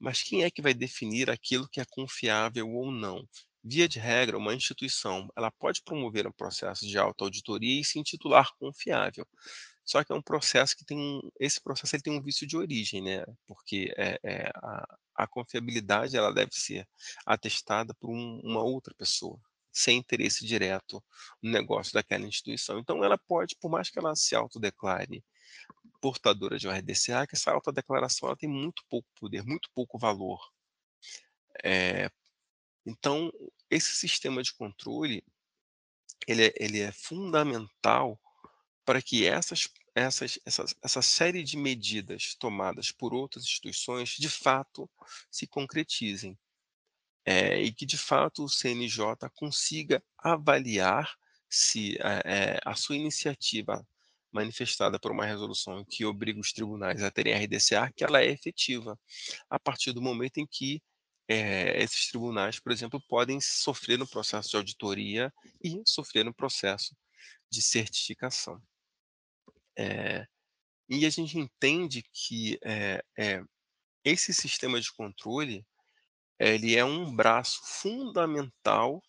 mas 0.00 0.22
quem 0.22 0.44
é 0.44 0.50
que 0.50 0.62
vai 0.62 0.74
definir 0.74 1.30
aquilo 1.30 1.68
que 1.68 1.80
é 1.80 1.86
confiável 1.90 2.68
ou 2.70 2.92
não?". 2.92 3.26
Via 3.64 3.88
de 3.88 3.98
regra, 4.00 4.38
uma 4.38 4.54
instituição, 4.54 5.28
ela 5.36 5.50
pode 5.52 5.82
promover 5.84 6.26
um 6.26 6.32
processo 6.32 6.86
de 6.86 6.98
autoauditoria 6.98 7.80
e 7.80 7.84
se 7.84 7.98
intitular 7.98 8.50
confiável. 8.58 9.26
Só 9.84 10.04
que 10.04 10.12
é 10.12 10.16
um 10.16 10.22
processo 10.22 10.76
que 10.76 10.84
tem 10.86 10.98
um 10.98 11.20
esse 11.40 11.60
processo 11.62 11.96
ele 11.96 12.02
tem 12.04 12.14
um 12.18 12.22
vício 12.22 12.46
de 12.46 12.56
origem, 12.58 13.02
né, 13.02 13.24
porque, 13.48 13.92
eh 13.98 14.18
eh, 14.24 14.50
a 14.56 14.86
a 15.16 15.26
confiabilidade 15.28 16.16
ela 16.16 16.32
deve 16.34 16.52
ser 16.54 16.86
atestada 17.26 17.94
por 18.00 18.10
um 18.10 18.40
uma 18.44 18.62
outra 18.64 18.94
pessoa, 18.96 19.38
sem 19.72 19.98
interesse 19.98 20.46
direto 20.46 21.02
no 21.42 21.50
negócio 21.50 21.92
daquela 21.92 22.26
instituição. 22.26 22.78
Então 22.78 23.04
ela 23.04 23.18
pode, 23.18 23.56
por 23.56 23.70
mais 23.70 23.90
que 23.90 23.98
ela 23.98 24.14
se 24.16 24.34
autodeclare 24.34 25.24
portadora 26.00 26.58
de 26.58 26.66
um 26.66 26.70
RDC-ARC, 26.70 27.34
essa 27.34 27.52
autodeclaração 27.52 28.28
ela 28.28 28.36
tem 28.36 28.48
muito 28.48 28.82
pouco 28.88 29.08
poder, 29.14 29.44
muito 29.44 29.70
pouco 29.74 29.98
valor. 29.98 30.40
Eh, 31.64 32.10
então 32.86 33.30
esse 33.70 33.94
sistema 33.96 34.42
de 34.42 34.52
controle, 34.54 35.22
ele 36.26 36.46
é 36.46 36.54
ele 36.56 36.80
é 36.80 36.92
fundamental 36.92 38.20
para 38.84 39.02
que 39.02 39.26
essas 39.26 39.68
essas 39.94 40.38
essas 40.44 40.74
essa 40.82 41.02
série 41.02 41.42
de 41.42 41.56
medidas 41.56 42.34
tomadas 42.34 42.90
por 42.92 43.12
outras 43.14 43.44
instituições, 43.44 44.10
de 44.10 44.28
fato, 44.28 44.88
se 45.30 45.46
concretizem. 45.46 46.38
Eh, 47.30 47.62
e 47.64 47.72
que 47.72 47.86
de 47.86 47.98
fato 47.98 48.44
o 48.44 48.48
CNJ 48.48 49.30
consiga 49.34 50.02
avaliar 50.18 51.14
se, 51.48 51.96
eh, 52.00 52.58
a 52.64 52.74
sua 52.76 52.96
iniciativa 52.96 53.86
manifestada 54.32 54.98
por 55.00 55.12
uma 55.12 55.26
resolução 55.26 55.84
que 55.84 56.04
obriga 56.04 56.40
os 56.40 56.52
tribunais 56.52 57.02
a 57.02 57.10
terem 57.10 57.34
RDC-ARC, 57.34 58.02
ela 58.02 58.20
é 58.22 58.26
efetiva, 58.30 58.98
a 59.50 59.58
partir 59.60 59.92
do 59.92 60.02
momento 60.02 60.38
em 60.38 60.46
que, 60.46 60.82
eh, 61.28 61.82
esses 61.82 62.08
tribunais, 62.08 62.58
por 62.60 62.72
exemplo, 62.72 63.00
podem 63.08 63.40
sofrer 63.40 63.98
no 63.98 64.08
processo 64.08 64.50
de 64.50 64.56
auditoria 64.56 65.32
e 65.62 65.80
sofrer 65.86 66.24
no 66.24 66.34
processo 66.34 66.96
de 67.50 67.62
certificação. 67.62 68.60
Eh, 69.76 70.26
E 70.88 71.06
a 71.06 71.10
gente 71.10 71.38
entende 71.38 72.02
que 72.12 72.58
é, 72.64 73.02
é, 73.18 73.42
esse 74.04 74.34
sistema 74.34 74.80
de 74.80 74.92
controle 74.92 75.66
ele 76.40 76.74
é 76.74 76.84
um 76.84 77.14
braço 77.14 77.60
fundamental 77.62 79.02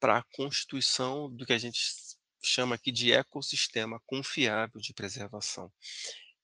para 0.00 0.18
a 0.18 0.24
constituição 0.34 1.30
do 1.30 1.46
que 1.46 1.52
a 1.52 1.58
gente 1.58 1.80
chama 2.42 2.74
aqui 2.74 2.90
de 2.90 3.12
ecossistema 3.12 4.00
confiável 4.06 4.80
de 4.80 4.92
preservação, 4.92 5.72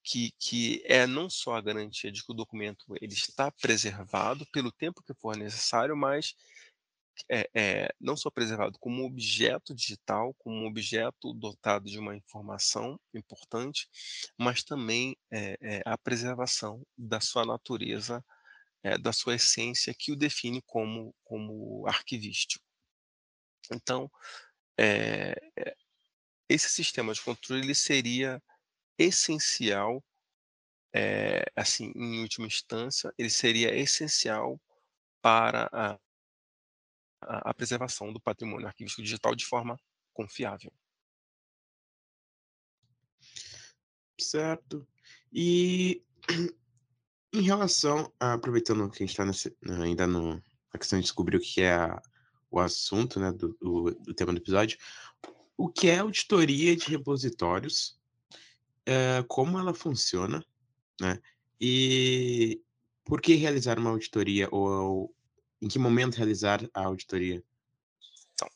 que, 0.02 0.32
que 0.38 0.82
é 0.84 1.06
não 1.06 1.28
só 1.28 1.56
a 1.56 1.60
garantia 1.60 2.10
de 2.10 2.24
que 2.24 2.32
o 2.32 2.34
documento 2.34 2.84
ele 3.00 3.14
está 3.14 3.50
preservado 3.50 4.46
pelo 4.52 4.70
tempo 4.70 5.02
que 5.02 5.14
for 5.14 5.36
necessário, 5.36 5.96
mas 5.96 6.34
é, 7.28 7.48
é, 7.54 7.94
não 8.00 8.16
só 8.16 8.30
preservado 8.30 8.78
como 8.78 9.04
objeto 9.04 9.74
digital, 9.74 10.34
como 10.38 10.66
objeto 10.66 11.32
dotado 11.34 11.84
de 11.84 11.98
uma 11.98 12.16
informação 12.16 12.98
importante, 13.14 13.88
mas 14.38 14.62
também 14.62 15.16
é, 15.30 15.56
é 15.60 15.82
a 15.84 15.96
preservação 15.98 16.84
da 16.96 17.20
sua 17.20 17.44
natureza, 17.44 18.24
é, 18.82 18.98
da 18.98 19.12
sua 19.12 19.34
essência, 19.36 19.94
que 19.96 20.12
o 20.12 20.16
define 20.16 20.62
como, 20.62 21.14
como 21.24 21.86
arquivístico. 21.86 22.64
Então, 23.72 24.10
é, 24.78 25.34
esse 26.48 26.68
sistema 26.68 27.14
de 27.14 27.20
controle 27.22 27.62
ele 27.62 27.74
seria 27.74 28.42
essencial, 28.98 30.04
assim, 31.56 31.90
em 31.96 32.20
última 32.20 32.46
instância, 32.46 33.12
ele 33.16 33.30
seria 33.30 33.74
essencial 33.74 34.60
para 35.22 35.70
a, 35.72 35.98
a, 37.22 37.50
a 37.50 37.54
preservação 37.54 38.12
do 38.12 38.20
patrimônio 38.20 38.66
arquivístico 38.66 39.02
digital 39.02 39.34
de 39.34 39.46
forma 39.46 39.78
confiável. 40.12 40.72
Certo. 44.20 44.86
E 45.32 46.04
em 47.32 47.42
relação, 47.42 48.12
a, 48.20 48.34
aproveitando 48.34 48.90
que 48.90 49.02
a 49.02 49.06
gente 49.06 49.18
está 49.18 49.52
ainda 49.82 50.06
no, 50.06 50.34
na 50.34 50.78
questão 50.78 50.98
de 50.98 51.04
descobrir 51.04 51.36
o 51.36 51.40
que 51.40 51.62
é 51.62 51.72
a, 51.72 52.02
o 52.50 52.60
assunto 52.60 53.18
né, 53.18 53.32
do, 53.32 53.56
do, 53.60 53.90
do, 53.90 54.14
tema 54.14 54.32
do 54.32 54.38
episódio, 54.38 54.78
o 55.56 55.68
que 55.68 55.88
é 55.88 55.98
auditoria 55.98 56.76
de 56.76 56.86
repositórios, 56.90 57.98
é, 58.84 59.24
como 59.28 59.58
ela 59.58 59.72
funciona, 59.72 60.44
né, 61.00 61.18
e 61.60 62.60
por 63.04 63.20
que 63.20 63.34
realizar 63.34 63.78
uma 63.78 63.90
auditoria 63.90 64.48
ou 64.50 65.14
em 65.60 65.68
que 65.68 65.78
momento 65.78 66.16
realizar 66.16 66.68
a 66.74 66.84
auditoria? 66.84 67.42
Então, 68.34 68.48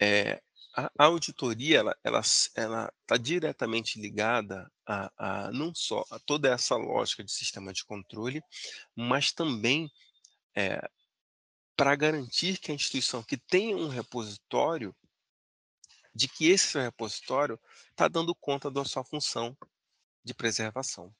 é, 0.00 0.40
a 0.78 1.04
auditoria 1.04 1.78
ela 1.78 1.96
ela 2.04 2.22
ela 2.54 2.92
está 3.02 3.16
diretamente 3.16 4.00
ligada 4.00 4.70
a, 4.86 5.46
a 5.46 5.52
não 5.52 5.74
só 5.74 6.04
a 6.10 6.18
toda 6.20 6.48
essa 6.48 6.76
lógica 6.76 7.24
de 7.24 7.32
sistema 7.32 7.72
de 7.72 7.84
controle, 7.84 8.40
mas 8.94 9.32
também 9.32 9.90
é, 10.54 10.80
para 11.76 11.96
garantir 11.96 12.58
que 12.58 12.70
a 12.70 12.74
instituição 12.74 13.22
que 13.22 13.36
tem 13.36 13.74
um 13.74 13.88
repositório, 13.88 14.94
de 16.14 16.28
que 16.28 16.48
esse 16.48 16.68
seu 16.68 16.80
repositório 16.80 17.58
está 17.90 18.08
dando 18.08 18.34
conta 18.34 18.70
da 18.70 18.84
sua 18.84 19.04
função 19.04 19.56
de 20.24 20.34
preservação. 20.34 21.14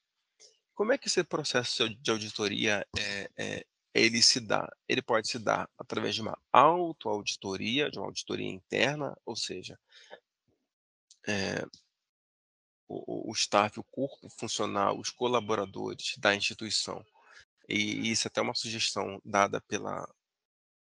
Como 0.75 0.93
é 0.93 0.99
que 0.99 1.09
esse 1.09 1.23
processo 1.25 1.89
de 1.89 2.11
auditoria 2.11 2.87
é, 2.97 3.31
é, 3.37 3.67
ele 3.99 4.23
se 4.23 4.41
dá, 4.41 4.71
ele 4.89 5.03
pode 5.03 5.29
se 5.29 5.39
dar 5.39 5.69
através 5.79 6.15
de 6.15 6.23
uma 6.23 6.39
autoauditoria, 6.53 7.91
de 7.91 7.99
uma 7.99 8.07
auditoria 8.07 8.49
interna, 8.49 9.17
ou 9.25 9.37
seja, 9.37 9.79
é, 11.27 11.65
o, 12.89 13.31
o 13.31 13.33
staff, 13.33 13.79
o 13.79 13.85
corpo 13.85 14.29
funcional, 14.31 14.99
os 14.99 15.11
colaboradores 15.11 16.15
da 16.19 16.35
instituição, 16.35 17.05
e 17.69 18.11
isso 18.11 18.27
é 18.27 18.29
até 18.29 18.41
uma 18.41 18.55
sugestão 18.55 19.21
dada 19.25 19.61
pela, 19.61 20.09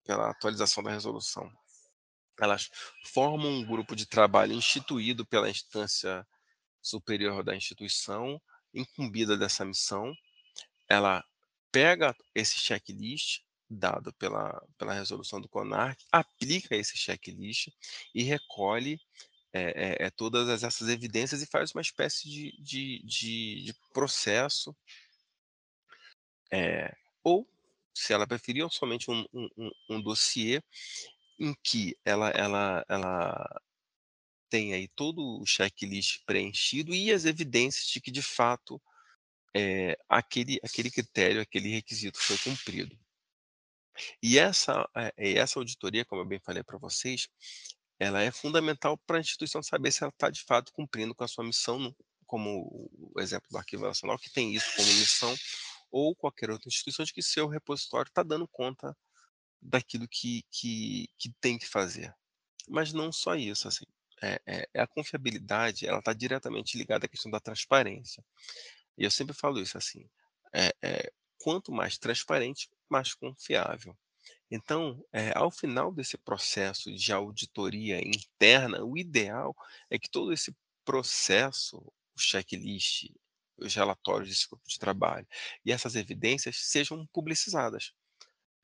pela 0.03 0.29
atualização 0.29 0.83
da 0.83 0.91
resolução. 0.91 1.49
Elas 2.39 2.69
formam 3.05 3.49
um 3.49 3.65
grupo 3.65 3.95
de 3.95 4.05
trabalho 4.05 4.53
instituído 4.53 5.25
pela 5.25 5.49
instância 5.49 6.27
superior 6.81 7.43
da 7.43 7.55
instituição, 7.55 8.41
incumbida 8.73 9.37
dessa 9.37 9.63
missão. 9.63 10.13
Ela 10.89 11.23
pega 11.73 12.15
esse 12.35 12.59
checklist 12.59 13.41
dado 13.67 14.13
pela, 14.13 14.63
pela 14.77 14.93
resolução 14.93 15.41
do 15.41 15.49
CONARC, 15.49 15.99
aplica 16.11 16.75
esse 16.75 16.95
checklist 16.95 17.69
e 18.13 18.21
recolhe 18.21 19.01
é, 19.51 20.05
é, 20.05 20.09
todas 20.11 20.63
essas 20.63 20.87
evidências 20.87 21.41
e 21.41 21.47
faz 21.47 21.71
uma 21.71 21.81
espécie 21.81 22.29
de, 22.29 22.51
de, 22.61 23.03
de, 23.03 23.63
de 23.63 23.73
processo, 23.91 24.75
é, 26.51 26.95
ou, 27.23 27.47
se 27.93 28.13
ela 28.13 28.27
preferir, 28.27 28.67
somente 28.69 29.09
um, 29.09 29.25
um, 29.33 29.71
um, 29.89 30.01
dossiê 30.01 30.61
em 31.39 31.55
que 31.63 31.97
ela, 32.05 32.29
ela, 32.29 32.85
ela 32.87 33.61
tem 34.49 34.73
aí 34.73 34.87
todo 34.89 35.41
o 35.41 35.45
checklist 35.45 36.23
preenchido 36.25 36.93
e 36.93 37.11
as 37.11 37.25
evidências 37.25 37.87
de 37.87 37.99
que, 37.99 38.11
de 38.11 38.21
fato, 38.21 38.79
é, 39.55 39.97
aquele, 40.09 40.59
aquele 40.63 40.89
critério, 40.89 41.41
aquele 41.41 41.69
requisito 41.69 42.19
foi 42.19 42.37
cumprido. 42.37 42.97
E 44.21 44.39
essa, 44.39 44.89
é, 44.95 45.33
essa 45.33 45.59
auditoria, 45.59 46.05
como 46.05 46.21
eu 46.21 46.25
bem 46.25 46.39
falei 46.39 46.63
para 46.63 46.77
vocês, 46.77 47.27
ela 47.99 48.21
é 48.21 48.31
fundamental 48.31 48.97
para 48.97 49.17
a 49.17 49.21
instituição 49.21 49.61
saber 49.61 49.91
se 49.91 50.03
ela 50.03 50.11
está 50.11 50.29
de 50.29 50.43
fato 50.43 50.73
cumprindo 50.73 51.13
com 51.13 51.23
a 51.23 51.27
sua 51.27 51.43
missão, 51.43 51.95
como 52.25 52.89
o 53.15 53.19
exemplo 53.19 53.47
do 53.51 53.57
Arquivo 53.57 53.83
Nacional, 53.83 54.17
que 54.17 54.31
tem 54.31 54.53
isso 54.55 54.75
como 54.75 54.87
missão, 54.87 55.35
ou 55.91 56.15
qualquer 56.15 56.49
outra 56.49 56.67
instituição, 56.67 57.05
de 57.05 57.13
que 57.13 57.21
seu 57.21 57.47
repositório 57.47 58.09
está 58.09 58.23
dando 58.23 58.47
conta 58.47 58.97
daquilo 59.61 60.07
que, 60.07 60.43
que, 60.51 61.07
que 61.17 61.31
tem 61.39 61.57
que 61.57 61.67
fazer. 61.67 62.13
Mas 62.67 62.91
não 62.91 63.11
só 63.11 63.35
isso, 63.35 63.67
assim, 63.67 63.85
é, 64.21 64.41
é, 64.73 64.81
a 64.81 64.87
confiabilidade 64.87 65.85
ela 65.85 65.99
está 65.99 66.13
diretamente 66.13 66.77
ligada 66.77 67.05
à 67.05 67.09
questão 67.09 67.29
da 67.29 67.39
transparência. 67.39 68.23
E 68.97 69.03
eu 69.03 69.11
sempre 69.11 69.33
falo 69.33 69.59
isso 69.59 69.77
assim: 69.77 70.09
é, 70.53 70.73
é, 70.81 71.11
quanto 71.39 71.71
mais 71.71 71.97
transparente, 71.97 72.69
mais 72.89 73.13
confiável. 73.13 73.97
Então, 74.49 75.03
é, 75.11 75.31
ao 75.35 75.49
final 75.51 75.91
desse 75.91 76.17
processo 76.17 76.93
de 76.93 77.11
auditoria 77.11 77.99
interna, 77.99 78.83
o 78.83 78.97
ideal 78.97 79.55
é 79.89 79.97
que 79.97 80.09
todo 80.09 80.31
esse 80.31 80.55
processo, 80.85 81.77
o 81.77 82.19
checklist, 82.19 83.09
os 83.57 83.73
relatórios 83.75 84.29
desse 84.29 84.47
grupo 84.47 84.67
de 84.67 84.77
trabalho 84.77 85.27
e 85.65 85.71
essas 85.71 85.95
evidências 85.95 86.57
sejam 86.57 87.05
publicizadas 87.07 87.93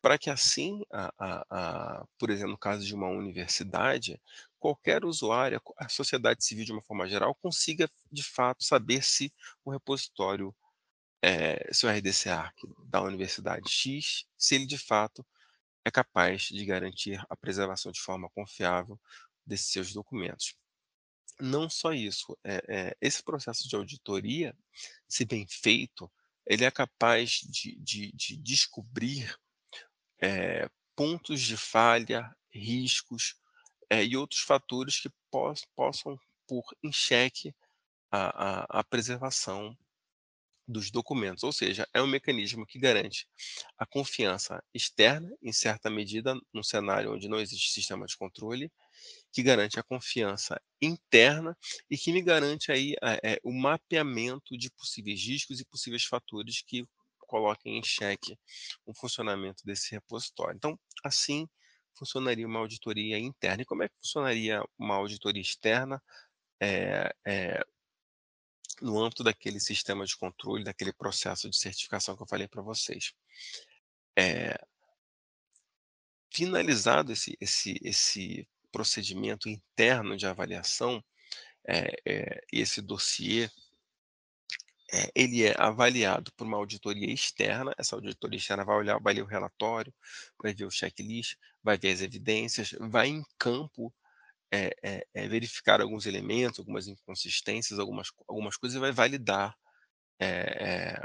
para 0.02 0.18
que 0.18 0.30
assim, 0.30 0.84
a, 0.92 1.14
a, 1.18 1.46
a, 1.50 2.06
por 2.18 2.30
exemplo, 2.30 2.52
no 2.52 2.58
caso 2.58 2.86
de 2.86 2.96
uma 2.96 3.08
universidade, 3.08 4.22
qualquer 4.60 5.06
usuário, 5.06 5.62
a 5.78 5.90
sociedade 5.90 6.44
civil 6.44 6.66
de 6.66 6.72
uma 6.72 6.82
forma 6.82 7.08
geral, 7.08 7.36
consiga 7.36 7.90
de 8.12 8.24
fato 8.24 8.64
saber 8.64 9.04
se 9.04 9.34
o 9.64 9.72
repositório, 9.72 10.56
é, 11.22 11.72
se 11.74 11.86
o 11.86 11.90
RDC 11.90 12.30
ARC 12.30 12.56
da 12.86 13.02
universidade 13.02 13.70
X, 13.70 14.26
se 14.38 14.56
ele 14.56 14.66
de 14.66 14.78
fato 14.78 15.26
é 15.86 15.92
capaz 15.92 16.44
de 16.44 16.66
garantir 16.66 17.24
a 17.30 17.36
preservação 17.36 17.92
de 17.92 18.02
forma 18.02 18.30
confiável 18.30 19.00
desses 19.46 19.68
seus 19.68 19.94
documentos. 19.94 20.56
Não 21.40 21.70
só 21.70 21.94
isso, 21.94 22.38
é, 22.44 22.62
é, 22.68 22.98
esse 23.02 23.24
processo 23.24 23.68
de 23.68 23.76
auditoria, 23.76 24.56
se 25.08 25.26
bem 25.26 25.48
feito, 25.48 26.12
ele 26.46 26.66
é 26.66 26.72
capaz 26.72 27.42
de, 27.50 27.76
de, 27.80 28.12
de 28.12 28.36
descobrir 28.38 29.38
é, 30.22 30.70
pontos 30.96 31.42
de 31.42 31.56
falha, 31.56 32.36
riscos 32.52 33.36
é, 33.90 34.04
e 34.04 34.18
outros 34.18 34.42
fatores 34.42 35.00
que 35.00 35.10
poss, 35.32 35.66
possam 35.76 36.20
pôr 36.48 36.64
em 36.84 36.92
xeque 36.92 37.54
a, 38.12 38.78
a, 38.78 38.80
a 38.80 38.84
preservação 38.84 39.78
dos 40.70 40.92
documentos, 40.92 41.44
ou 41.44 41.52
seja, 41.52 41.88
é 41.92 42.02
um 42.02 42.08
mecanismo 42.08 42.66
que 42.66 42.78
garante 42.78 43.28
a 43.76 43.88
confiança 43.88 44.64
externa, 44.72 45.36
em 45.42 45.52
certa 45.52 45.90
medida, 45.90 46.40
num 46.54 46.62
cenário 46.62 47.14
onde 47.14 47.28
não 47.28 47.40
existe 47.40 47.72
sistema 47.72 48.06
de 48.06 48.16
controle, 48.16 48.72
que 49.32 49.42
garante 49.42 49.80
a 49.80 49.84
confiança 49.84 50.62
interna 50.80 51.58
e 51.90 51.98
que 51.98 52.14
me 52.14 52.22
garante 52.22 52.72
aí 52.72 52.96
é, 53.02 53.40
o 53.44 53.52
mapeamento 53.52 54.56
de 54.56 54.70
possíveis 54.70 55.20
riscos 55.26 55.60
e 55.60 55.66
possíveis 55.66 56.04
fatores 56.04 56.62
que 56.62 56.86
coloquem 57.30 57.78
em 57.78 57.84
xeque 57.84 58.38
o 58.86 58.94
funcionamento 58.94 59.64
desse 59.64 59.92
repositório. 59.92 60.58
Então, 60.58 60.78
assim 61.04 61.48
funcionaria 61.96 62.48
uma 62.48 62.60
auditoria 62.60 63.20
interna. 63.20 63.62
E 63.62 63.66
como 63.66 63.84
é 63.84 63.90
que 63.90 63.96
funcionaria 64.02 64.64
uma 64.78 64.96
auditoria 64.96 65.42
externa 65.42 66.02
é, 66.60 67.14
é, 67.26 67.64
no 68.82 69.04
âmbito 69.04 69.24
daquele 69.24 69.60
sistema 69.60 70.06
de 70.06 70.18
controle, 70.18 70.64
daquele 70.64 70.94
processo 70.94 71.50
de 71.50 71.58
certificação 71.58 72.16
que 72.16 72.24
eu 72.24 72.28
falei 72.28 72.48
para 72.48 72.62
vocês? 72.62 73.14
É, 74.18 74.58
finalizado 76.34 77.12
esse, 77.12 77.38
esse, 77.40 77.78
esse 77.84 78.48
procedimento 78.72 79.50
interno 79.50 80.16
de 80.16 80.26
avaliação, 80.26 81.04
é, 81.68 81.96
é, 82.06 82.42
esse 82.52 82.82
dossiê 82.82 83.50
é, 84.92 85.12
ele 85.16 85.44
é 85.44 85.56
avaliado 85.58 86.32
por 86.34 86.46
uma 86.46 86.58
auditoria 86.58 87.12
externa. 87.12 87.74
Essa 87.78 87.96
auditoria 87.96 88.38
externa 88.38 88.66
vai 88.66 88.76
olhar, 88.76 89.00
vai 89.00 89.14
ler 89.14 89.24
o 89.24 89.28
relatório, 89.28 89.94
vai 90.42 90.54
ver 90.54 90.66
o 90.66 90.72
checklist, 90.72 91.36
vai 91.64 91.78
ver 91.78 91.92
as 91.92 92.02
evidências, 92.02 92.72
vai 92.80 93.08
em 93.08 93.24
campo 93.38 93.94
é, 94.52 94.72
é, 94.84 95.08
é 95.14 95.28
verificar 95.28 95.82
alguns 95.82 96.06
elementos, 96.06 96.60
algumas 96.60 96.88
inconsistências, 96.88 97.80
algumas, 97.80 98.12
algumas 98.28 98.58
coisas 98.58 98.78
e 98.78 98.80
vai 98.80 98.92
validar 98.92 99.56
é, 100.20 101.02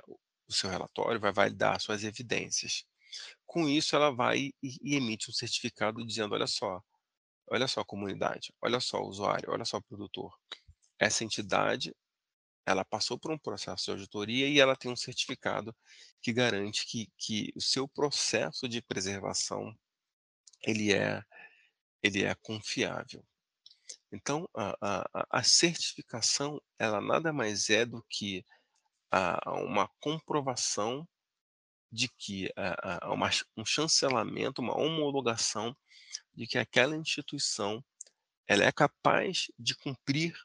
o 0.49 0.53
seu 0.53 0.71
relatório, 0.71 1.21
vai 1.21 1.33
validar 1.33 1.81
suas 1.81 2.05
evidências. 2.05 2.85
Com 3.47 3.69
isso, 3.69 3.95
ela 3.95 4.11
vai 4.11 4.51
e, 4.63 4.79
e 4.83 4.97
emite 4.97 5.31
um 5.31 5.35
certificado 5.35 6.05
dizendo: 6.07 6.35
olha 6.35 6.47
só, 6.47 6.83
olha 7.49 7.69
só 7.69 7.85
comunidade, 7.85 8.53
olha 8.63 8.81
só 8.81 9.03
usuário, 9.03 9.51
olha 9.51 9.65
só 9.65 9.81
produtor. 9.81 10.35
Essa 10.99 11.25
entidade 11.25 11.95
ela 12.67 12.85
passou 12.85 13.19
por 13.19 13.31
um 13.31 13.39
processo 13.39 13.85
de 13.85 13.91
auditoria 13.93 14.49
e 14.49 14.59
ela 14.59 14.77
tem 14.77 14.91
um 14.91 14.97
certificado 14.97 15.75
que 16.21 16.33
garante 16.33 16.87
que, 16.87 17.11
que 17.19 17.53
o 17.55 17.61
seu 17.61 17.87
processo 17.87 18.69
de 18.69 18.81
preservação 18.81 19.77
ele 20.63 20.93
é, 20.93 21.23
ele 22.03 22.25
é 22.25 22.35
confiável. 22.37 23.25
Então, 24.11 24.49
a, 24.55 24.77
a, 24.81 25.27
a 25.31 25.43
certificação, 25.43 26.61
ela 26.79 27.01
nada 27.01 27.33
mais 27.33 27.69
é 27.69 27.85
do 27.85 28.03
que 28.09 28.45
a, 29.11 29.61
uma 29.61 29.89
comprovação 30.01 31.07
de 31.91 32.09
que 32.09 32.51
a, 32.57 33.13
uma, 33.13 33.31
um 33.57 33.65
chancelamento, 33.65 34.63
uma 34.63 34.77
homologação 34.77 35.77
de 36.33 36.47
que 36.47 36.59
aquela 36.59 36.97
instituição 36.97 37.85
ela 38.47 38.65
é 38.65 38.73
capaz 38.73 39.51
de 39.59 39.77
cumprir 39.77 40.37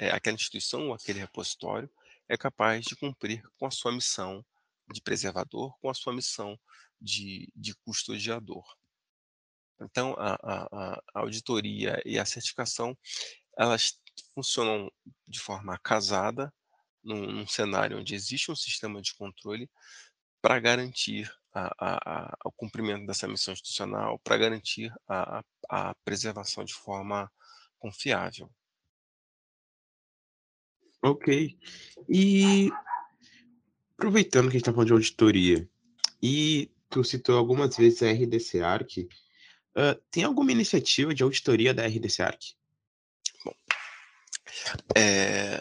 é, 0.00 0.10
aquela 0.10 0.34
instituição 0.34 0.88
ou 0.88 0.94
aquele 0.94 1.20
repositório 1.20 1.90
é 2.26 2.36
capaz 2.36 2.84
de 2.86 2.96
cumprir 2.96 3.42
com 3.58 3.66
a 3.66 3.70
sua 3.70 3.92
missão 3.92 4.44
de 4.90 5.00
preservador, 5.02 5.78
com 5.78 5.90
a 5.90 5.94
sua 5.94 6.14
missão 6.14 6.58
de, 6.98 7.52
de 7.54 7.74
custodiador. 7.84 8.64
Então, 9.80 10.14
a, 10.18 10.34
a, 10.42 10.68
a, 10.72 11.02
auditoria 11.14 12.00
e 12.04 12.18
a 12.18 12.24
certificação, 12.24 12.96
elas 13.58 14.00
funcionam 14.34 14.90
de 15.28 15.38
forma 15.38 15.78
casada, 15.78 16.52
num, 17.02 17.26
num 17.32 17.46
cenário 17.46 17.98
onde 17.98 18.14
existe 18.14 18.50
um 18.50 18.56
sistema 18.56 19.00
de 19.00 19.14
controle 19.14 19.70
para 20.42 20.58
garantir 20.60 21.30
a, 21.52 22.36
o 22.44 22.52
cumprimento 22.52 23.06
dessa 23.06 23.28
missão 23.28 23.52
institucional, 23.52 24.18
para 24.20 24.38
garantir 24.38 24.92
a, 25.08 25.42
a 25.68 25.94
preservação 26.04 26.64
de 26.64 26.74
forma 26.74 27.30
confiável. 27.78 28.50
Ok. 31.02 31.58
E 32.08 32.70
aproveitando 33.96 34.44
que 34.44 34.50
a 34.50 34.52
gente 34.52 34.62
está 34.62 34.72
falando 34.72 34.88
de 34.88 34.92
auditoria, 34.92 35.68
e 36.22 36.70
tu 36.88 37.04
citou 37.04 37.36
algumas 37.38 37.76
vezes 37.76 38.02
a 38.02 38.10
RDC 38.10 38.60
Arc, 38.60 38.98
uh, 38.98 40.00
tem 40.10 40.24
alguma 40.24 40.52
iniciativa 40.52 41.14
de 41.14 41.22
auditoria 41.22 41.72
da 41.72 41.86
RDC 41.86 42.22
Arc? 42.22 42.42
Bom, 43.44 43.54
é... 44.96 45.60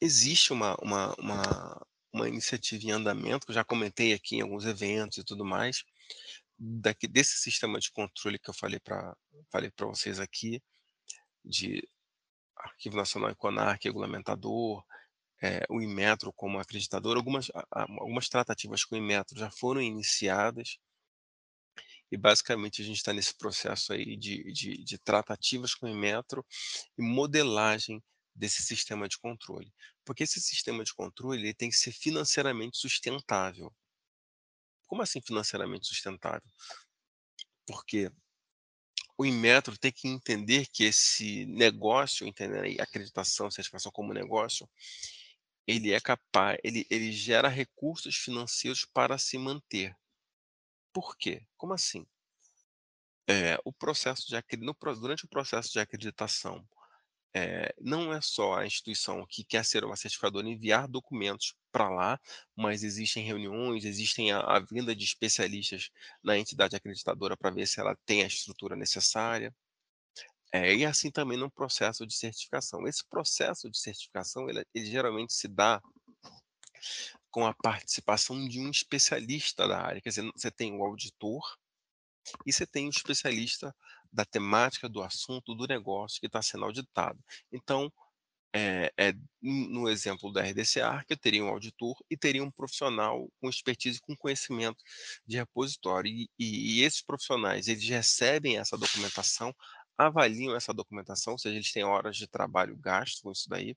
existe 0.00 0.52
uma, 0.52 0.74
uma, 0.82 1.14
uma, 1.14 1.86
uma 2.12 2.28
iniciativa 2.28 2.84
em 2.84 2.90
andamento, 2.90 3.46
que 3.46 3.52
eu 3.52 3.54
já 3.54 3.64
comentei 3.64 4.12
aqui 4.12 4.36
em 4.36 4.40
alguns 4.42 4.66
eventos 4.66 5.18
e 5.18 5.24
tudo 5.24 5.44
mais, 5.44 5.84
daqui, 6.58 7.06
desse 7.06 7.36
sistema 7.38 7.78
de 7.78 7.90
controle 7.90 8.38
que 8.38 8.50
eu 8.50 8.54
falei 8.54 8.80
para 8.80 9.16
falei 9.50 9.70
vocês 9.78 10.18
aqui, 10.18 10.62
de 11.44 11.86
Arquivo 12.56 12.96
Nacional 12.96 13.30
Econarc, 13.30 13.84
regulamentador, 13.84 14.84
é, 15.42 15.64
o 15.68 15.80
Inmetro 15.80 16.32
como 16.32 16.58
acreditador, 16.58 17.16
algumas, 17.16 17.50
algumas 17.70 18.28
tratativas 18.28 18.84
com 18.84 18.94
o 18.94 18.98
Inmetro 18.98 19.38
já 19.38 19.50
foram 19.50 19.82
iniciadas 19.82 20.78
e 22.10 22.16
basicamente 22.16 22.82
a 22.82 22.84
gente 22.84 22.96
está 22.96 23.12
nesse 23.12 23.36
processo 23.36 23.92
aí 23.92 24.16
de, 24.16 24.52
de, 24.52 24.84
de, 24.84 24.98
tratativas 24.98 25.74
com 25.74 25.86
o 25.86 25.88
Inmetro 25.88 26.44
e 26.96 27.02
modelagem 27.02 28.02
desse 28.34 28.62
sistema 28.62 29.08
de 29.08 29.18
controle. 29.18 29.72
Porque 30.04 30.22
esse 30.22 30.40
sistema 30.40 30.84
de 30.84 30.94
controle 30.94 31.40
ele 31.42 31.54
tem 31.54 31.68
que 31.68 31.76
ser 31.76 31.92
financeiramente 31.92 32.78
sustentável. 32.78 33.74
Como 34.86 35.02
assim 35.02 35.20
financeiramente 35.20 35.86
sustentável? 35.86 36.48
Porque 37.66 38.10
o 39.18 39.24
Inmetro 39.24 39.78
tem 39.78 39.90
que 39.90 40.08
entender 40.08 40.66
que 40.66 40.84
esse 40.84 41.46
negócio, 41.46 42.26
entender 42.26 42.78
a 42.80 42.84
acreditação, 42.84 43.50
certificação 43.50 43.90
como 43.90 44.12
negócio, 44.12 44.68
ele 45.66 45.92
é 45.92 46.00
capaz, 46.00 46.58
ele, 46.62 46.86
ele 46.90 47.10
gera 47.12 47.48
recursos 47.48 48.16
financeiros 48.16 48.84
para 48.84 49.18
se 49.18 49.38
manter. 49.38 49.96
Por 50.92 51.16
quê? 51.16 51.46
Como 51.56 51.72
assim? 51.72 52.06
É, 53.28 53.58
o 53.64 53.72
processo 53.72 54.28
de 54.28 54.36
durante 55.00 55.24
o 55.24 55.28
processo 55.28 55.72
de 55.72 55.80
acreditação, 55.80 56.66
é, 57.34 57.74
não 57.80 58.12
é 58.12 58.20
só 58.20 58.54
a 58.54 58.66
instituição 58.66 59.26
que 59.26 59.44
quer 59.44 59.64
ser 59.64 59.84
uma 59.84 59.96
certificadora 59.96 60.48
enviar 60.48 60.88
documentos 60.88 61.54
para 61.70 61.90
lá, 61.90 62.20
mas 62.54 62.82
existem 62.82 63.24
reuniões, 63.24 63.84
existem 63.84 64.32
a, 64.32 64.40
a 64.40 64.60
vinda 64.60 64.96
de 64.96 65.04
especialistas 65.04 65.90
na 66.22 66.38
entidade 66.38 66.76
acreditadora 66.76 67.36
para 67.36 67.50
ver 67.50 67.66
se 67.66 67.78
ela 67.78 67.96
tem 68.06 68.22
a 68.22 68.26
estrutura 68.26 68.74
necessária. 68.74 69.54
É, 70.52 70.74
e 70.74 70.86
assim 70.86 71.10
também 71.10 71.36
no 71.36 71.50
processo 71.50 72.06
de 72.06 72.14
certificação. 72.14 72.86
Esse 72.86 73.04
processo 73.06 73.70
de 73.70 73.78
certificação, 73.78 74.48
ele, 74.48 74.64
ele 74.74 74.86
geralmente 74.86 75.34
se 75.34 75.48
dá 75.48 75.82
com 77.30 77.44
a 77.44 77.52
participação 77.52 78.48
de 78.48 78.60
um 78.60 78.70
especialista 78.70 79.68
da 79.68 79.78
área. 79.78 80.00
Quer 80.00 80.08
dizer, 80.08 80.30
você 80.34 80.50
tem 80.50 80.72
o 80.72 80.82
auditor 80.82 81.42
e 82.46 82.52
você 82.52 82.66
tem 82.66 82.86
o 82.86 82.90
especialista 82.90 83.74
da 84.16 84.24
temática, 84.24 84.88
do 84.88 85.02
assunto, 85.02 85.54
do 85.54 85.66
negócio 85.66 86.18
que 86.18 86.26
está 86.26 86.40
sendo 86.40 86.64
auditado. 86.64 87.18
Então, 87.52 87.92
é, 88.54 88.90
é, 88.96 89.12
no 89.42 89.88
exemplo 89.90 90.32
da 90.32 90.40
RDCA, 90.40 91.04
que 91.06 91.12
eu 91.12 91.18
teria 91.18 91.44
um 91.44 91.48
auditor 91.48 91.94
e 92.10 92.16
teria 92.16 92.42
um 92.42 92.50
profissional 92.50 93.30
com 93.38 93.50
expertise, 93.50 94.00
com 94.00 94.16
conhecimento 94.16 94.82
de 95.26 95.36
repositório. 95.36 96.10
E, 96.10 96.30
e, 96.38 96.80
e 96.80 96.82
esses 96.82 97.02
profissionais, 97.02 97.68
eles 97.68 97.86
recebem 97.86 98.56
essa 98.58 98.78
documentação, 98.78 99.54
avaliam 99.98 100.56
essa 100.56 100.72
documentação, 100.72 101.34
ou 101.34 101.38
seja, 101.38 101.56
eles 101.56 101.70
têm 101.70 101.84
horas 101.84 102.16
de 102.16 102.26
trabalho 102.26 102.74
gasto 102.78 103.22
com 103.22 103.32
isso 103.32 103.48
daí. 103.50 103.76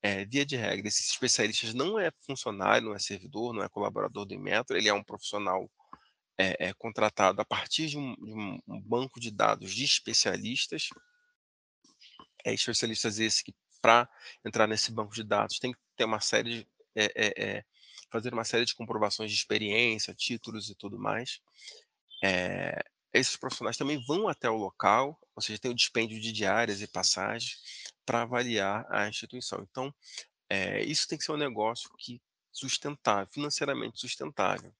É, 0.00 0.24
via 0.24 0.46
de 0.46 0.56
regra, 0.56 0.86
esses 0.86 1.10
especialistas 1.10 1.74
não 1.74 1.98
é 1.98 2.12
funcionário, 2.24 2.88
não 2.88 2.94
é 2.94 2.98
servidor, 3.00 3.52
não 3.52 3.62
é 3.64 3.68
colaborador 3.68 4.24
do 4.24 4.34
Inmetro, 4.34 4.76
ele 4.76 4.88
é 4.88 4.94
um 4.94 5.02
profissional 5.02 5.68
é, 6.42 6.68
é 6.68 6.74
contratado 6.74 7.40
a 7.40 7.44
partir 7.44 7.86
de 7.86 7.96
um, 7.96 8.14
de 8.16 8.32
um, 8.34 8.80
banco 8.80 9.20
de 9.20 9.30
dados 9.30 9.72
de 9.72 9.84
especialistas, 9.84 10.88
é, 12.44 12.52
especialistas 12.52 13.18
esses 13.18 13.42
que 13.42 13.54
para 13.80 14.08
entrar 14.44 14.66
nesse 14.66 14.92
banco 14.92 15.14
de 15.14 15.22
dados 15.22 15.58
tem 15.58 15.72
que 15.72 15.78
ter 15.96 16.04
uma 16.04 16.20
série 16.20 16.60
de 16.60 16.68
é, 16.94 17.04
é, 17.04 17.44
é, 17.44 17.64
fazer 18.10 18.32
uma 18.32 18.44
série 18.44 18.64
de 18.64 18.74
comprovações 18.74 19.30
de 19.30 19.36
experiência, 19.36 20.14
títulos 20.14 20.68
e 20.68 20.74
tudo 20.74 20.98
mais. 20.98 21.40
É, 22.22 22.82
esses 23.12 23.36
profissionais 23.36 23.76
também 23.76 24.02
vão 24.06 24.28
até 24.28 24.48
o 24.48 24.56
local, 24.56 25.18
ou 25.34 25.42
seja, 25.42 25.58
tem 25.58 25.70
o 25.70 25.74
dispêndio 25.74 26.20
de 26.20 26.32
diárias 26.32 26.80
e 26.80 26.86
passagens 26.86 27.58
para 28.04 28.22
avaliar 28.22 28.86
a 28.90 29.08
instituição. 29.08 29.66
Então, 29.70 29.94
é, 30.48 30.82
isso 30.82 31.06
tem 31.08 31.18
que 31.18 31.24
ser 31.24 31.32
um 31.32 31.36
negócio 31.36 31.90
que 31.98 32.20
sustentável, 32.50 33.28
financeiramente 33.32 33.98
sustentável. 33.98 34.72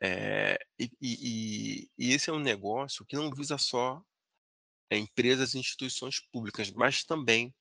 É, 0.00 0.56
e, 0.78 0.90
e, 1.00 1.90
e, 1.98 2.12
esse 2.12 2.30
é 2.30 2.32
um 2.32 2.38
negócio 2.38 3.04
que 3.04 3.16
não 3.16 3.32
visa 3.32 3.58
só 3.58 4.00
é, 4.90 4.96
empresas 4.96 5.54
e 5.54 5.58
instituições 5.58 6.20
públicas, 6.32 6.70
mas 6.70 7.02
também 7.04 7.52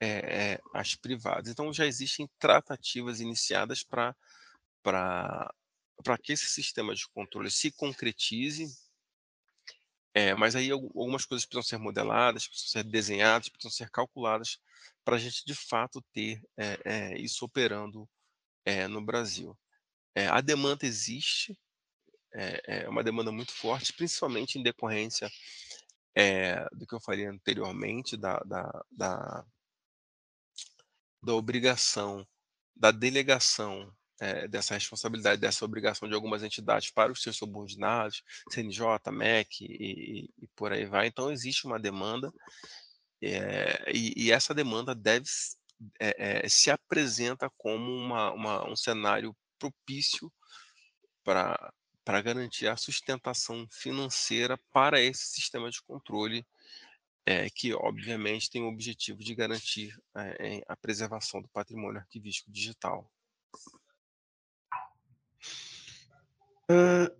é, 0.00 0.60
as 0.72 0.94
privadas. 0.94 1.50
Então 1.50 1.72
já 1.72 1.86
existem 1.86 2.28
tratativas 2.38 3.20
iniciadas 3.20 3.82
para 3.82 4.14
que 6.22 6.32
esse 6.32 6.46
sistema 6.46 6.94
de 6.94 7.06
controle 7.08 7.50
se 7.50 7.70
concretize, 7.72 8.66
mas 10.38 10.56
aí 10.56 10.70
algumas 10.70 11.24
coisas 11.24 11.46
precisam 11.46 11.62
ser 11.62 11.78
modeladas, 11.78 12.48
precisam 12.48 12.82
ser 12.82 12.84
desenhadas, 12.84 13.48
precisam 13.48 13.70
ser 13.70 13.90
calculadas 13.90 14.58
para 15.04 15.16
a 15.16 15.18
gente 15.18 15.44
de 15.44 15.54
fato 15.54 16.02
ter 16.12 16.42
isso 17.18 17.44
operando 17.44 18.08
no 18.88 19.04
Brasil. 19.04 19.56
a 20.30 20.40
demanda 20.40 20.86
existe, 20.86 21.56
é, 22.32 22.82
é 22.82 22.88
uma 22.88 23.02
demanda 23.02 23.32
muito 23.32 23.52
forte, 23.52 23.92
principalmente 23.92 24.58
em 24.58 24.62
decorrência 24.62 25.30
é, 26.14 26.66
do 26.72 26.86
que 26.86 26.94
eu 26.94 27.00
falei 27.00 27.26
anteriormente, 27.26 28.16
da, 28.16 28.38
da, 28.40 28.84
da, 28.90 29.44
da 31.22 31.34
obrigação, 31.34 32.26
da 32.74 32.90
delegação 32.90 33.92
é, 34.20 34.46
dessa 34.46 34.74
responsabilidade, 34.74 35.40
dessa 35.40 35.64
obrigação 35.64 36.08
de 36.08 36.14
algumas 36.14 36.42
entidades 36.42 36.90
para 36.90 37.12
os 37.12 37.22
seus 37.22 37.36
subordinados, 37.36 38.22
CNJ, 38.50 39.10
MEC 39.10 39.64
e, 39.64 39.66
e, 39.66 40.44
e 40.44 40.48
por 40.54 40.72
aí 40.72 40.84
vai. 40.84 41.06
Então, 41.06 41.32
existe 41.32 41.66
uma 41.66 41.78
demanda 41.78 42.32
é, 43.22 43.92
e, 43.92 44.14
e, 44.16 44.32
essa 44.32 44.54
demanda 44.54 44.94
deve, 44.94 45.26
é, 45.98 46.48
se 46.48 46.70
apresenta 46.70 47.50
como 47.56 47.92
uma, 47.92 48.32
uma, 48.32 48.68
um 48.68 48.74
cenário 48.74 49.36
propício 49.58 50.32
para 51.22 51.72
para 52.10 52.22
garantir 52.22 52.66
a 52.66 52.76
sustentação 52.76 53.68
financeira 53.70 54.58
para 54.72 55.00
esse 55.00 55.26
sistema 55.26 55.70
de 55.70 55.80
controle, 55.80 56.44
é, 57.24 57.48
que 57.48 57.72
obviamente 57.72 58.50
tem 58.50 58.64
o 58.64 58.66
objetivo 58.66 59.20
de 59.20 59.32
garantir 59.32 59.96
é, 60.16 60.60
a 60.66 60.74
preservação 60.74 61.40
do 61.40 61.46
patrimônio 61.50 62.00
arquivístico 62.00 62.50
digital. 62.50 63.08
Uh, 66.68 67.14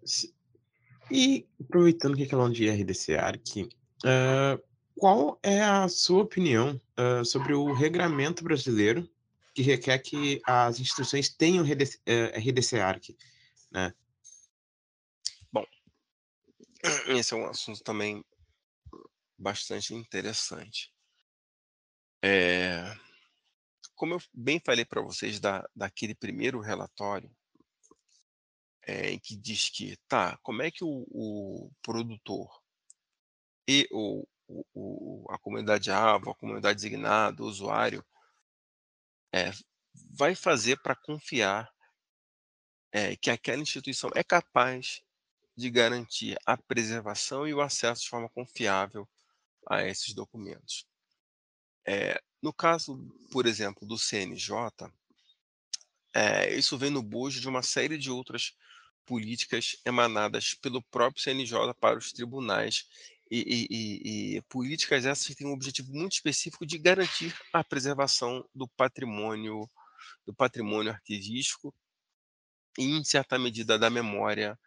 e 1.08 1.46
aproveitando 1.60 2.16
que 2.16 2.24
é 2.24 2.26
falando 2.26 2.54
de 2.54 2.68
RDC 2.68 3.14
Arc, 3.14 3.58
uh, 3.58 4.60
qual 4.96 5.38
é 5.40 5.62
a 5.62 5.86
sua 5.86 6.22
opinião 6.22 6.80
uh, 6.98 7.24
sobre 7.24 7.54
o 7.54 7.72
regramento 7.72 8.42
brasileiro 8.42 9.08
que 9.54 9.62
requer 9.62 10.00
que 10.00 10.42
as 10.44 10.80
instituições 10.80 11.28
tenham 11.28 11.62
RDC, 11.62 12.00
RDC 12.34 12.80
Arc? 12.80 13.16
Né? 13.70 13.94
Esse 17.06 17.34
é 17.34 17.36
um 17.36 17.46
assunto 17.46 17.82
também 17.82 18.24
bastante 19.38 19.94
interessante. 19.94 20.92
É, 22.22 22.94
como 23.94 24.14
eu 24.14 24.22
bem 24.32 24.60
falei 24.64 24.84
para 24.84 25.02
vocês 25.02 25.40
da, 25.40 25.68
daquele 25.74 26.14
primeiro 26.14 26.60
relatório, 26.60 27.30
é, 28.82 29.10
em 29.10 29.18
que 29.18 29.36
diz 29.36 29.68
que, 29.68 29.96
tá, 30.08 30.38
como 30.42 30.62
é 30.62 30.70
que 30.70 30.82
o, 30.82 31.06
o 31.10 31.70
produtor 31.82 32.48
e 33.68 33.86
o, 33.90 34.26
o, 34.74 35.26
a 35.30 35.38
comunidade 35.38 35.90
alvo, 35.90 36.30
a 36.30 36.34
comunidade 36.34 36.76
designada, 36.76 37.42
o 37.42 37.46
usuário, 37.46 38.04
é, 39.32 39.50
vai 40.10 40.34
fazer 40.34 40.80
para 40.80 40.96
confiar 40.96 41.70
é, 42.92 43.16
que 43.16 43.30
aquela 43.30 43.62
instituição 43.62 44.10
é 44.14 44.24
capaz 44.24 45.02
de 45.60 45.70
garantir 45.70 46.36
a 46.46 46.56
preservação 46.56 47.46
e 47.46 47.54
o 47.54 47.60
acesso 47.60 48.02
de 48.02 48.08
forma 48.08 48.28
confiável 48.28 49.08
a 49.68 49.84
esses 49.86 50.14
documentos. 50.14 50.86
É, 51.86 52.20
no 52.42 52.52
caso, 52.52 52.98
por 53.30 53.46
exemplo, 53.46 53.86
do 53.86 53.98
CNJ, 53.98 54.54
é, 56.14 56.54
isso 56.56 56.78
vem 56.78 56.90
no 56.90 57.02
bojo 57.02 57.40
de 57.40 57.48
uma 57.48 57.62
série 57.62 57.98
de 57.98 58.10
outras 58.10 58.56
políticas 59.04 59.76
emanadas 59.84 60.54
pelo 60.54 60.82
próprio 60.82 61.22
CNJ 61.22 61.74
para 61.78 61.98
os 61.98 62.12
tribunais 62.12 62.86
e, 63.30 63.66
e, 63.70 64.36
e, 64.36 64.42
políticas 64.42 65.06
essas 65.06 65.26
que 65.26 65.34
têm 65.34 65.46
um 65.46 65.52
objetivo 65.52 65.92
muito 65.92 66.12
específico 66.12 66.66
de 66.66 66.78
garantir 66.78 67.36
a 67.52 67.62
preservação 67.62 68.44
do 68.54 68.66
patrimônio 68.68 69.70
do 70.26 70.34
patrimônio 70.34 70.92
arquivístico 70.92 71.74
e 72.78 72.84
em 72.84 73.04
certa 73.04 73.38
medida 73.38 73.78
da 73.78 73.90
memória 73.90 74.58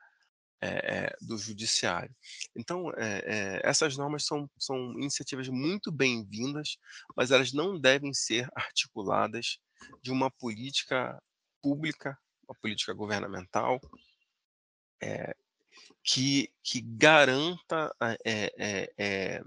é, 0.65 1.17
do 1.21 1.37
judiciário. 1.37 2.15
Então 2.55 2.91
é, 2.95 3.61
essas 3.63 3.97
normas 3.97 4.25
são, 4.25 4.49
são 4.57 4.93
iniciativas 4.93 5.47
muito 5.49 5.91
bem-vindas, 5.91 6.77
mas 7.15 7.31
elas 7.31 7.51
não 7.51 7.79
devem 7.79 8.13
ser 8.13 8.49
articuladas 8.55 9.59
de 10.01 10.11
uma 10.11 10.31
política 10.31 11.21
pública, 11.61 12.17
uma 12.47 12.55
política 12.61 12.93
governamental 12.93 13.79
é, 15.01 15.35
que, 16.03 16.49
que 16.61 16.81
garanta 16.81 17.93
é, 18.25 18.93
é, 18.97 19.41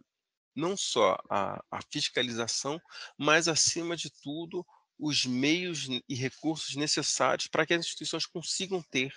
não 0.55 0.77
só 0.77 1.19
a, 1.29 1.63
a 1.71 1.81
fiscalização, 1.91 2.81
mas, 3.19 3.47
acima 3.47 3.97
de 3.97 4.11
tudo, 4.23 4.67
os 4.99 5.27
meios 5.27 5.87
e 6.09 6.15
recursos 6.15 6.75
necessários 6.75 7.47
para 7.49 7.67
que 7.67 7.75
as 7.75 7.81
instituições 7.85 8.25
consigam 8.25 8.83
ter 8.91 9.13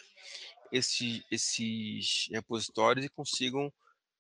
esse, 0.71 1.25
esses 1.31 2.27
repositórios 2.31 3.05
e 3.05 3.09
consigam, 3.09 3.71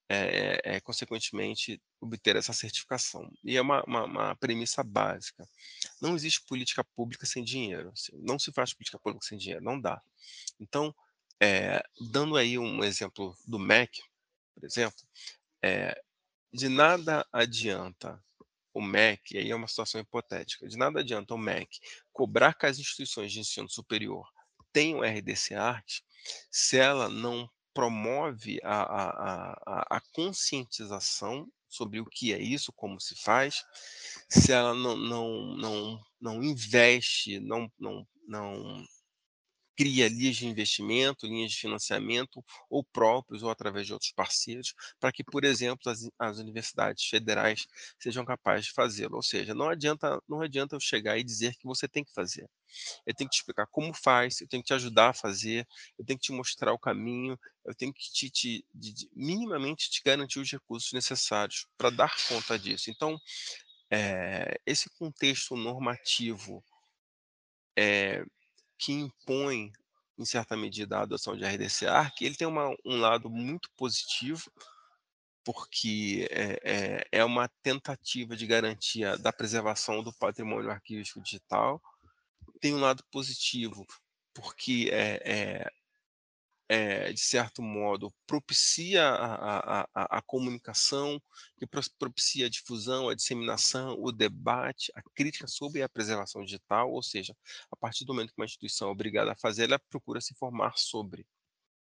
é, 0.07 0.61
é, 0.63 0.79
consequentemente, 0.79 1.81
obter 2.01 2.35
essa 2.35 2.53
certificação. 2.53 3.31
E 3.43 3.57
é 3.57 3.61
uma, 3.61 3.83
uma, 3.83 4.03
uma, 4.05 4.35
premissa 4.35 4.83
básica. 4.83 5.47
Não 6.01 6.15
existe 6.15 6.41
política 6.45 6.83
pública 6.83 7.25
sem 7.25 7.43
dinheiro. 7.43 7.89
Assim, 7.89 8.13
não 8.17 8.39
se 8.39 8.51
faz 8.51 8.73
política 8.73 8.99
pública 8.99 9.25
sem 9.25 9.37
dinheiro, 9.37 9.63
não 9.63 9.79
dá. 9.79 10.01
Então, 10.59 10.93
é, 11.41 11.83
dando 12.11 12.35
aí 12.35 12.57
um 12.57 12.83
exemplo 12.83 13.35
do 13.45 13.59
MEC, 13.59 14.01
por 14.55 14.65
exemplo, 14.65 14.99
de 16.51 16.67
nada 16.67 17.25
adianta 17.31 18.21
o 18.73 18.81
MEC, 18.81 19.37
aí 19.37 19.51
é 19.51 19.55
uma 19.55 19.67
situação 19.67 19.99
hipotética, 19.99 20.67
de 20.67 20.77
nada 20.77 20.99
adianta 20.99 21.33
o 21.33 21.37
MEC 21.37 21.79
cobrar 22.11 22.53
que 22.53 22.65
as 22.65 22.79
instituições 22.79 23.31
de 23.31 23.39
ensino 23.39 23.69
superior 23.69 24.27
tenham 24.71 25.01
RDC 25.01 25.55
Arte 25.55 26.03
se 26.51 26.77
ela 26.77 27.09
não 27.09 27.49
promove 27.73 28.59
a, 28.63 28.81
a, 28.81 29.49
a, 29.65 29.97
a 29.97 30.01
conscientização 30.13 31.47
sobre 31.67 31.99
o 31.99 32.05
que 32.05 32.33
é 32.33 32.41
isso, 32.41 32.73
como 32.73 32.99
se 32.99 33.15
faz, 33.21 33.63
se 34.27 34.51
ela 34.51 34.73
não, 34.73 34.97
não, 34.97 35.55
não, 35.55 36.01
não 36.19 36.43
investe, 36.43 37.39
não, 37.39 37.71
não, 37.79 38.05
não 38.27 38.83
cria 39.79 40.09
linhas 40.09 40.35
de 40.35 40.45
investimento, 40.45 41.25
linhas 41.25 41.51
de 41.51 41.57
financiamento, 41.57 42.43
ou 42.69 42.83
próprios, 42.83 43.43
ou 43.43 43.49
através 43.49 43.87
de 43.87 43.93
outros 43.93 44.11
parceiros, 44.11 44.73
para 44.99 45.09
que, 45.09 45.23
por 45.23 45.45
exemplo, 45.45 45.89
as, 45.89 46.09
as 46.19 46.37
universidades 46.37 47.05
federais 47.05 47.65
sejam 47.97 48.25
capazes 48.25 48.65
de 48.65 48.73
fazê-lo. 48.73 49.15
Ou 49.15 49.23
seja, 49.23 49.55
não 49.55 49.69
adianta, 49.69 50.21
não 50.27 50.41
adianta 50.41 50.75
eu 50.75 50.81
chegar 50.81 51.17
e 51.17 51.23
dizer 51.23 51.55
que 51.55 51.65
você 51.65 51.87
tem 51.87 52.03
que 52.03 52.11
fazer. 52.13 52.49
Eu 53.05 53.15
tenho 53.15 53.29
que 53.29 53.37
te 53.37 53.39
explicar 53.39 53.67
como 53.67 53.93
faz, 53.93 54.41
eu 54.41 54.49
tenho 54.49 54.61
que 54.61 54.67
te 54.67 54.73
ajudar 54.73 55.11
a 55.11 55.13
fazer, 55.13 55.65
eu 55.97 56.03
tenho 56.03 56.19
que 56.19 56.25
te 56.25 56.33
mostrar 56.33 56.73
o 56.73 56.79
caminho, 56.79 57.39
eu 57.63 57.73
tenho 57.73 57.93
que 57.93 58.11
te, 58.11 58.29
te 58.29 58.65
minimamente 59.15 59.89
te 59.89 60.01
garantir 60.03 60.39
os 60.39 60.51
recursos 60.51 60.91
necessários 60.91 61.65
para 61.77 61.89
dar 61.89 62.13
conta 62.27 62.59
disso. 62.59 62.91
Então, 62.91 63.17
é, 63.89 64.59
esse 64.65 64.89
contexto 64.89 65.55
normativo 65.55 66.61
é, 67.77 68.25
que 68.79 68.93
impõe, 68.93 69.71
em 70.17 70.25
certa 70.25 70.55
medida, 70.55 70.97
a 70.97 71.01
adoção 71.01 71.35
de 71.35 71.43
RDCA, 71.43 72.09
que 72.15 72.25
ele 72.25 72.35
tem 72.35 72.47
uma, 72.47 72.69
um 72.85 72.97
lado 72.99 73.29
muito 73.29 73.69
positivo, 73.75 74.49
porque 75.43 76.27
é, 76.31 76.59
é, 76.63 77.07
é, 77.11 77.25
uma 77.25 77.49
tentativa 77.61 78.35
de 78.35 78.47
garantia 78.47 79.17
da 79.17 79.33
preservação 79.33 80.01
do 80.01 80.13
patrimônio 80.13 80.71
arquivístico 80.71 81.21
digital. 81.21 81.81
Tem 82.61 82.73
um 82.73 82.79
lado 82.79 83.03
positivo, 83.11 83.85
porque 84.33 84.89
é, 84.91 85.71
é 86.69 87.11
de 87.11 87.19
certo 87.19 87.63
modo, 87.63 88.13
propicia 88.27 89.03
a, 89.09 89.81
a, 89.81 89.87
a, 89.95 90.17
a, 90.19 90.21
comunicação, 90.21 91.19
que 91.57 91.65
propicia 91.97 92.45
a 92.45 92.49
difusão, 92.49 93.09
a 93.09 93.15
disseminação, 93.15 93.95
o 93.99 94.11
debate, 94.11 94.91
a 94.95 95.01
crítica 95.15 95.47
sobre 95.47 95.81
a 95.81 95.89
preservação 95.89 96.43
digital, 96.43 96.91
ou 96.91 97.01
seja, 97.01 97.35
a 97.71 97.75
partir 97.75 98.05
do 98.05 98.13
momento 98.13 98.29
que 98.29 98.39
uma 98.39 98.45
instituição 98.45 98.89
é 98.89 98.91
obrigada 98.91 99.31
a 99.31 99.35
fazer, 99.35 99.63
ela 99.63 99.79
procura 99.89 100.21
se 100.21 100.31
informar 100.31 100.77
sobre. 100.77 101.25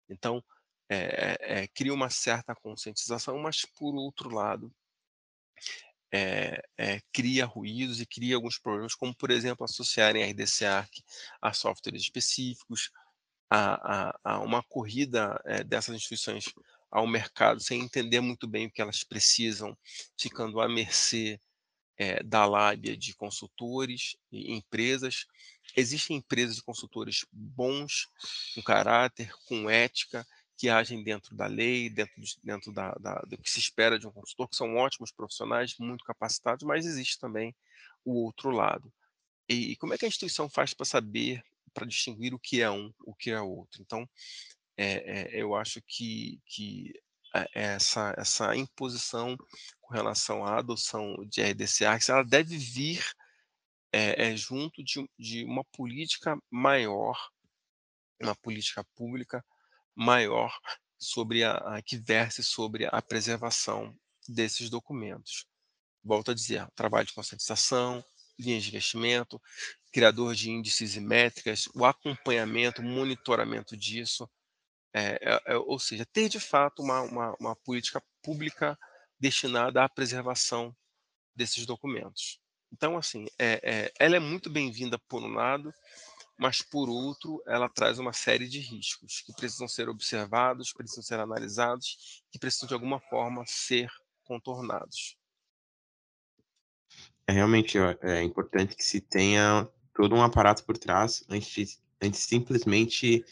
Então, 0.09 0.43
é, 0.89 1.63
é, 1.63 1.69
cria 1.69 1.93
uma 1.93 2.09
certa 2.09 2.55
conscientização, 2.55 3.39
mas, 3.39 3.65
por 3.65 3.97
outro 3.97 4.31
lado, 4.33 4.73
é, 6.13 6.63
é, 6.77 7.01
cria 7.13 7.45
ruídos 7.45 8.01
e 8.01 8.07
cria 8.07 8.37
alguns 8.37 8.59
problemas, 8.59 8.95
como, 8.95 9.15
por 9.15 9.31
exemplo, 9.33 9.65
associarem 9.65 10.23
a 10.23 10.27
RDC 10.27 10.65
Arc 10.65 10.93
a 11.43 11.53
softwares 11.53 12.03
específicos, 12.03 12.91
a, 13.51 14.09
a, 14.09 14.21
a 14.23 14.39
uma 14.41 14.63
corrida 14.63 15.41
é, 15.45 15.65
dessas 15.65 15.97
instituições 15.97 16.55
ao 16.91 17.07
mercado 17.07 17.61
sem 17.61 17.81
entender 17.81 18.21
muito 18.21 18.47
bem 18.47 18.67
o 18.67 18.71
que 18.71 18.81
elas 18.81 19.05
precisam, 19.05 19.77
ficando 20.19 20.61
à 20.61 20.69
mercê 20.69 21.41
é, 21.97 22.23
da 22.23 22.47
lábia 22.47 22.97
de 22.97 23.15
consultores 23.15 24.17
e 24.33 24.53
empresas. 24.55 25.27
Existem 25.77 26.17
empresas 26.17 26.59
e 26.59 26.63
consultores 26.63 27.27
bons, 27.33 28.09
com 28.55 28.63
caráter, 28.63 29.31
com 29.47 29.69
ética, 29.69 30.27
que 30.57 30.69
agem 30.69 31.03
dentro 31.03 31.35
da 31.35 31.47
lei, 31.47 31.89
dentro, 31.89 32.15
dentro 32.43 32.73
da, 32.73 32.93
da, 32.93 33.15
do 33.21 33.39
que 33.39 33.51
se 33.51 33.59
espera 33.59 33.99
de 33.99 34.07
um 34.07 34.13
consultor, 34.13 34.49
que 34.49 34.57
são 34.57 34.77
ótimos 34.77 35.11
profissionais, 35.11 35.75
muito 35.79 36.05
capacitados, 36.05 36.65
mas 36.65 36.87
existe 36.87 37.19
também 37.19 37.55
o 38.05 38.25
outro 38.25 38.51
lado. 38.51 38.93
E 39.49 39.75
como 39.77 39.93
é 39.93 39.99
que 39.99 40.05
a 40.05 40.09
instituição 40.09 40.49
faz 40.49 40.73
para 40.73 40.87
saber 40.87 41.43
para 41.73 41.87
distinguir 41.87 42.35
o 42.35 42.39
que 42.39 42.61
é 42.61 42.71
um, 42.71 42.93
o 43.05 43.15
que 43.15 43.31
é 43.31 43.41
outro. 43.41 43.81
Então, 43.81 44.09
é, 44.77 45.37
é, 45.37 45.43
eu 45.43 45.55
acho 45.55 45.81
que, 45.87 46.41
que 46.47 46.93
essa, 47.55 48.15
essa 48.19 48.57
imposição 48.57 49.37
com 49.81 49.95
relação 49.95 50.45
à 50.45 50.59
adoção 50.59 51.17
de 51.29 51.43
RDCA, 51.43 51.99
ela 52.09 52.25
deve 52.25 52.57
vir 52.57 53.05
é, 53.93 54.37
junto 54.37 54.83
de, 54.83 55.09
de 55.19 55.45
uma 55.45 55.65
política 55.65 56.37
maior, 56.51 57.17
uma 58.21 58.35
política 58.37 58.85
pública 58.95 59.45
maior 59.95 60.57
sobre 60.99 61.43
a, 61.45 61.55
a, 61.55 61.83
que 61.83 61.99
verse 61.99 62.43
sobre 62.43 62.87
a 62.87 63.03
preservação 63.03 63.97
desses 64.29 64.71
documentos. 64.71 65.47
Volto 66.03 66.31
a 66.31 66.35
dizer, 66.35 66.67
trabalho 66.75 67.07
de 67.07 67.13
conscientização, 67.13 68.05
linhas 68.41 68.65
de 68.65 68.71
investimento, 68.71 69.41
criador 69.93 70.35
de 70.35 70.51
índices 70.51 70.97
e 70.97 71.01
métricas, 71.01 71.69
o 71.75 71.85
acompanhamento, 71.85 72.83
monitoramento 72.83 73.77
disso, 73.77 74.29
é, 74.93 75.19
é, 75.23 75.43
é, 75.47 75.57
ou 75.57 75.79
seja, 75.79 76.05
ter 76.07 76.29
de 76.29 76.41
fato 76.41 76.83
uma, 76.83 77.03
uma, 77.03 77.37
uma 77.39 77.57
política 77.57 78.03
pública 78.23 78.79
destinada 79.19 79.85
à 79.85 79.89
preservação 79.89 80.75
desses 81.35 81.65
documentos. 81.67 82.41
Então, 82.73 82.97
assim, 82.97 83.27
é, 83.39 83.61
é, 83.63 83.93
ela 83.99 84.17
é 84.17 84.21
muito 84.21 84.49
bem-vinda 84.49 84.99
por 85.09 85.23
um 85.23 85.33
lado, 85.33 85.73
mas 86.39 86.63
por 86.63 86.89
outro, 86.89 87.43
ela 87.47 87.69
traz 87.69 87.99
uma 87.99 88.13
série 88.13 88.49
de 88.49 88.61
riscos 88.61 89.21
que 89.21 89.33
precisam 89.35 89.69
ser 89.69 89.89
observados, 89.89 90.73
precisam 90.73 91.03
ser 91.03 91.21
analisados, 91.21 92.23
que 92.31 92.39
precisam 92.39 92.69
de 92.69 92.75
alguma 92.75 93.01
forma 93.01 93.45
ser 93.47 93.91
contornados. 94.25 95.20
É 97.31 97.33
realmente 97.33 97.79
é 98.03 98.25
importante 98.25 98.75
que 98.75 98.83
se 98.83 99.01
tenha 99.01 99.69
todo 99.95 100.17
um 100.17 100.23
aparato 100.23 100.65
por 100.65 100.77
trás 100.77 101.25
antes 101.29 101.49
de, 101.49 101.79
antes 102.03 102.23
simplesmente 102.23 103.25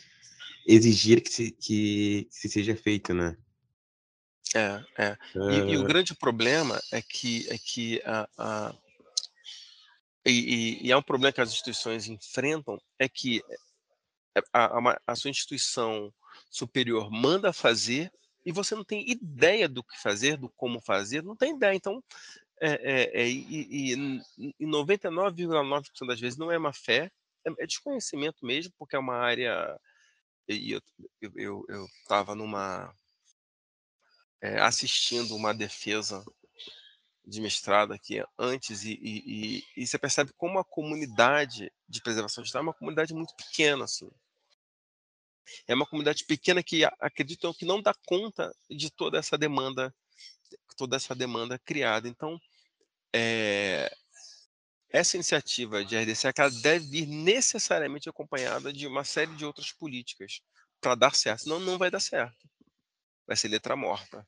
exigir 0.65 1.21
que 1.21 1.29
se, 1.29 1.51
que, 1.51 2.29
se 2.31 2.49
seja 2.49 2.77
feito, 2.77 3.13
né? 3.13 3.37
É, 4.55 4.85
é. 4.97 5.19
E, 5.35 5.73
e, 5.73 5.77
o 5.77 5.83
grande 5.83 6.15
problema 6.15 6.81
é 6.93 7.03
que, 7.03 7.45
é 7.51 7.59
que 7.59 8.01
a, 8.05 8.29
a 8.39 8.75
e, 10.25 10.31
e, 10.31 10.87
e, 10.87 10.93
é 10.93 10.97
um 10.97 11.03
problema 11.03 11.33
que 11.33 11.41
as 11.41 11.51
instituições 11.51 12.07
enfrentam 12.07 12.81
é 13.01 13.09
que 13.09 13.43
é, 14.37 14.41
a, 14.53 14.79
a, 14.79 15.01
a, 15.09 15.17
sua 15.17 15.31
instituição 15.31 16.15
superior 16.49 17.11
manda 17.11 17.53
fazer 17.53 18.13
e 18.47 18.53
você 18.53 18.77
não 18.77 18.85
tem 18.85 19.11
ideia 19.11 19.69
do 19.69 19.83
que 19.83 20.01
fazer, 20.01 20.37
do 20.37 20.49
como 20.51 20.81
fazer, 20.81 21.25
não 21.25 21.35
tem 21.35 21.57
ideia. 21.57 21.75
Então, 21.75 22.01
é, 22.61 22.71
é, 22.71 23.23
é 23.23 23.29
e, 23.29 23.93
e 24.61 24.67
99,9% 24.67 26.07
das 26.07 26.21
vezes 26.21 26.39
não 26.39 26.51
é 26.51 26.59
má 26.59 26.73
fé, 26.73 27.11
é, 27.47 27.63
é, 27.63 27.67
desconhecimento 27.67 28.45
mesmo, 28.45 28.73
porque 28.79 28.97
é 28.97 28.99
uma 28.99 29.17
área. 29.17 29.79
E 30.49 30.73
eu 30.73 30.83
estava 32.03 32.33
eu, 32.33 32.37
eu 32.37 32.37
numa. 32.37 32.95
É, 34.41 34.61
assistindo 34.61 35.35
uma 35.35 35.53
defesa 35.53 36.25
de 37.27 37.41
mestrado 37.41 37.93
aqui 37.93 38.25
antes 38.39 38.85
e, 38.85 38.93
e, 39.03 39.59
e, 39.59 39.83
e, 39.83 39.87
você 39.87 39.99
percebe 39.99 40.33
como 40.37 40.59
a 40.59 40.65
comunidade 40.65 41.71
de 41.89 42.01
preservação 42.01 42.43
digital 42.43 42.61
é 42.61 42.63
uma 42.63 42.75
comunidade 42.75 43.13
muito 43.13 43.35
pequena, 43.35 43.85
assim. 43.85 44.09
É 45.67 45.75
uma 45.75 45.87
comunidade 45.87 46.25
pequena 46.25 46.63
que 46.63 46.85
acreditam 47.01 47.53
que 47.53 47.65
não 47.65 47.83
dá 47.83 47.95
conta 48.07 48.55
de 48.71 48.91
toda 48.91 49.19
essa 49.19 49.37
demanda, 49.37 49.95
toda 50.77 50.97
essa 50.97 51.15
demanda 51.15 51.59
criada. 51.59 52.09
Então, 52.09 52.41
é, 53.15 53.91
essa 54.91 55.17
iniciativa 55.17 55.85
de 55.85 55.97
RDC 55.97 56.33
ela 56.37 56.51
deve 56.63 56.87
vir 56.87 57.07
necessariamente 57.07 58.09
acompanhada 58.09 58.73
de 58.73 58.87
uma 58.87 59.05
série 59.05 59.35
de 59.35 59.45
outras 59.45 59.73
políticas 59.73 60.41
para 60.81 60.95
dar 60.95 61.15
certo. 61.15 61.43
Senão, 61.43 61.61
não 61.61 61.79
vai 61.79 61.91
dar 61.91 62.01
certo. 62.01 62.49
Vai 63.27 63.37
ser 63.37 63.49
letra 63.49 63.77
morta. 63.77 64.27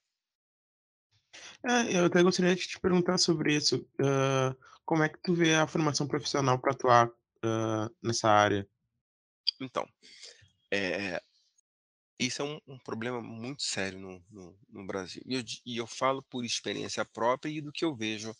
É, 1.64 1.96
eu 1.96 2.06
até 2.06 2.22
gostaria 2.22 2.54
de 2.54 2.66
te 2.66 2.80
perguntar 2.80 3.18
sobre 3.18 3.54
isso. 3.54 3.88
Uh, 4.00 4.54
como 4.84 5.02
é 5.02 5.08
que 5.08 5.18
tu 5.18 5.34
vê 5.34 5.54
a 5.54 5.66
formação 5.66 6.06
profissional 6.06 6.58
para 6.58 6.72
atuar 6.72 7.08
uh, 7.08 7.96
nessa 8.02 8.28
área? 8.28 8.68
Então, 9.60 9.86
é, 10.70 11.22
isso 12.18 12.42
é 12.42 12.44
um, 12.44 12.60
um, 12.66 12.78
problema 12.78 13.20
muito 13.22 13.62
sério 13.62 13.98
no, 13.98 14.24
no, 14.30 14.58
no 14.68 14.86
Brasil. 14.86 15.22
E 15.26 15.34
eu, 15.34 15.44
e 15.64 15.76
eu, 15.78 15.86
falo 15.86 16.22
por 16.22 16.44
experiência 16.44 17.04
própria 17.04 17.50
e 17.50 17.60
do 17.60 17.72
que 17.72 17.84
eu 17.84 17.94
vejo 17.94 18.34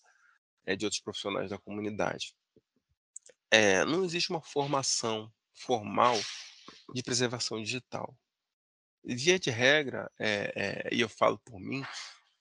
é, 0.71 0.77
de 0.77 0.85
outros 0.85 1.03
profissionais 1.03 1.51
da 1.51 1.59
comunidade. 1.59 2.35
É, 3.51 3.85
não 3.85 4.05
existe 4.05 4.31
uma 4.31 4.41
formação 4.41 5.33
formal 5.53 6.17
de 6.95 7.03
preservação 7.03 7.61
digital. 7.61 8.17
Via 9.03 9.39
de 9.39 9.51
regra, 9.51 10.11
é, 10.19 10.89
e 10.93 11.01
eu 11.01 11.09
falo 11.09 11.39
por 11.41 11.59
mim, 11.59 11.83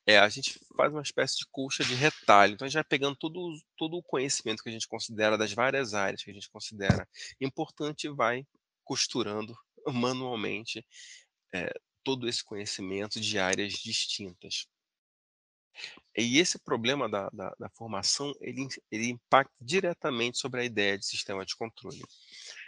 é, 0.06 0.20
a 0.20 0.30
gente 0.30 0.60
faz 0.76 0.92
uma 0.92 1.02
espécie 1.02 1.38
de 1.38 1.48
colcha 1.52 1.84
de 1.84 1.96
retalho. 1.96 2.54
Então, 2.54 2.66
a 2.66 2.70
gente 2.70 2.76
vai 2.76 2.84
pegando 2.84 3.16
todo, 3.16 3.60
todo 3.76 3.98
o 3.98 4.04
conhecimento 4.04 4.62
que 4.62 4.70
a 4.70 4.72
gente 4.72 4.88
considera 4.88 5.38
das 5.38 5.54
várias 5.54 5.94
áreas 5.94 6.24
que 6.24 6.30
a 6.30 6.34
gente 6.34 6.50
considera 6.50 7.08
importante 7.42 8.06
e 8.06 8.14
vai 8.14 8.46
costurando 8.84 9.58
manualmente 9.92 10.86
é, 11.54 11.72
todo 12.04 12.28
esse 12.28 12.44
conhecimento 12.44 13.20
de 13.20 13.40
áreas 13.40 13.74
distintas. 13.74 14.68
E 16.20 16.38
esse 16.38 16.60
problema 16.60 17.08
da, 17.08 17.30
da, 17.30 17.56
da 17.58 17.70
formação, 17.70 18.34
ele, 18.42 18.68
ele 18.92 19.10
impacta 19.10 19.54
diretamente 19.62 20.38
sobre 20.38 20.62
a 20.62 20.66
ideia 20.66 20.98
de 20.98 21.06
sistema 21.06 21.46
de 21.46 21.56
controle. 21.56 22.04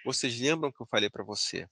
Vocês 0.05 0.39
lembram 0.39 0.71
que 0.71 0.81
eu 0.81 0.87
falei 0.87 1.09
para 1.09 1.23
você 1.23 1.67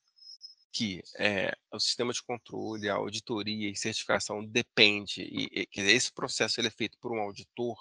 que 0.71 1.01
é, 1.17 1.55
o 1.73 1.79
sistema 1.79 2.13
de 2.13 2.21
controle, 2.21 2.89
a 2.89 2.95
auditoria 2.95 3.69
e 3.69 3.75
certificação 3.75 4.45
depende, 4.45 5.21
e, 5.21 5.61
e 5.61 5.65
que 5.65 5.81
esse 5.81 6.11
processo 6.11 6.59
ele 6.59 6.67
é 6.67 6.71
feito 6.71 6.97
por 6.99 7.11
um 7.11 7.19
auditor 7.19 7.75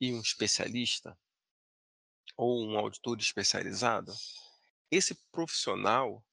e 0.00 0.12
um 0.12 0.20
especialista, 0.20 1.16
ou 2.36 2.64
um 2.64 2.78
auditor 2.78 3.18
especializado, 3.18 4.12
esse 4.90 5.14
profissional 5.30 6.24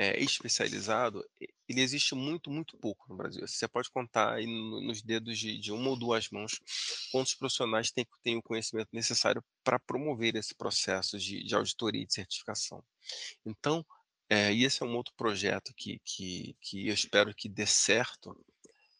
é, 0.00 0.18
especializado, 0.18 1.22
ele 1.68 1.82
existe 1.82 2.14
muito, 2.14 2.50
muito 2.50 2.74
pouco 2.78 3.04
no 3.06 3.16
Brasil. 3.16 3.46
Você 3.46 3.68
pode 3.68 3.90
contar 3.90 4.38
nos 4.40 5.02
dedos 5.02 5.38
de, 5.38 5.58
de 5.58 5.70
uma 5.70 5.90
ou 5.90 5.96
duas 5.96 6.30
mãos 6.30 6.58
quantos 7.12 7.34
profissionais 7.34 7.90
têm, 7.90 8.06
têm 8.22 8.38
o 8.38 8.42
conhecimento 8.42 8.88
necessário 8.94 9.44
para 9.62 9.78
promover 9.78 10.36
esse 10.36 10.54
processo 10.54 11.18
de, 11.18 11.44
de 11.44 11.54
auditoria 11.54 12.02
e 12.02 12.06
de 12.06 12.14
certificação. 12.14 12.82
Então, 13.44 13.84
é, 14.30 14.50
e 14.50 14.64
esse 14.64 14.82
é 14.82 14.86
um 14.86 14.96
outro 14.96 15.12
projeto 15.18 15.70
que, 15.76 16.00
que, 16.02 16.56
que 16.62 16.88
eu 16.88 16.94
espero 16.94 17.34
que 17.34 17.46
dê 17.46 17.66
certo, 17.66 18.34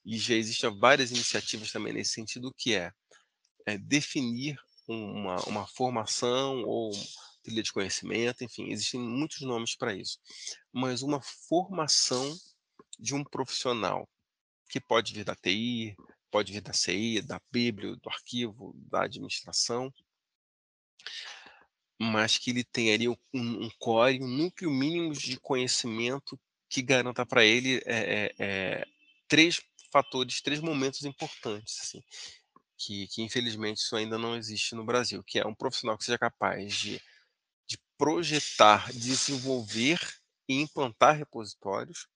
e 0.04 0.18
já 0.18 0.34
existem 0.34 0.78
várias 0.78 1.10
iniciativas 1.10 1.72
também 1.72 1.94
nesse 1.94 2.12
sentido, 2.12 2.52
que 2.54 2.74
é, 2.74 2.92
é 3.64 3.78
definir 3.78 4.60
uma, 4.86 5.36
uma 5.46 5.66
formação 5.66 6.62
ou 6.64 6.90
trilha 7.42 7.62
de 7.62 7.72
conhecimento, 7.72 8.44
enfim, 8.44 8.70
existem 8.70 9.00
muitos 9.00 9.40
nomes 9.40 9.74
para 9.74 9.94
isso, 9.94 10.18
mas 10.72 11.02
uma 11.02 11.20
formação 11.20 12.36
de 12.98 13.14
um 13.14 13.24
profissional 13.24 14.08
que 14.68 14.80
pode 14.80 15.12
vir 15.12 15.24
da 15.24 15.34
TI, 15.34 15.96
pode 16.30 16.52
vir 16.52 16.60
da 16.60 16.72
CI, 16.72 17.20
da 17.22 17.40
Bíblia, 17.50 17.96
do 17.96 18.08
arquivo, 18.08 18.72
da 18.76 19.04
administração, 19.04 19.92
mas 21.98 22.38
que 22.38 22.50
ele 22.50 22.64
tenha 22.64 22.94
ali 22.94 23.08
um, 23.08 23.16
um 23.34 23.70
core, 23.78 24.22
um 24.22 24.28
núcleo 24.28 24.70
mínimo 24.70 25.12
de 25.12 25.38
conhecimento 25.38 26.38
que 26.68 26.80
garanta 26.80 27.26
para 27.26 27.44
ele 27.44 27.82
é, 27.84 28.34
é, 28.38 28.86
três 29.28 29.60
fatores, 29.92 30.40
três 30.40 30.60
momentos 30.60 31.04
importantes, 31.04 31.78
assim, 31.80 32.02
que, 32.78 33.06
que 33.08 33.22
infelizmente 33.22 33.78
isso 33.78 33.96
ainda 33.96 34.16
não 34.16 34.36
existe 34.36 34.74
no 34.74 34.84
Brasil, 34.84 35.22
que 35.22 35.38
é 35.38 35.46
um 35.46 35.54
profissional 35.54 35.98
que 35.98 36.04
seja 36.04 36.18
capaz 36.18 36.74
de, 36.74 36.92
de 36.92 37.02
projetar, 38.00 38.90
desenvolver 38.94 40.00
e 40.48 40.54
implantar 40.54 41.18
repositórios, 41.18 42.08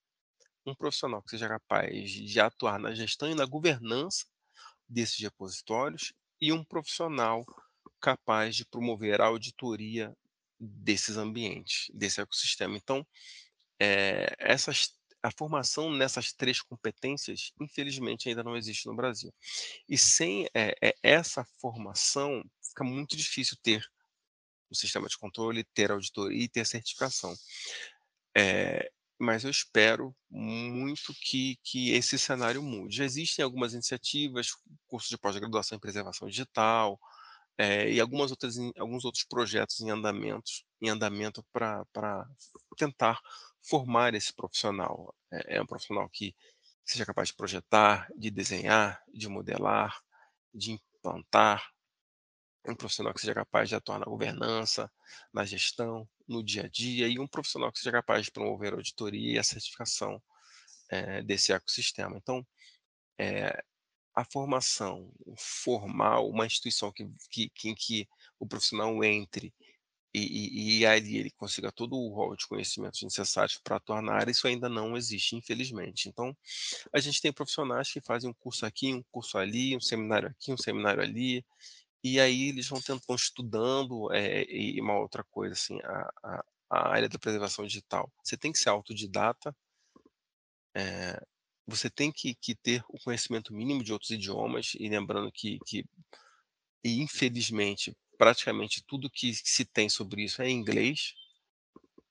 um 0.65 0.75
profissional 0.75 1.23
que 1.23 1.29
seja 1.29 1.47
capaz 1.47 2.11
de 2.11 2.41
atuar 2.41 2.79
na 2.79 2.95
gestão 2.95 3.31
e 3.31 3.35
na 3.35 3.45
governança 3.45 4.25
desses 4.89 5.19
repositórios 5.19 6.15
e 6.41 6.55
um 6.55 6.65
profissional 6.65 7.45
capaz 8.01 8.57
de 8.57 8.65
promover 8.65 9.21
a 9.21 9.27
auditoria 9.27 10.17
desses 10.59 11.19
ambientes, 11.19 11.91
desse 11.93 12.19
ecossistema. 12.19 12.79
Então, 12.79 13.07
é, 13.79 14.35
essas, 14.39 14.95
a 15.23 15.31
formação 15.31 15.93
nessas 15.93 16.33
três 16.33 16.63
competências, 16.63 17.53
infelizmente, 17.61 18.27
ainda 18.27 18.43
não 18.43 18.57
existe 18.57 18.87
no 18.87 18.97
Brasil. 18.97 19.31
E 19.87 19.99
sem 19.99 20.49
é, 20.55 20.75
é, 20.81 20.95
essa 21.03 21.45
formação, 21.61 22.43
fica 22.63 22.85
muito 22.85 23.15
difícil 23.19 23.59
ter 23.63 23.87
sistema 24.75 25.09
de 25.09 25.19
controle, 25.19 25.65
ter 25.75 25.91
auditoria 25.91 26.45
e 26.45 26.49
ter 26.49 26.67
certificação. 26.67 27.35
É, 28.37 28.91
mas 29.19 29.45
eu 29.45 29.51
espero 29.51 30.15
muito 30.31 31.15
que, 31.21 31.57
que 31.63 31.93
esse 31.93 32.19
cenário 32.19 32.63
mude. 32.63 32.97
Já 32.97 33.05
existem 33.05 33.45
algumas 33.45 33.73
iniciativas, 33.73 34.49
curso 34.87 35.09
de 35.09 35.19
pós-graduação 35.19 35.77
em 35.77 35.81
preservação 35.81 36.29
digital, 36.29 36.99
é, 37.57 37.91
e 37.91 38.01
algumas 38.01 38.31
outras, 38.31 38.57
alguns 38.79 39.05
outros 39.05 39.25
projetos 39.25 39.81
em 39.81 39.91
andamento, 39.91 40.51
em 40.81 40.89
andamento 40.89 41.45
para 41.53 42.27
tentar 42.77 43.21
formar 43.63 44.15
esse 44.15 44.33
profissional. 44.33 45.15
É, 45.33 45.57
é, 45.57 45.63
um 45.63 45.67
profissional 45.67 46.09
que 46.11 46.35
seja 46.85 47.07
capaz 47.07 47.29
de 47.29 47.37
projetar, 47.37 48.09
de 48.17 48.31
desenhar, 48.31 49.01
de 49.13 49.29
modelar, 49.29 49.99
de 50.53 50.73
implantar, 50.73 51.74
um 52.67 52.75
profissional 52.75 53.13
que 53.13 53.21
seja 53.21 53.35
capaz 53.35 53.69
de 53.69 53.75
atuar 53.75 53.99
na 53.99 54.07
governança, 54.07 54.91
na 55.33 55.45
gestão, 55.45 56.09
no 56.27 56.43
dia 56.43 56.65
a 56.65 56.69
dia, 56.69 57.09
e 57.09 57.19
um 57.19 57.27
profissional 57.27 57.71
que 57.71 57.79
seja 57.79 57.93
capaz 57.93 58.25
de 58.25 58.33
promover 58.33 58.73
a 58.73 58.77
auditoria 58.77 59.35
e 59.35 59.39
a 59.39 59.43
certificação 59.43 60.23
é, 60.91 61.23
desse 61.23 61.53
ecossistema. 61.53 62.17
Então, 62.17 62.47
é, 63.19 63.63
a 64.15 64.25
formação 64.25 65.13
formal, 65.37 66.29
uma 66.29 66.47
instituição 66.47 66.93
que, 66.93 67.09
que, 67.31 67.69
em 67.69 67.75
que 67.75 68.09
o 68.39 68.47
profissional 68.47 69.03
entre 69.03 69.53
e, 70.15 70.79
e, 70.81 70.85
e 70.85 71.17
ele 71.17 71.31
consiga 71.33 71.73
todo 71.73 71.97
o 71.97 72.15
rol 72.15 72.37
de 72.37 72.47
conhecimentos 72.47 73.03
necessários 73.03 73.59
para 73.59 73.77
atuar 73.77 74.01
na 74.01 74.13
área, 74.13 74.31
isso 74.31 74.47
ainda 74.47 74.69
não 74.69 74.97
existe, 74.97 75.35
infelizmente. 75.35 76.09
Então, 76.09 76.37
a 76.93 77.01
gente 77.01 77.21
tem 77.21 77.33
profissionais 77.33 77.93
que 77.93 78.01
fazem 78.01 78.31
um 78.31 78.35
curso 78.35 78.65
aqui, 78.65 78.95
um 78.95 79.03
curso 79.11 79.37
ali, 79.37 79.77
um 79.77 79.81
seminário 79.81 80.29
aqui, 80.29 80.53
um 80.53 80.57
seminário 80.57 81.03
ali, 81.03 81.45
e 82.05 82.21
aí 82.21 82.51
eles 82.51 82.69
vão 82.69 82.83
tentando, 82.83 83.17
estudando, 83.17 84.13
é, 84.13 84.45
e 84.45 84.79
uma 84.79 84.99
outra 84.99 85.25
coisa, 85.25 85.55
assim, 85.55 85.81
a, 85.83 86.13
a, 86.23 86.45
a, 86.69 86.89
área 86.91 87.09
da 87.09 87.19
preservação 87.19 87.65
digital. 87.65 88.13
Você 88.23 88.37
tem 88.37 88.53
que 88.53 88.59
ser 88.59 88.69
autodidata, 88.69 89.57
é, 90.75 91.19
você 91.67 91.89
tem 91.89 92.13
que, 92.13 92.35
que, 92.35 92.55
ter 92.55 92.85
o 92.91 92.99
conhecimento 92.99 93.55
mínimo 93.55 93.83
de 93.83 93.91
outros 93.91 94.11
idiomas, 94.11 94.75
e 94.79 94.87
lembrando 94.87 95.33
que, 95.33 95.59
que 95.65 95.87
e 96.85 97.01
infelizmente, 97.01 97.97
praticamente 98.19 98.85
tudo 98.87 99.09
que 99.09 99.33
se 99.33 99.65
tem 99.65 99.89
sobre 99.89 100.25
isso 100.25 100.43
é 100.43 100.49
em 100.49 100.59
inglês, 100.59 101.15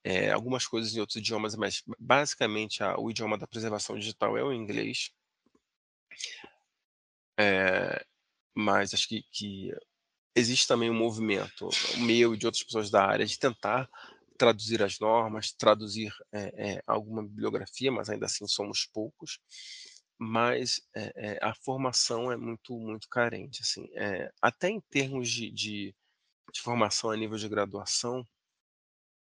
é, 0.03 0.31
algumas 0.31 0.65
coisas 0.65 0.95
em 0.95 0.99
outros 1.01 1.17
idiomas, 1.17 1.55
mas 1.55 1.83
basicamente 1.99 2.83
a, 2.83 2.97
o 2.97 3.11
idioma 3.11 3.37
da 3.37 3.45
preservação 3.45 3.95
digital 3.95 4.35
é 4.35 4.43
o 4.43 4.51
inglês. 4.51 5.11
É, 7.37 8.03
mas 8.55 8.93
acho 8.93 9.07
que, 9.07 9.23
que, 9.31 9.71
existe 10.35 10.67
também 10.67 10.89
um 10.89 10.95
movimento, 10.95 11.69
meu 11.99 12.33
e 12.33 12.37
de 12.37 12.45
outras 12.45 12.63
pessoas 12.63 12.89
da 12.89 13.05
área, 13.05 13.25
de 13.25 13.37
tentar 13.37 13.89
traduzir 14.37 14.81
as 14.81 14.99
normas, 14.99 15.51
traduzir 15.51 16.11
é, 16.31 16.81
alguma 16.87 17.21
bibliografia, 17.21 17.91
mas 17.91 18.09
ainda 18.09 18.25
assim 18.25 18.47
somos 18.47 18.85
poucos. 18.91 19.39
Mas 20.17 20.81
a 21.41 21.53
formação 21.53 22.31
é 22.31 22.37
muito 22.37 22.77
muito 22.77 23.09
carente, 23.09 23.61
assim, 23.61 23.87
até 24.41 24.69
em 24.69 24.79
termos 24.89 25.29
de, 25.29 25.51
de 25.51 25.95
de 26.53 26.61
formação 26.61 27.09
a 27.09 27.17
nível 27.17 27.37
de 27.37 27.49
graduação, 27.49 28.25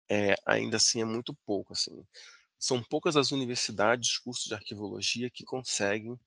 é, 0.09 0.37
ainda 0.47 0.77
assim 0.77 1.01
é 1.01 1.05
muito 1.05 1.35
pouco, 1.45 1.72
assim. 1.72 2.07
São 2.59 2.83
poucas 2.83 3.16
as 3.16 3.33
universidades, 3.33 4.18
cursos 4.18 4.45
de 4.45 4.55
arquivologia 4.55 5.29
que 5.29 5.45
conseguem, 5.45 6.18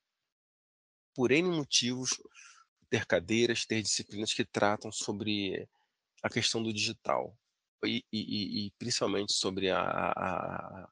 por 1.16 1.32
N 1.32 1.50
motivos, 1.50 2.10
ter 2.90 3.06
cadeiras, 3.06 3.66
ter 3.66 3.82
disciplinas 3.82 4.34
que 4.34 4.46
tratam 4.46 4.92
sobre 4.92 5.68
a 6.24 6.30
questão 6.30 6.62
do 6.62 6.74
digital. 6.74 7.36
E, 7.86 8.04
e, 8.12 8.66
e 8.66 8.72
principalmente 8.78 9.32
sobre 9.32 9.70
a, 9.70 9.82
a, 9.82 10.90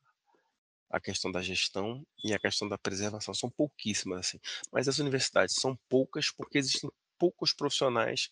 a, 0.89 1.00
questão 1.02 1.30
da 1.30 1.41
gestão 1.41 2.06
e 2.24 2.34
a 2.34 2.39
questão 2.39 2.70
da 2.70 2.78
preservação. 2.78 3.34
São 3.34 3.50
pouquíssimas, 3.50 4.20
assim. 4.20 4.39
Mas 4.72 4.88
as 4.88 5.00
universidades 5.00 5.56
são 5.56 5.78
poucas 5.89 6.32
porque 6.32 6.58
existem 6.58 6.89
poucos 7.18 7.52
profissionais 7.52 8.30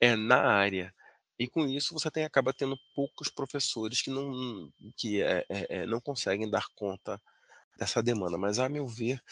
é, 0.00 0.16
na 0.16 0.40
área. 0.40 0.94
E 1.38 1.48
com 1.48 1.66
isso 1.66 1.92
você 1.92 2.10
tem, 2.10 2.24
acaba 2.24 2.54
tendo 2.54 2.78
poucos 2.94 3.28
professores 3.28 4.00
que 4.00 4.10
não, 4.10 4.72
que 4.96 5.22
é, 5.22 5.44
é, 5.48 5.86
não 5.86 6.00
conseguem 6.00 6.48
dar 6.48 6.66
conta 6.74 7.20
dessa 7.76 8.02
demanda. 8.02 8.38
Mas, 8.38 8.58
a 8.58 8.68
meu 8.68 8.86
ver, 8.86 9.22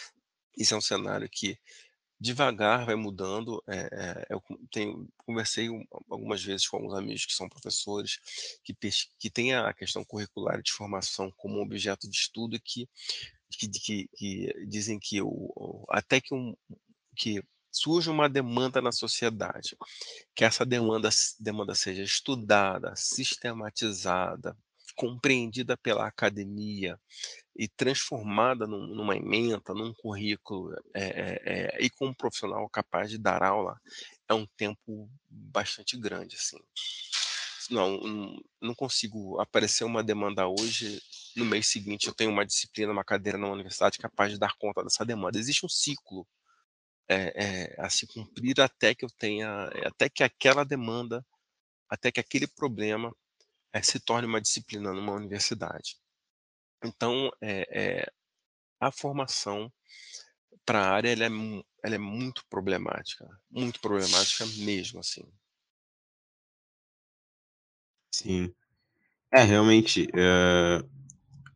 isso 0.57 0.75
é 0.75 0.77
um 0.77 0.83
cenário 0.83 1.29
que 1.31 1.59
devagar 2.21 2.85
vai 2.85 2.95
mudando. 2.95 3.63
É, 3.67 4.27
eu 4.29 4.43
tenho, 4.71 5.09
conversei 5.17 5.69
algumas 6.11 6.45
vezes 6.45 6.69
com 6.69 6.77
alguns 6.77 6.95
amigos 6.95 7.25
que 7.25 7.33
são 7.33 7.49
professores, 7.49 8.19
que, 8.63 8.77
que 9.19 9.31
têm 9.31 9.55
a 9.55 9.73
questão 9.73 10.05
curricular 10.05 10.61
de 10.63 10.73
formação 10.73 11.33
como 11.37 11.63
objeto 11.63 12.09
de 12.09 12.17
estudo 12.17 12.57
e 12.57 12.61
que, 12.61 12.89
que, 13.51 13.69
que, 13.69 14.09
que 14.15 14.67
dizem 14.67 14.99
que 14.99 15.23
o, 15.23 15.85
até 15.89 16.21
que, 16.21 16.35
um, 16.35 16.55
que 17.17 17.43
surge 17.73 18.11
uma 18.11 18.29
demanda 18.29 18.83
na 18.83 18.93
sociedade, 18.93 19.77
que 20.35 20.45
essa 20.45 20.67
demanda, 20.67 21.09
demanda 21.39 21.75
seja 21.75 22.03
estudada, 22.03 22.93
sistematizada, 22.97 24.57
compreendida 24.95 25.77
pela 25.79 26.07
academia 26.07 27.01
e 27.61 27.69
transformada 27.69 28.67
num, 28.67 28.87
numa 28.87 29.15
ementa, 29.15 29.75
num 29.75 29.93
currículo 29.93 30.75
é, 30.95 31.43
é, 31.45 31.85
e 31.85 31.91
com 31.91 32.07
um 32.07 32.15
profissional 32.15 32.67
capaz 32.71 33.11
de 33.11 33.19
dar 33.19 33.43
aula, 33.43 33.79
é 34.27 34.33
um 34.33 34.47
tempo 34.57 35.11
bastante 35.29 35.95
grande, 35.99 36.37
assim. 36.37 36.57
Não, 37.71 38.01
não 38.63 38.75
consigo 38.75 39.39
aparecer 39.39 39.85
uma 39.85 40.03
demanda 40.03 40.49
hoje, 40.49 41.03
no 41.37 41.45
mês 41.45 41.67
seguinte 41.67 42.07
eu 42.07 42.15
tenho 42.15 42.31
uma 42.31 42.47
disciplina, 42.47 42.93
uma 42.93 43.05
cadeira 43.05 43.37
na 43.37 43.49
universidade 43.49 43.99
capaz 43.99 44.33
de 44.33 44.39
dar 44.39 44.57
conta 44.57 44.83
dessa 44.83 45.05
demanda. 45.05 45.39
Existe 45.39 45.67
um 45.67 45.69
ciclo 45.69 46.27
é, 47.07 47.45
é, 47.45 47.75
a 47.79 47.91
se 47.91 48.07
cumprir 48.07 48.59
até 48.59 48.95
que 48.95 49.05
eu 49.05 49.11
tenha, 49.19 49.65
até 49.85 50.09
que 50.09 50.25
aquela 50.25 50.65
demanda, 50.65 51.23
até 51.91 52.11
que 52.11 52.21
aquele 52.21 52.47
problema 52.47 53.15
é, 53.71 53.83
se 53.83 54.01
torne 54.01 54.27
uma 54.27 54.41
disciplina 54.41 54.95
numa 54.95 55.13
universidade. 55.13 55.99
Então, 56.83 57.31
é, 57.43 58.11
a 58.81 58.91
formação 58.91 59.73
para 60.65 60.81
a 60.81 60.91
área 60.91 61.11
ela 61.11 61.25
é, 61.25 61.29
ela 61.83 61.95
é 61.95 61.99
muito 61.99 62.45
problemática, 62.49 63.29
muito 63.51 63.81
problemática 63.81 64.47
mesmo, 64.47 65.01
assim. 65.01 65.31
Sim. 68.15 68.55
É, 69.33 69.43
realmente, 69.43 70.05
uh, 70.09 70.89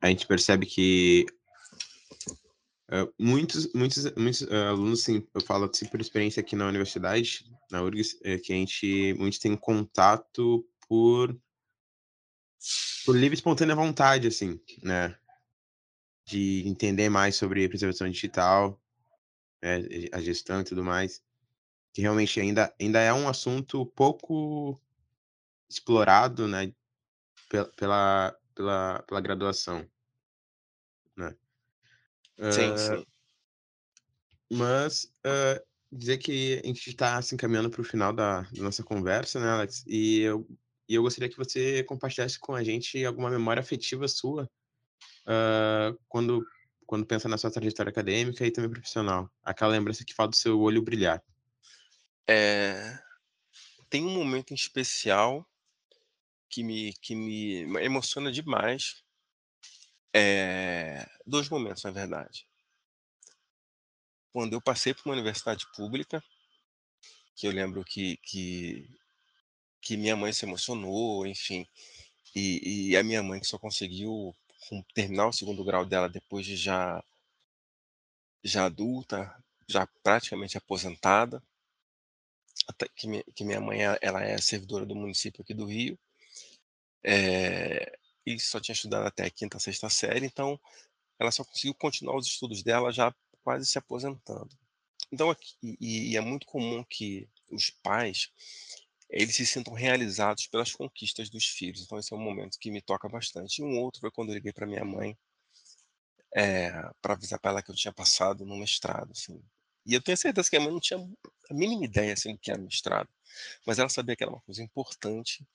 a 0.00 0.08
gente 0.08 0.26
percebe 0.26 0.66
que 0.66 1.26
Uh, 2.86 3.10
muitos 3.18 3.72
muitos, 3.72 4.04
muitos 4.14 4.42
uh, 4.42 4.68
alunos, 4.68 5.02
sim, 5.02 5.26
eu 5.34 5.40
falo 5.40 5.64
assim 5.64 5.86
por 5.86 6.02
experiência 6.02 6.40
aqui 6.40 6.54
na 6.54 6.68
universidade, 6.68 7.50
na 7.70 7.82
URGS, 7.82 8.20
é 8.22 8.38
que 8.38 8.52
a 8.52 8.56
gente, 8.56 9.14
muitos 9.14 9.38
têm 9.38 9.56
contato 9.56 10.64
por, 10.86 11.34
por 13.04 13.14
livre 13.14 13.34
e 13.34 13.38
espontânea 13.38 13.74
vontade, 13.74 14.26
assim, 14.26 14.60
né? 14.82 15.16
De 16.26 16.66
entender 16.66 17.08
mais 17.08 17.36
sobre 17.36 17.68
preservação 17.68 18.08
digital, 18.08 18.80
né? 19.62 19.80
a 20.12 20.20
gestão 20.20 20.60
e 20.60 20.64
tudo 20.64 20.82
mais. 20.82 21.22
Que 21.92 22.00
realmente 22.02 22.40
ainda, 22.40 22.74
ainda 22.80 23.00
é 23.00 23.12
um 23.12 23.28
assunto 23.28 23.86
pouco 23.86 24.80
explorado, 25.68 26.48
né? 26.48 26.72
Pela, 27.48 28.36
pela, 28.54 29.02
pela, 29.06 29.20
graduação, 29.20 29.88
né? 31.16 31.36
Sim, 32.50 32.76
sim. 32.76 33.06
Mas 34.50 35.04
uh, 35.24 35.64
dizer 35.92 36.18
que 36.18 36.60
a 36.62 36.66
gente 36.66 36.88
está 36.90 37.20
se 37.22 37.34
encaminhando 37.34 37.70
para 37.70 37.80
o 37.80 37.84
final 37.84 38.12
da, 38.12 38.42
da, 38.42 38.62
nossa 38.62 38.82
conversa, 38.82 39.40
né, 39.40 39.48
Alex? 39.50 39.84
E 39.86 40.20
eu, 40.20 40.46
e 40.88 40.94
eu 40.94 41.02
gostaria 41.02 41.28
que 41.28 41.36
você 41.36 41.82
compartilhasse 41.84 42.38
com 42.38 42.54
a 42.54 42.62
gente 42.62 43.04
alguma 43.04 43.30
memória 43.30 43.60
afetiva 43.60 44.06
sua 44.06 44.50
uh, 45.26 45.98
quando, 46.08 46.46
quando 46.86 47.06
pensa 47.06 47.28
na 47.28 47.38
sua 47.38 47.50
trajetória 47.50 47.90
acadêmica 47.90 48.46
e 48.46 48.50
também 48.50 48.70
profissional. 48.70 49.30
Aquela 49.42 49.72
lembrança 49.72 50.04
que 50.04 50.14
fala 50.14 50.30
do 50.30 50.36
seu 50.36 50.60
olho 50.60 50.82
brilhar. 50.82 51.22
É... 52.28 52.98
Tem 53.88 54.04
um 54.04 54.14
momento 54.14 54.50
em 54.50 54.54
especial 54.54 55.48
que 56.50 56.62
me, 56.62 56.92
que 57.00 57.14
me 57.14 57.62
emociona 57.82 58.30
demais, 58.30 59.02
é, 60.14 61.04
dois 61.26 61.48
momentos, 61.48 61.82
na 61.82 61.90
verdade. 61.90 62.46
Quando 64.32 64.52
eu 64.52 64.60
passei 64.60 64.94
por 64.94 65.06
uma 65.06 65.14
universidade 65.14 65.66
pública, 65.74 66.22
que 67.34 67.46
eu 67.46 67.52
lembro 67.52 67.84
que, 67.84 68.16
que, 68.18 68.88
que 69.84 69.98
minha 69.98 70.16
mãe 70.16 70.32
se 70.32 70.46
emocionou, 70.46 71.26
enfim, 71.26 71.68
e, 72.34 72.90
e 72.90 72.96
a 72.96 73.04
minha 73.04 73.22
mãe 73.22 73.38
que 73.38 73.46
só 73.46 73.58
conseguiu 73.58 74.34
terminar 74.94 75.28
o 75.28 75.32
segundo 75.32 75.62
grau 75.62 75.84
dela 75.84 76.08
depois 76.08 76.46
de 76.46 76.56
já, 76.56 77.04
já 78.42 78.64
adulta, 78.64 79.32
já 79.68 79.86
praticamente 80.02 80.56
aposentada, 80.56 81.42
que, 82.96 83.06
minha, 83.06 83.22
que 83.34 83.44
minha 83.44 83.60
mãe 83.60 83.80
ela 84.00 84.22
é 84.22 84.38
servidora 84.38 84.86
do 84.86 84.94
município 84.96 85.42
aqui 85.42 85.52
do 85.52 85.66
Rio, 85.66 85.98
é, 87.02 87.98
e 88.24 88.40
só 88.40 88.58
tinha 88.58 88.72
estudado 88.72 89.06
até 89.06 89.26
a 89.26 89.30
quinta, 89.30 89.58
sexta 89.58 89.90
série, 89.90 90.24
então 90.24 90.58
ela 91.18 91.30
só 91.30 91.44
conseguiu 91.44 91.74
continuar 91.74 92.16
os 92.16 92.26
estudos 92.26 92.62
dela 92.62 92.90
já 92.90 93.14
quase 93.42 93.66
se 93.66 93.76
aposentando. 93.76 94.48
Então, 95.12 95.28
aqui, 95.28 95.54
e, 95.62 96.12
e 96.12 96.16
é 96.16 96.22
muito 96.22 96.46
comum 96.46 96.82
que 96.82 97.28
os 97.50 97.68
pais 97.68 98.32
eles 99.14 99.36
se 99.36 99.46
sintam 99.46 99.72
realizados 99.74 100.46
pelas 100.48 100.72
conquistas 100.72 101.30
dos 101.30 101.46
filhos. 101.46 101.82
Então, 101.82 101.98
esse 101.98 102.12
é 102.12 102.16
um 102.16 102.20
momento 102.20 102.58
que 102.58 102.70
me 102.70 102.82
toca 102.82 103.08
bastante. 103.08 103.60
E 103.60 103.64
um 103.64 103.78
outro 103.78 104.00
foi 104.00 104.10
quando 104.10 104.30
eu 104.30 104.34
liguei 104.34 104.52
para 104.52 104.66
minha 104.66 104.84
mãe 104.84 105.16
é, 106.34 106.66
eh, 106.66 106.90
para 107.00 107.14
avisar 107.14 107.38
para 107.38 107.52
ela 107.52 107.62
que 107.62 107.70
eu 107.70 107.76
tinha 107.76 107.92
passado 107.92 108.44
no 108.44 108.56
mestrado. 108.56 109.12
Assim. 109.12 109.40
E 109.86 109.94
eu 109.94 110.02
tenho 110.02 110.16
certeza 110.16 110.50
que 110.50 110.56
a 110.56 110.60
mãe 110.60 110.72
não 110.72 110.80
tinha 110.80 110.98
a 111.50 111.54
mínima 111.54 111.84
ideia 111.84 112.12
assim, 112.12 112.32
do 112.32 112.38
que 112.38 112.50
era 112.50 112.60
mestrado, 112.60 113.08
mas 113.66 113.78
ela 113.78 113.88
sabia 113.88 114.16
que 114.16 114.24
era 114.24 114.32
uma 114.32 114.40
coisa 114.40 114.62
importante 114.62 115.46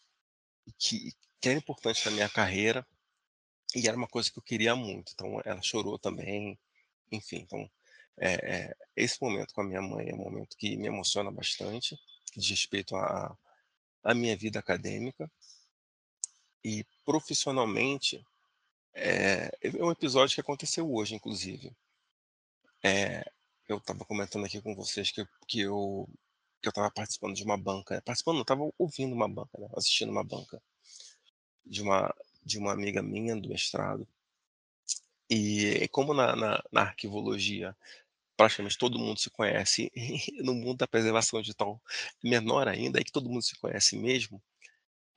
que, 0.77 1.11
que 1.41 1.49
era 1.49 1.57
importante 1.57 2.05
na 2.05 2.11
minha 2.11 2.29
carreira 2.29 2.87
e 3.75 3.87
era 3.87 3.97
uma 3.97 4.07
coisa 4.07 4.31
que 4.31 4.39
eu 4.39 4.43
queria 4.43 4.75
muito. 4.75 5.11
Então 5.13 5.41
ela 5.43 5.61
chorou 5.61 5.99
também, 5.99 6.57
enfim. 7.11 7.37
Então 7.37 7.69
é, 8.17 8.33
é, 8.33 8.77
esse 8.95 9.21
momento 9.21 9.53
com 9.53 9.61
a 9.61 9.65
minha 9.65 9.81
mãe 9.81 10.09
é 10.09 10.13
um 10.13 10.17
momento 10.17 10.55
que 10.57 10.77
me 10.77 10.87
emociona 10.87 11.31
bastante, 11.31 11.97
de 12.37 12.51
respeito 12.51 12.95
a, 12.95 13.35
a 14.03 14.13
minha 14.13 14.35
vida 14.35 14.59
acadêmica 14.59 15.29
e 16.63 16.85
profissionalmente, 17.05 18.23
eh, 18.95 19.51
é 19.63 19.83
um 19.83 19.91
episódio 19.91 20.35
que 20.35 20.41
aconteceu 20.41 20.91
hoje, 20.93 21.15
inclusive. 21.15 21.75
Eh, 22.83 23.23
eu 23.67 23.77
estava 23.77 24.05
comentando 24.05 24.45
aqui 24.45 24.61
com 24.61 24.75
vocês 24.75 25.11
que 25.11 25.25
que 25.47 25.61
eu 25.61 26.07
que 26.61 26.67
eu 26.67 26.71
estava 26.71 26.91
participando 26.91 27.35
de 27.35 27.43
uma 27.43 27.57
banca, 27.57 27.95
né, 27.95 28.01
participando 28.01 28.41
estava 28.41 28.69
ouvindo 28.77 29.13
uma 29.15 29.27
banca, 29.29 29.57
né, 29.59 29.67
assistindo 29.75 30.11
uma 30.11 30.23
banca 30.23 30.61
de 31.65 31.81
uma 31.81 32.13
de 32.43 32.57
uma 32.57 32.71
amiga 32.73 33.01
minha 33.01 33.35
do 33.35 33.49
mestrado. 33.49 34.07
E 35.29 35.87
como 35.89 36.13
na 36.13 36.35
na 36.35 36.63
na 36.71 36.81
arquivologia 36.81 37.75
praticamente 38.39 38.79
todo 38.79 38.99
mundo 38.99 39.19
se 39.21 39.31
conhece, 39.31 39.91
no 40.43 40.55
mundo 40.55 40.79
da 40.79 40.87
preservação 40.89 41.41
digital 41.41 41.81
menor 42.23 42.67
ainda, 42.69 42.99
é 43.01 43.05
que 43.05 43.11
todo 43.13 43.29
mundo 43.29 43.43
se 43.43 43.57
conhece 43.59 43.97
mesmo, 43.97 44.41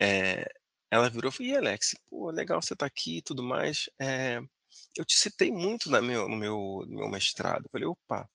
eh, 0.00 0.46
ela 0.90 1.10
virou 1.10 1.30
e 1.30 1.34
falou: 1.34 1.52
"E 1.52 1.56
Alex, 1.56 1.96
pô, 2.10 2.30
legal 2.30 2.62
você 2.62 2.74
estar 2.74 2.86
aqui 2.86 3.18
e 3.18 3.22
tudo 3.22 3.42
mais, 3.42 3.88
eh, 4.00 4.40
eu 4.96 5.04
te 5.06 5.16
citei 5.18 5.50
muito 5.52 5.90
na 5.90 6.02
meu 6.02 6.28
no 6.28 6.36
meu 6.36 6.84
no 6.88 6.96
meu 7.00 7.08
mestrado". 7.10 7.64
Eu 7.66 7.70
falei: 7.72 7.86
"Opa". 7.88 8.28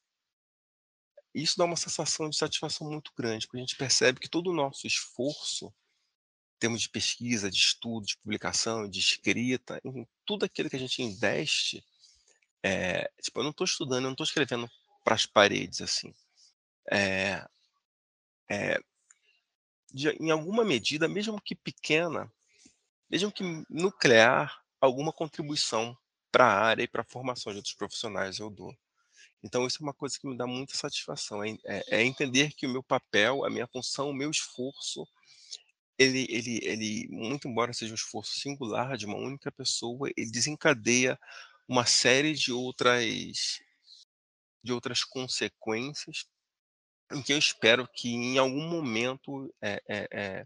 Isso 1.33 1.57
dá 1.57 1.65
uma 1.65 1.75
sensação 1.75 2.29
de 2.29 2.37
satisfação 2.37 2.89
muito 2.89 3.11
grande, 3.17 3.45
porque 3.45 3.57
a 3.57 3.61
gente 3.61 3.75
percebe 3.75 4.19
que 4.19 4.29
todo 4.29 4.49
o 4.49 4.55
nosso 4.55 4.87
esforço, 4.87 5.67
em 5.67 5.97
termos 6.59 6.81
de 6.81 6.89
pesquisa, 6.89 7.51
de 7.51 7.57
estudo, 7.57 8.05
de 8.07 8.17
publicação, 8.17 8.89
de 8.89 8.99
escrita, 8.99 9.79
em 9.85 10.07
tudo 10.25 10.45
aquilo 10.45 10.69
que 10.69 10.75
a 10.77 10.79
gente 10.79 11.01
investe, 11.03 11.83
eh, 12.63 13.09
tipo, 13.21 13.39
eu 13.39 13.43
não 13.43 13.51
estou 13.51 13.65
estudando, 13.65 13.97
eu 13.99 14.01
não 14.03 14.11
estou 14.11 14.25
escrevendo 14.25 14.69
para 15.03 15.15
as 15.15 15.25
paredes, 15.25 15.81
assim. 15.81 16.13
Eh 16.91 17.43
eh, 18.49 18.79
de 19.93 20.09
em 20.19 20.31
alguma 20.31 20.63
medida, 20.65 21.07
mesmo 21.07 21.41
que 21.41 21.55
pequena, 21.55 22.31
mesmo 23.09 23.31
que 23.31 23.43
nuclear, 23.69 24.61
alguma 24.81 25.13
contribuição 25.13 25.97
para 26.31 26.45
a 26.47 26.61
área 26.65 26.83
e 26.83 26.87
para 26.87 27.01
a 27.03 27.05
formação 27.05 27.51
de 27.53 27.57
outros 27.59 27.75
profissionais 27.75 28.39
eu 28.39 28.49
dou. 28.49 28.75
Então 29.43 29.67
isso 29.67 29.79
é 29.81 29.85
uma 29.85 29.93
coisa 29.93 30.17
que 30.19 30.27
me 30.27 30.37
dá 30.37 30.47
muita 30.47 30.75
satisfação, 30.77 31.43
é 31.43 31.51
é 31.65 31.83
é 32.01 32.03
entender 32.05 32.53
que 32.53 32.67
o 32.67 32.71
meu 32.71 32.83
papel, 32.83 33.45
a 33.45 33.49
minha 33.51 33.67
função, 33.67 34.09
o 34.11 34.15
meu 34.15 34.31
esforço, 34.31 35.07
ele 35.99 36.27
ele 36.29 36.59
ele, 36.63 37.07
muito 37.11 37.47
embora 37.49 37.73
seja 37.73 37.93
um 37.93 37.95
esforço 37.95 38.39
singular 38.39 38.97
de 38.97 39.05
uma 39.07 39.17
única 39.17 39.51
pessoa, 39.51 40.09
ele 40.17 40.31
desencadeia 40.31 41.19
uma 41.67 41.85
série 41.85 42.33
de 42.33 42.51
outras 42.51 43.59
de 44.63 44.73
outras 44.73 45.03
consequências, 45.03 46.25
em 47.13 47.21
que 47.23 47.33
eu 47.33 47.37
espero 47.39 47.87
que 47.95 48.09
em 48.09 48.37
algum 48.39 48.69
momento, 48.69 49.53
eh 49.61 49.81
eh 49.89 50.07
eh 50.13 50.45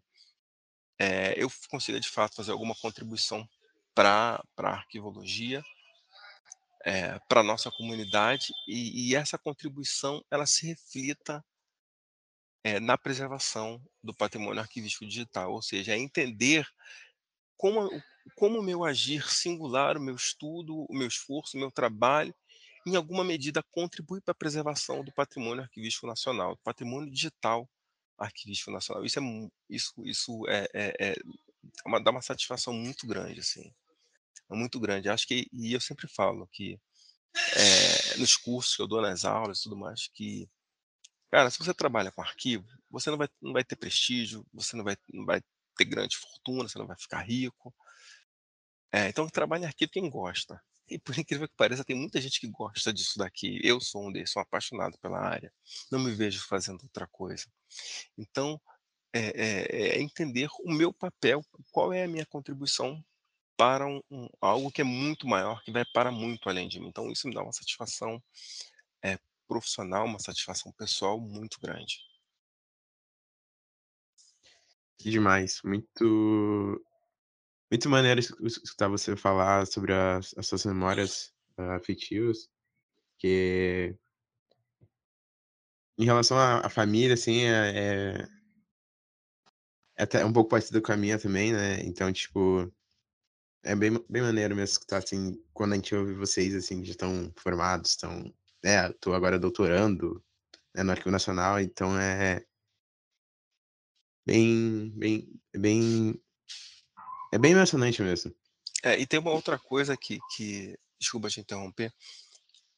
eh, 1.00 1.34
eu 1.38 1.50
consiga 1.70 2.00
de 2.00 2.10
fato 2.10 2.36
fazer 2.36 2.52
alguma 2.52 2.76
contribuição 2.76 3.48
pra 3.96 4.44
pra 4.56 4.72
arquivologia 4.72 5.64
eh, 6.86 7.20
pra 7.28 7.44
nossa 7.44 7.70
comunidade 7.72 8.48
e 8.68 9.10
e 9.12 9.16
essa 9.16 9.38
contribuição 9.38 10.24
ela 10.32 10.46
se 10.46 10.66
reflita 10.68 11.44
eh, 12.66 12.80
na 12.80 12.98
preservação 12.98 13.82
do 14.04 14.14
patrimônio 14.14 14.62
arquivístico 14.62 15.06
digital, 15.06 15.52
ou 15.52 15.62
seja, 15.62 15.94
é 15.94 15.98
entender 15.98 16.68
como 17.58 17.90
como 18.36 18.60
o 18.60 18.64
meu 18.64 18.84
agir 18.86 19.28
singular, 19.30 19.98
o 19.98 20.02
meu 20.02 20.16
estudo, 20.16 20.86
o 20.90 20.94
meu 20.96 21.08
esforço, 21.08 21.58
o 21.58 21.60
meu 21.60 21.72
trabalho, 21.72 22.34
em 22.88 22.96
alguma 22.96 23.24
medida 23.24 23.64
contribui 23.72 24.22
pra 24.22 24.34
preservação 24.34 25.04
do 25.04 25.12
patrimônio 25.14 25.64
arquivístico 25.64 26.08
nacional, 26.08 26.56
do 26.56 26.62
patrimônio 26.64 27.12
digital 27.12 27.70
arquivístico 28.18 28.72
nacional. 28.72 29.06
Isso 29.06 29.20
é 29.20 29.24
isso 29.70 29.94
isso 30.06 30.48
é 30.50 30.68
é 30.74 31.12
é 31.12 31.16
uma 31.86 32.00
dá 32.04 32.12
uma 32.12 32.22
satisfação 32.22 32.74
muito 32.74 33.08
grande, 33.08 33.40
assim, 33.42 33.74
é 34.52 34.56
muito 34.56 34.80
grande. 34.80 35.10
Acho 35.10 35.28
que 35.28 35.48
e 35.54 35.74
eu 35.74 35.82
sempre 35.82 36.08
falo 36.08 36.48
que, 36.52 36.80
eh, 37.58 38.18
nos 38.18 38.36
cursos 38.38 38.76
que 38.76 38.82
eu 38.82 38.88
dou, 38.88 39.02
nas 39.02 39.26
aulas 39.26 39.60
e 39.60 39.64
tudo 39.64 39.78
mais, 39.78 40.08
que, 40.14 40.50
cara, 41.32 41.50
se 41.52 41.60
você 41.60 41.74
trabalha 41.74 42.12
com 42.12 42.22
arquivo, 42.22 42.66
você 42.90 43.10
não 43.12 43.18
vai 43.18 43.30
não 43.42 43.54
vai 43.54 43.64
ter 43.64 43.76
prestígio, 43.78 44.46
você 44.54 44.76
não 44.78 44.84
vai 44.84 44.98
não 45.14 45.26
vai 45.26 45.42
ter 45.78 45.86
grande 45.86 46.18
fortuna, 46.18 46.68
você 46.70 46.80
não 46.80 46.88
vai 46.88 46.98
ficar 46.98 47.22
rico. 47.24 47.74
Eh, 48.94 49.08
então 49.10 49.28
trabalha 49.30 49.64
em 49.64 49.68
arquivo 49.68 49.92
quem 49.92 50.10
gosta. 50.10 50.62
E 50.90 51.00
por 51.00 51.18
incrível 51.18 51.48
que 51.48 51.56
pareça, 51.56 51.86
tem 51.86 51.96
muita 51.96 52.20
gente 52.22 52.40
que 52.40 52.48
gosta 52.50 52.92
disso 52.94 53.18
daqui. 53.18 53.60
Eu 53.64 53.80
sou 53.82 54.08
um 54.08 54.12
desses, 54.12 54.32
sou 54.34 54.42
apaixonado 54.42 54.98
pela 55.00 55.20
área, 55.20 55.54
não 55.92 56.00
me 56.00 56.12
vejo 56.14 56.46
fazendo 56.48 56.84
outra 56.84 57.08
coisa. 57.08 57.46
Então, 58.18 58.62
é 59.14 59.20
é 59.98 59.98
é 60.00 60.02
entender 60.02 60.50
o 60.66 60.72
meu 60.74 60.94
papel, 60.94 61.44
qual 61.72 61.94
é 61.94 62.04
a 62.06 62.08
minha 62.10 62.26
contribuição 62.28 63.04
para 63.58 63.88
um 63.88 64.02
um 64.12 64.28
algo 64.42 64.72
que 64.72 64.82
é 64.82 64.86
muito 64.86 65.28
maior, 65.28 65.64
que 65.64 65.72
vai 65.72 65.86
para 65.94 66.12
muito 66.12 66.50
além 66.50 66.68
de 66.70 66.80
mim. 66.82 66.90
Então 66.90 67.12
isso 67.12 67.28
me 67.28 67.34
dá 67.36 67.44
uma 67.44 67.54
satisfação, 67.54 68.22
eh, 69.06 69.20
profissional, 69.48 70.06
uma 70.08 70.20
satisfação 70.20 70.72
pessoal 70.74 71.20
muito 71.22 71.60
grande. 71.62 72.00
Que 75.00 75.10
demais, 75.10 75.62
muito 75.64 76.80
muito 77.72 77.90
maneiro 77.90 78.20
es 78.20 78.32
escutar 78.64 78.90
você 78.90 79.16
falar 79.16 79.66
sobre 79.68 79.94
as 79.94 80.34
as 80.38 80.48
suas 80.48 80.66
memórias 80.66 81.34
afetivas, 81.58 82.50
que 83.20 83.98
em 85.98 86.06
relação 86.06 86.38
à 86.38 86.60
à 86.66 86.70
família, 86.70 87.14
assim, 87.14 87.44
é 87.46 88.28
é 89.98 90.04
até 90.04 90.26
um 90.26 90.34
pouco 90.34 90.50
parecido 90.50 90.82
com 90.82 90.92
a 90.92 90.98
minha 90.98 91.20
também, 91.20 91.54
né, 91.54 91.82
então, 91.84 92.12
tipo, 92.12 92.72
é 93.64 93.76
bem 93.76 93.92
bem 94.10 94.22
maneiro 94.24 94.56
mesmo 94.56 94.74
escutar, 94.74 95.00
assim, 95.00 95.42
quando 95.54 95.74
a 95.74 95.76
gente 95.78 95.96
ouve 95.96 96.14
vocês, 96.16 96.56
assim, 96.56 96.84
já 96.86 96.92
estão 96.92 97.34
formados, 97.38 97.92
estão 97.92 98.34
né, 98.64 98.92
tô 99.02 99.14
agora 99.14 99.40
doutorando, 99.40 100.24
né, 100.76 100.84
no 100.84 100.92
Arquivo 100.92 101.12
Nacional, 101.12 101.60
então 101.62 102.00
é 102.00 102.46
bem 104.26 104.92
bem 104.98 105.28
bem 105.58 106.22
é 107.32 107.38
bem 107.38 107.52
emocionante 107.52 108.02
mesmo. 108.02 108.34
É, 108.84 109.00
e 109.00 109.06
tem 109.06 109.20
uma 109.20 109.32
outra 109.32 109.58
coisa 109.60 109.96
que 109.98 110.20
que 110.36 110.78
desculpa 111.00 111.30
te 111.30 111.40
interromper, 111.40 111.92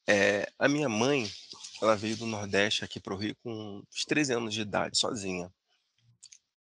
eh, 0.08 0.46
a 0.58 0.68
minha 0.68 0.88
mãe, 0.88 1.30
ela 1.82 1.96
veio 1.96 2.16
do 2.16 2.26
nordeste 2.26 2.84
aqui 2.84 3.00
para 3.00 3.14
o 3.14 3.18
Rio 3.18 3.36
com 3.42 3.52
uns 3.92 4.04
13 4.06 4.32
anos 4.34 4.54
de 4.54 4.62
idade, 4.62 4.98
sozinha. 4.98 5.52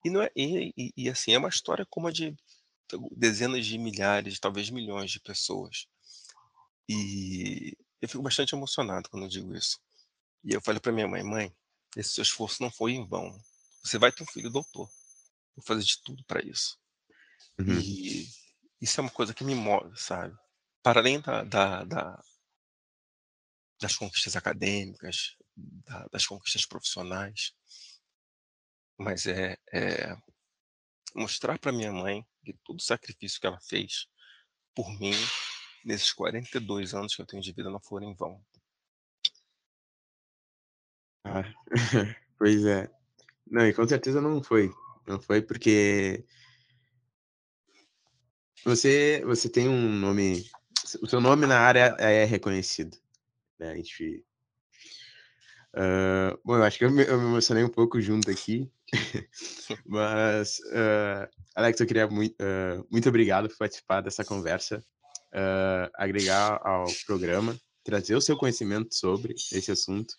E 0.03 0.09
não 0.09 0.22
é 0.22 0.31
e 0.35 0.72
e 0.74 0.93
e 0.97 1.11
assim, 1.11 1.33
é 1.35 1.39
uma 1.39 1.51
história 1.51 1.85
como 1.91 2.07
a 2.09 2.11
de 2.11 2.35
dezenas 3.12 3.66
de 3.66 3.79
milhares, 3.79 4.41
talvez 4.41 4.70
milhões 4.70 5.11
de 5.11 5.20
pessoas. 5.20 5.87
E 6.88 7.76
eu 8.01 8.09
fico 8.09 8.22
bastante 8.22 8.55
emocionado 8.55 9.09
quando 9.09 9.25
eu 9.25 9.29
digo 9.29 9.55
isso. 9.55 9.79
E 10.45 10.55
eu 10.55 10.63
falei 10.63 10.80
pra 10.80 10.92
minha 10.92 11.09
mãe: 11.09 11.22
"Mãe, 11.25 11.53
esse 11.96 12.11
seu 12.14 12.22
esforço 12.22 12.63
não 12.63 12.71
foi 12.71 12.92
em 12.95 13.07
vão, 13.07 13.37
você 13.84 13.99
vai 13.99 14.13
ter 14.13 14.22
um 14.25 14.26
filho 14.26 14.51
doutor, 14.51 14.88
vou 15.57 15.64
fazer 15.64 15.84
de 15.84 16.03
tudo 16.03 16.25
pra 16.26 16.42
isso". 16.45 16.79
Uhum. 17.58 17.80
E 17.80 18.26
isso 18.80 19.00
é 19.00 19.03
uma 19.03 19.11
coisa 19.11 19.34
que 19.34 19.45
me 19.45 19.54
move, 19.54 19.96
sabe. 19.96 20.34
Para 20.83 21.00
além 21.00 21.20
da 21.20 21.42
da 21.45 21.84
da 21.84 22.22
das 23.80 23.96
conquistas 23.96 24.37
acadêmicas, 24.37 25.37
da 25.57 26.07
das 26.12 26.26
conquistas 26.26 26.66
profissionais 26.66 27.54
mas 28.99 29.26
é 29.26 29.57
é 29.72 30.16
mostrar 31.14 31.58
pra 31.58 31.72
minha 31.72 31.92
mãe 31.92 32.24
que 32.45 32.53
todo 32.64 32.78
o 32.78 32.83
sacrifício 32.83 33.41
que 33.41 33.46
ela 33.46 33.61
fez 33.61 34.07
por 34.74 34.88
mim, 35.00 35.12
nesses 35.84 36.12
42 36.12 36.95
anos 36.95 37.14
que 37.14 37.22
eu 37.22 37.26
tenho 37.26 37.42
de 37.42 37.53
vida, 37.53 37.70
não 37.70 37.80
foram 37.80 38.11
em 38.11 38.14
vão. 38.14 38.41
Ah, 41.24 41.45
pois 42.38 42.64
é. 42.64 42.91
Não, 43.46 43.66
e 43.66 43.74
com 43.74 43.87
certeza 43.88 44.20
não 44.20 44.42
foi, 44.42 44.70
não 45.07 45.20
foi 45.20 45.42
porque 45.42 46.24
você 48.67 49.22
você 49.25 49.49
tem 49.49 49.68
um 49.68 49.88
nome 49.88 50.45
o 51.01 51.07
seu 51.07 51.21
nome 51.21 51.47
na 51.47 51.59
área 51.59 51.97
é 51.99 52.25
reconhecido, 52.25 52.97
né, 53.59 53.71
a 53.71 53.75
gente 53.76 54.25
hã, 55.75 56.37
bom, 56.45 56.57
eu 56.57 56.64
acho 56.64 56.79
que 56.79 56.84
eu 56.84 56.91
me 56.91 57.05
eu 57.05 57.18
me 57.18 57.26
emocionei 57.26 57.63
um 57.64 57.68
pouco 57.68 58.01
junto 58.01 58.30
aqui, 58.30 58.71
mas, 59.87 60.59
hã, 60.72 61.29
Alex, 61.55 61.80
eu 61.80 61.87
queria 61.87 62.07
mui 62.09 62.34
hã, 62.41 62.84
muito 62.91 63.09
obrigado 63.09 63.49
por 63.49 63.57
participar 63.59 64.01
dessa 64.01 64.25
conversa, 64.25 64.84
agregar 65.95 66.61
ao 66.64 66.87
programa, 67.07 67.57
trazer 67.84 68.17
o 68.17 68.21
seu 68.21 68.37
conhecimento 68.37 68.95
sobre 68.95 69.34
esse 69.53 69.71
assunto, 69.71 70.14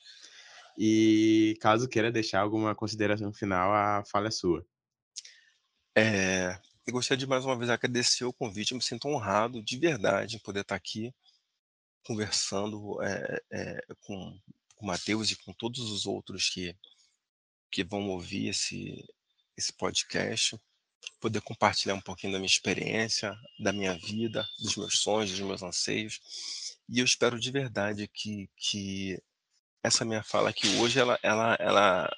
e 0.78 1.58
caso 1.60 1.88
queira 1.90 2.12
deixar 2.12 2.42
alguma 2.42 2.76
consideração 2.76 3.34
final, 3.34 3.74
a 3.74 4.04
fala 4.12 4.28
é 4.28 4.32
sua. 4.32 4.66
Eh, 5.96 6.56
eu 6.88 6.94
gostaria 6.94 7.18
de 7.20 7.28
mais 7.28 7.46
uma 7.46 7.58
vez 7.58 7.70
agradecer 7.70 8.26
o 8.26 8.34
convite, 8.34 8.72
eu 8.72 8.78
me 8.78 8.84
sinto 8.84 9.08
honrado 9.08 9.62
de 9.62 9.78
verdade 9.78 10.38
em 10.38 10.40
poder 10.40 10.62
estar 10.62 10.76
aqui, 10.76 11.14
conversando, 12.04 13.02
eh 13.04 13.42
eh, 13.52 13.86
com 14.02 14.40
com 14.76 14.86
o 14.86 14.88
Matheus 14.88 15.32
e 15.32 15.36
com 15.38 15.54
todos 15.54 15.80
os 15.92 16.06
outros 16.06 16.50
que 16.50 16.76
que 17.72 17.84
vão 17.84 18.10
ouvir 18.10 18.50
esse 18.50 19.06
esse 19.58 19.74
podcast, 19.74 20.58
poder 21.20 21.42
compartilhar 21.42 21.96
um 21.96 22.02
pouquinho 22.02 22.34
da 22.34 22.40
minha 22.40 22.48
experiência, 22.48 23.36
da 23.60 23.74
minha 23.74 23.94
vida, 23.96 24.48
dos 24.60 24.76
meus 24.78 25.00
sonhos, 25.00 25.32
dos 25.32 25.40
meus 25.42 25.64
anseios. 25.64 26.20
E 26.90 27.00
eu 27.00 27.06
espero 27.06 27.40
de 27.40 27.52
verdade 27.52 28.08
que, 28.08 28.50
que 28.56 29.22
essa 29.84 30.06
minha 30.06 30.24
fala 30.24 30.50
aqui 30.50 30.68
hoje 30.78 31.00
ela, 31.00 31.20
ela, 31.24 31.58
ela 31.60 32.18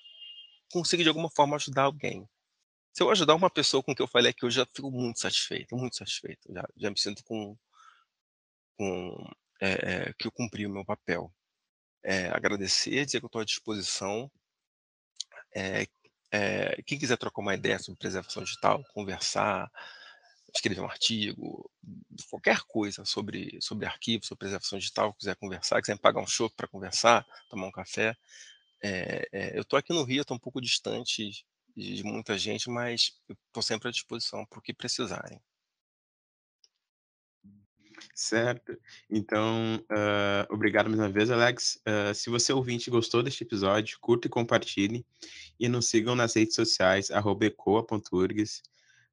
consiga 0.72 1.04
de 1.04 1.10
alguma 1.10 1.30
forma 1.30 1.56
ajudar 1.56 1.84
alguém. 1.84 2.28
Se 2.94 3.04
eu 3.04 3.10
ajudar 3.12 3.36
uma 3.36 3.50
pessoa 3.50 3.84
com 3.84 3.96
que 3.96 4.02
eu 4.02 4.08
falei 4.08 4.32
aqui, 4.32 4.44
eu 4.46 4.52
já 4.52 4.66
fico 4.66 4.92
muito 4.92 5.20
satisfeito, 5.20 5.76
muito 5.76 5.96
satisfeito. 5.96 6.52
Já, 6.52 6.68
já 6.76 6.90
me 6.90 7.00
sinto 7.00 7.24
com, 7.24 7.58
com 8.78 9.32
é, 9.62 10.10
é, 10.10 10.14
que 10.14 10.28
eu 10.28 10.32
cumpri 10.32 10.66
o 10.66 10.70
meu 10.70 10.86
papel. 10.86 11.34
É, 12.04 12.28
agradecer, 12.30 13.06
dizer 13.06 13.20
que 13.20 13.26
eu 13.26 13.28
estou 13.28 13.42
à 13.42 13.46
disposição. 13.46 14.32
quem 16.86 17.00
quiser 17.00 17.18
trocar 17.18 17.42
uma 17.42 17.56
ideia 17.56 17.80
sobre 17.80 18.00
preservação 18.00 18.44
digital, 18.44 18.84
conversar, 18.94 19.72
escrever 20.54 20.82
um 20.82 20.86
artigo, 20.86 21.70
qualquer 22.30 22.62
coisa 22.64 23.06
sobre, 23.06 23.60
sobre 23.62 23.86
arquivo, 23.86 24.26
sobre 24.26 24.40
preservação 24.40 24.80
digital, 24.80 25.14
quiser 25.14 25.36
conversar, 25.36 25.82
quiser 25.82 25.98
pagar 26.00 26.22
um 26.22 26.28
chopp 26.28 26.56
para 26.56 26.68
conversar, 26.68 27.26
tomar 27.50 27.68
um 27.68 27.72
café. 27.72 28.16
eu 29.54 29.62
estou 29.62 29.78
aqui 29.78 29.94
no 29.94 30.04
Rio, 30.04 30.22
estou 30.22 30.36
um 30.38 30.40
pouco 30.40 30.62
distante 30.62 31.46
de 31.80 32.04
muita 32.04 32.38
gente, 32.38 32.70
mas 32.70 33.14
estou 33.48 33.64
sempre 33.64 33.90
à 33.90 33.92
disposição 33.92 34.46
para 34.46 34.60
o 34.60 34.62
que 34.62 34.74
precisarem. 34.74 35.42
Certo. 38.14 38.78
Então, 39.10 39.76
uh, 39.92 40.54
obrigado 40.54 40.88
mais 40.88 41.00
uma 41.00 41.10
vez, 41.10 41.30
Alex. 41.30 41.82
Uh, 41.88 42.14
se 42.14 42.30
você 42.30 42.52
ouvinte 42.54 42.90
gostou 42.90 43.24
deste 43.24 43.44
episódio, 43.44 43.98
curta 44.00 44.28
e 44.28 44.30
compartilhe. 44.30 45.06
E 45.60 45.68
nos 45.68 45.90
sigam 45.90 46.16
nas 46.16 46.36
redes 46.36 46.56
sociais, 46.56 47.10
ecoa.urgs, 47.10 48.62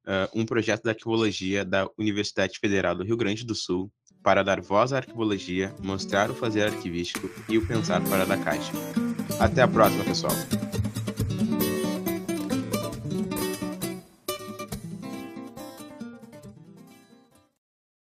uh, 0.05 0.29
um 0.33 0.45
projeto 0.45 0.83
da 0.83 0.91
arquivologia 0.91 1.65
da 1.65 1.89
Universidade 1.97 2.59
Federal 2.59 2.95
do 2.95 3.03
Rio 3.03 3.17
Grande 3.17 3.45
do 3.45 3.55
Sul, 3.55 3.91
para 4.23 4.43
dar 4.43 4.61
voz 4.61 4.91
à 4.93 4.97
arquivologia, 4.97 5.73
mostrar 5.79 6.29
o 6.31 6.35
fazer 6.35 6.63
arquivístico 6.63 7.29
e 7.49 7.57
o 7.57 7.65
pensar 7.65 8.01
fora 8.05 8.25
da 8.25 8.37
caixa. 8.37 8.71
Até 9.39 9.61
a 9.61 9.67
próxima, 9.67 10.03
pessoal! 10.03 10.33